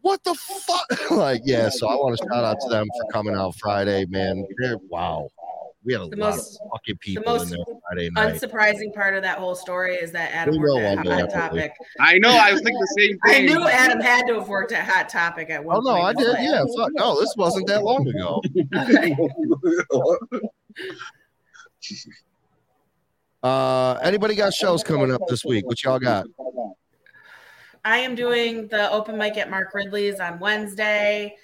[0.00, 1.10] what the fuck?
[1.10, 4.46] like, yeah, so I want to shout out to them for coming out Friday, man.
[4.58, 5.28] They're, wow.
[5.86, 8.34] We had a The lot most- of fucking people the most in there Friday night.
[8.34, 11.60] Unsurprising part of that whole story is that Adam We worked at Hot definitely.
[11.60, 11.72] Topic.
[12.00, 12.30] I know.
[12.30, 13.46] I was thinking the same I thing.
[13.46, 16.26] knew Adam had to have worked at Hot Topic at one Oh no, I point.
[16.26, 16.36] did.
[16.40, 16.90] Yeah, fuck.
[16.94, 18.42] No, this wasn't that long ago.
[18.76, 19.16] Okay.
[23.42, 25.64] Uh, anybody got shows coming up this week?
[25.66, 26.26] What y'all got?
[27.84, 31.36] I am doing the open mic at Mark Ridley's on Wednesday.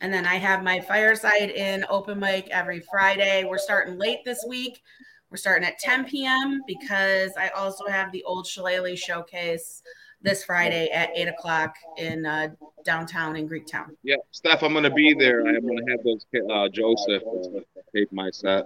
[0.00, 3.44] And then I have my fireside in open mic every Friday.
[3.44, 4.82] We're starting late this week.
[5.30, 6.60] We're starting at 10 p.m.
[6.66, 9.82] because I also have the Old Shillelagh showcase
[10.22, 12.48] this Friday at 8 o'clock in uh,
[12.84, 13.86] downtown in Greektown.
[14.02, 15.46] Yeah, Steph, I'm gonna be there.
[15.46, 17.60] I'm gonna have those uh, Joseph uh,
[17.94, 18.64] tape my set.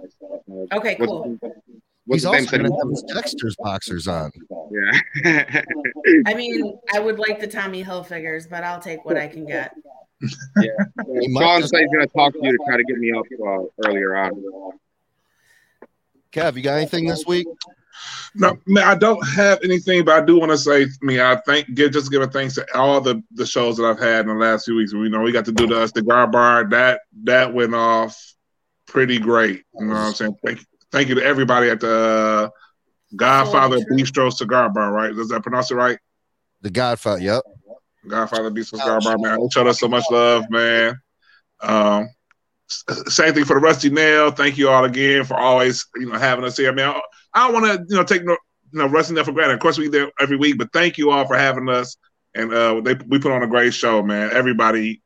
[0.73, 1.37] Okay, cool.
[1.41, 4.31] He's What's his also going to have his Dexter's boxers on.
[5.23, 5.61] yeah.
[6.25, 9.73] I mean, I would like the Tommy Hilfigers, but I'll take what I can get.
[10.21, 13.25] He might Sean said he's gonna talk to you to try to get me up
[13.45, 14.31] uh, earlier on.
[16.31, 17.47] Kev, you got anything this week?
[18.33, 21.35] No, man, I don't have anything, but I do want to say, I mean, I
[21.45, 24.27] thank, give, just give a thanks to all the the shows that I've had in
[24.27, 24.93] the last few weeks.
[24.93, 26.67] We know we got to do the cigar bar.
[26.69, 28.17] That that went off
[28.87, 29.63] pretty great.
[29.77, 30.35] You know what I'm saying?
[30.45, 32.49] Thank, thank you to everybody at the uh,
[33.15, 34.27] Godfather Totally true.
[34.29, 34.91] Bistro Cigar Bar.
[34.91, 35.13] Right?
[35.13, 35.99] Does that pronounce it right?
[36.61, 37.21] The Godfather.
[37.21, 37.43] Yep.
[38.07, 39.39] Godfather Bistro Cigar Bar, man.
[39.39, 40.99] They showed us so much love, man.
[41.61, 42.09] Um,
[43.07, 44.31] Same thing for the Rusty Nail.
[44.31, 46.71] Thank you all again for always, you know, having us here.
[46.71, 47.01] I mean, I,
[47.33, 48.37] I don't want to, you know, take no,
[48.71, 49.55] you know, Rusty Nail for granted.
[49.55, 51.97] Of course, we there every week, but thank you all for having us.
[52.33, 54.31] And uh, they we put on a great show, man.
[54.31, 55.01] Everybody,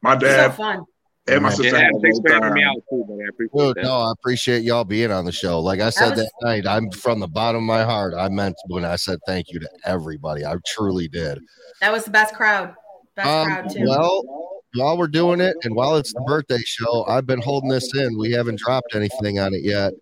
[0.00, 0.84] my It's so dad fun.
[1.28, 1.76] And my Yeah, sister.
[1.76, 2.54] Yeah, had a thanks for having time.
[2.54, 3.82] me out too, but I appreciate Dude, that.
[3.84, 5.60] no, I appreciate y'all being on the show.
[5.60, 8.14] Like I said was- that night, I'm from the bottom of my heart.
[8.16, 10.44] I meant when I said thank you to everybody.
[10.44, 11.38] I truly did.
[11.80, 12.74] That was the best crowd.
[13.14, 13.84] Best Um, crowd too.
[13.86, 14.22] well,
[14.74, 18.16] while we're doing it and while it's the birthday show, I've been holding this in.
[18.18, 19.92] We haven't dropped anything on it yet.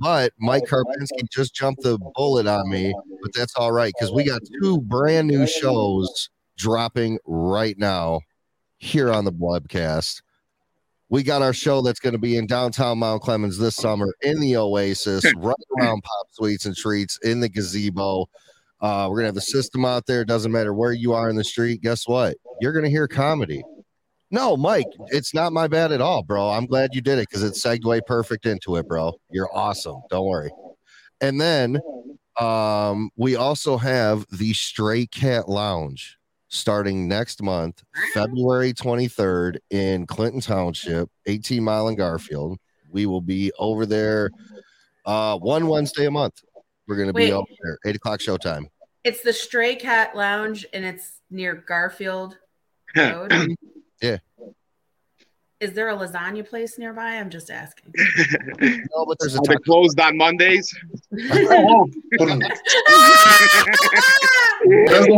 [0.00, 4.22] But Mike Karpinski just jumped the bullet on me, but that's all right because we
[4.24, 8.20] got two brand new shows dropping right now
[8.78, 10.22] here on the webcast.
[11.10, 14.40] We got our show that's going to be in downtown Mount Clemens this summer in
[14.40, 18.26] the Oasis, right around Pop Sweets and Treats in the gazebo.
[18.80, 20.20] Uh, we're gonna have the system out there.
[20.20, 21.82] It Doesn't matter where you are in the street.
[21.82, 22.36] Guess what?
[22.60, 23.62] You're gonna hear comedy.
[24.30, 26.50] No, Mike, it's not my bad at all, bro.
[26.50, 29.14] I'm glad you did it because it segued perfect into it, bro.
[29.30, 30.02] You're awesome.
[30.10, 30.50] Don't worry.
[31.20, 31.80] And then
[32.38, 36.17] um, we also have the Stray Cat Lounge
[36.48, 37.82] starting next month,
[38.14, 42.58] February 23rd in Clinton Township, 18 Mile and Garfield.
[42.90, 44.30] We will be over there
[45.04, 46.42] uh, one Wednesday a month.
[46.86, 47.32] We're going to be Wait.
[47.32, 48.66] over there, 8 o'clock showtime.
[49.04, 52.36] It's the Stray Cat Lounge and it's near Garfield
[52.96, 53.32] Road.
[54.02, 54.18] Yeah.
[55.60, 57.16] Is there a lasagna place nearby?
[57.16, 57.92] I'm just asking.
[58.60, 60.72] No, but there's a Are they closed on Mondays?
[61.10, 61.60] Doesn't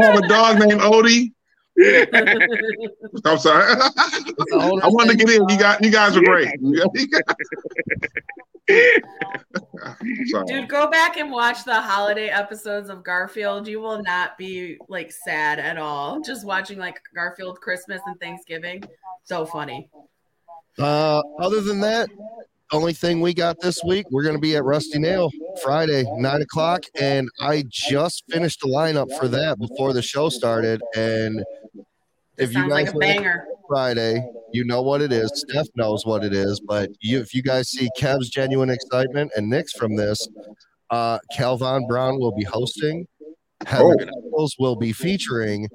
[0.03, 1.33] have a dog named Odie.
[3.25, 3.75] I'm sorry.
[4.53, 5.49] I wanted to get in.
[5.49, 6.49] You got you guys are great.
[10.47, 13.67] Dude, go back and watch the holiday episodes of Garfield.
[13.67, 16.21] You will not be like sad at all.
[16.21, 18.83] Just watching like Garfield Christmas and Thanksgiving.
[19.25, 19.91] So funny.
[20.79, 22.09] Uh, other than that,
[22.73, 25.31] only thing we got this week, we're going to be at Rusty Nail
[25.63, 30.81] Friday, nine o'clock, and I just finished the lineup for that before the show started.
[30.97, 31.43] And
[32.39, 33.45] if you Sounds like guys a banger.
[33.69, 35.31] Friday, you know what it is.
[35.35, 39.49] Steph knows what it is, but you, if you guys see Kev's genuine excitement and
[39.49, 40.29] Nik's from this,
[40.91, 43.07] uh, Calvin Brown will be hosting.
[43.67, 43.95] Heather Oh.
[43.95, 45.69] Nichols will be featuring,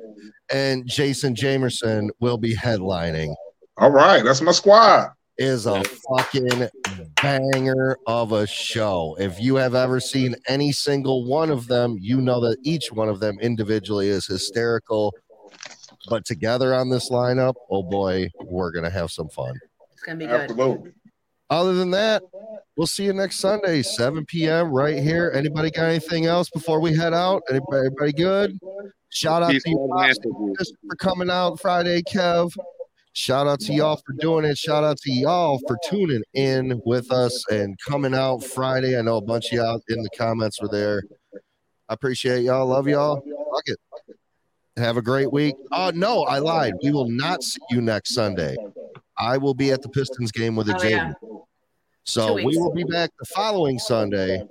[0.51, 3.35] and Jason Jamerson will be headlining
[3.77, 5.09] All right, that's my squad.
[5.37, 6.69] is a fucking
[7.21, 9.17] banger of a show.
[9.19, 13.09] If you have ever seen any single one of them, you know that each one
[13.09, 15.13] of them individually is hysterical.
[16.09, 19.59] But together on this lineup, oh boy, we're going to have some fun.
[19.91, 20.51] It's gonna be good.
[20.51, 20.91] Absolutely.
[21.49, 22.23] Other than that,
[22.77, 24.69] we'll see you next Sunday, 7 p.m.
[24.71, 25.31] right here.
[25.35, 27.43] Anybody got anything else before we head out?
[27.49, 28.57] Anybody, everybody good?
[29.09, 30.55] Shout out Peace, to you love, and Pops, answer you.
[30.57, 32.51] just for coming out Friday, Kev.
[33.17, 34.57] Shout out to y'all for doing it.
[34.57, 38.99] Shout out to y'all for tuning in with us and coming out Friday.
[38.99, 41.01] I know a bunch of y'all in the comments were there.
[41.87, 42.67] I appreciate y'all.
[42.67, 43.15] Love y'all.
[43.15, 43.77] Fuck it.
[44.75, 45.55] Have a great week.
[45.71, 46.73] Oh, no, I lied.
[46.83, 48.57] We will not see you next Sunday.
[49.17, 50.89] I will be at the Pistons game with a Oh, Jaden.
[50.91, 51.13] yeah.
[52.03, 54.43] So we will be back the following Sunday.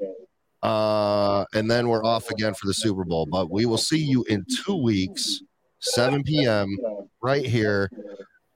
[0.62, 3.26] Uh, and then we're off again for the Super Bowl.
[3.30, 5.42] But we will see you in two weeks,
[5.80, 6.74] 7 p.m.
[7.20, 7.90] right here.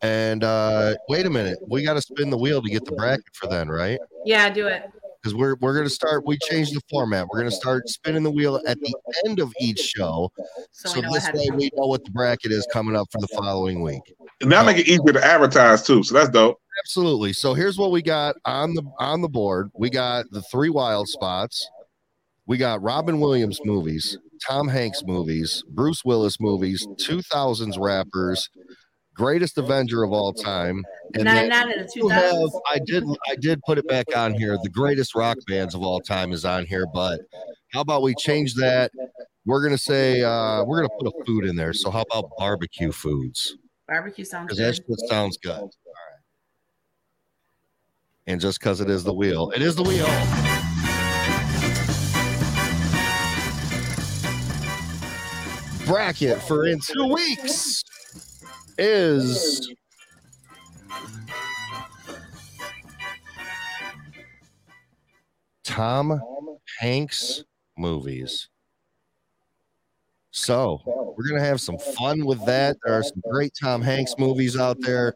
[0.00, 3.24] And uh, wait a minute, we got to spin the wheel to get the bracket
[3.32, 3.98] for then, right?
[4.24, 4.90] Yeah, do it.
[5.20, 6.24] Because we're we're gonna start.
[6.24, 7.26] We changed the format.
[7.26, 8.94] We're gonna start spinning the wheel at the
[9.26, 10.30] end of each show,
[10.70, 13.82] So, so this way we know what the bracket is coming up for the following
[13.82, 14.02] week.
[14.40, 16.04] And that make it easier to advertise too.
[16.04, 16.60] So that's dope.
[16.78, 17.32] Absolutely.
[17.32, 19.70] So here's what we got on the on the board.
[19.74, 21.68] We got the three wild spots.
[22.46, 24.16] We got Robin Williams movies,
[24.46, 28.48] Tom Hanks movies, Bruce Willis movies, 2000s rappers,
[29.18, 30.84] greatest Avenger of all time,
[31.14, 34.56] and not in the you have I did I did put it back on here.
[34.62, 37.20] The greatest rock bands of all time is on here, but
[37.72, 38.92] how about we change that?
[39.44, 41.72] We're gonna say uh we're gonna put a food in there.
[41.72, 43.56] So how about barbecue foods?
[43.88, 45.08] Barbecue sounds Because that good.
[45.08, 45.50] sounds good.
[45.52, 45.72] All right.
[48.28, 50.06] And just because it is the wheel, it is the wheel.
[55.86, 57.82] Bracket for in two weeks
[58.78, 59.72] is
[65.64, 66.20] Tom
[66.78, 67.44] Hanks
[67.76, 68.48] movies.
[70.38, 70.80] So
[71.16, 72.76] we're gonna have some fun with that.
[72.84, 75.14] There are some great Tom Hanks movies out there.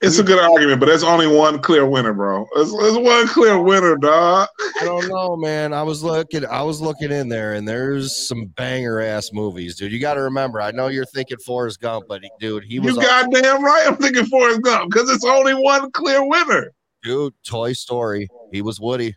[0.00, 2.46] It's a good argument, but there's only one clear winner, bro.
[2.54, 4.48] There's, there's one clear winner, dog.
[4.80, 5.72] I don't know, man.
[5.72, 9.92] I was looking, I was looking in there, and there's some banger ass movies, dude.
[9.92, 10.60] You got to remember.
[10.60, 13.84] I know you're thinking Forrest Gump, but dude, he was You goddamn right.
[13.86, 16.72] I'm thinking Forrest Gump because it's only one clear winner.
[17.02, 17.34] dude.
[17.46, 18.28] Toy Story.
[18.52, 19.14] He was Woody.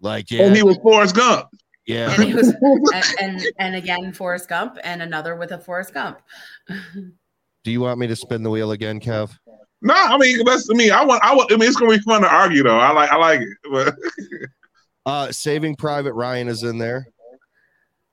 [0.00, 1.48] Like yeah, And he was Forrest Gump.
[1.88, 2.12] Yeah.
[2.12, 2.48] And, he was,
[2.94, 6.20] and, and and again Forrest Gump and another with a Forrest Gump.
[7.64, 9.36] Do you want me to spin the wheel again, Kev?
[9.82, 12.02] No, I mean that's I mean I want I want I mean it's gonna be
[12.02, 12.78] fun to argue though.
[12.78, 13.48] I like I like it.
[13.70, 13.96] But
[15.08, 17.08] Uh, Saving Private Ryan is in there.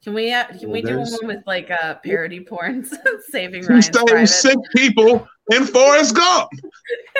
[0.02, 2.95] Can we uh, can we do one with like uh parody porns
[3.27, 4.27] saving he Ryan's saved private?
[4.27, 6.49] six people in Forrest Gump,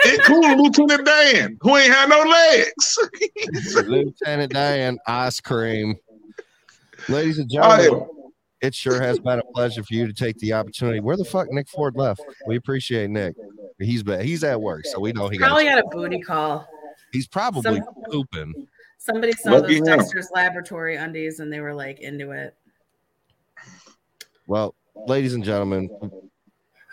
[0.06, 2.98] including Lieutenant Dan, who ain't had no legs.
[3.86, 5.94] Lieutenant Dan, ice cream.
[7.08, 8.06] Ladies and gentlemen,
[8.60, 11.00] it sure has been a pleasure for you to take the opportunity.
[11.00, 12.20] Where the fuck Nik Ford left?
[12.46, 13.34] We appreciate Nik.
[13.78, 15.38] He's been, he's at work, so we know he.
[15.38, 16.66] Probably got a booty call.
[17.12, 18.66] He's probably some- pooping.
[18.98, 19.98] Somebody saw Lucky those him.
[19.98, 22.56] Dexter's Laboratory undies and they were like into it.
[24.48, 24.74] Well,
[25.06, 25.88] ladies and gentlemen,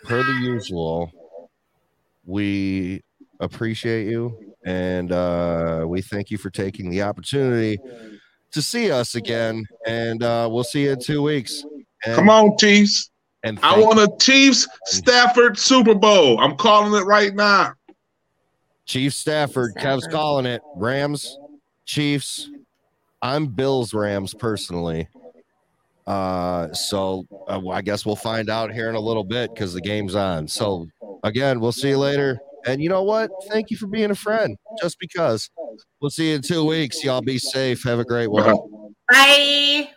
[0.04, 1.10] per the usual,
[2.24, 3.02] we
[3.40, 7.78] appreciate you and uh, we thank you for taking the opportunity
[8.54, 9.66] to see us again.
[9.86, 11.64] And uh, we'll see you in two weeks.
[12.04, 13.10] And, Come on, Chiefs.
[13.42, 16.40] And I want a Chiefs Stafford Super Bowl.
[16.40, 17.74] I'm calling it right now.
[18.86, 20.62] Chief Stafford, Kev's calling it.
[20.76, 21.38] Rams,
[21.84, 22.50] Chiefs.
[23.20, 25.08] I'm Bills Rams personally.
[26.06, 29.80] Uh, so uh, I guess we'll find out here in a little bit because the
[29.80, 30.46] game's on.
[30.46, 30.86] So
[31.22, 32.38] again, we'll see you later.
[32.66, 33.30] And you know what?
[33.50, 34.56] Thank you for being a friend.
[34.80, 35.50] Just because.
[36.00, 37.02] We'll see you in two weeks.
[37.04, 37.82] Y'all be safe.
[37.84, 38.58] Have a great one.
[39.10, 39.90] Bye.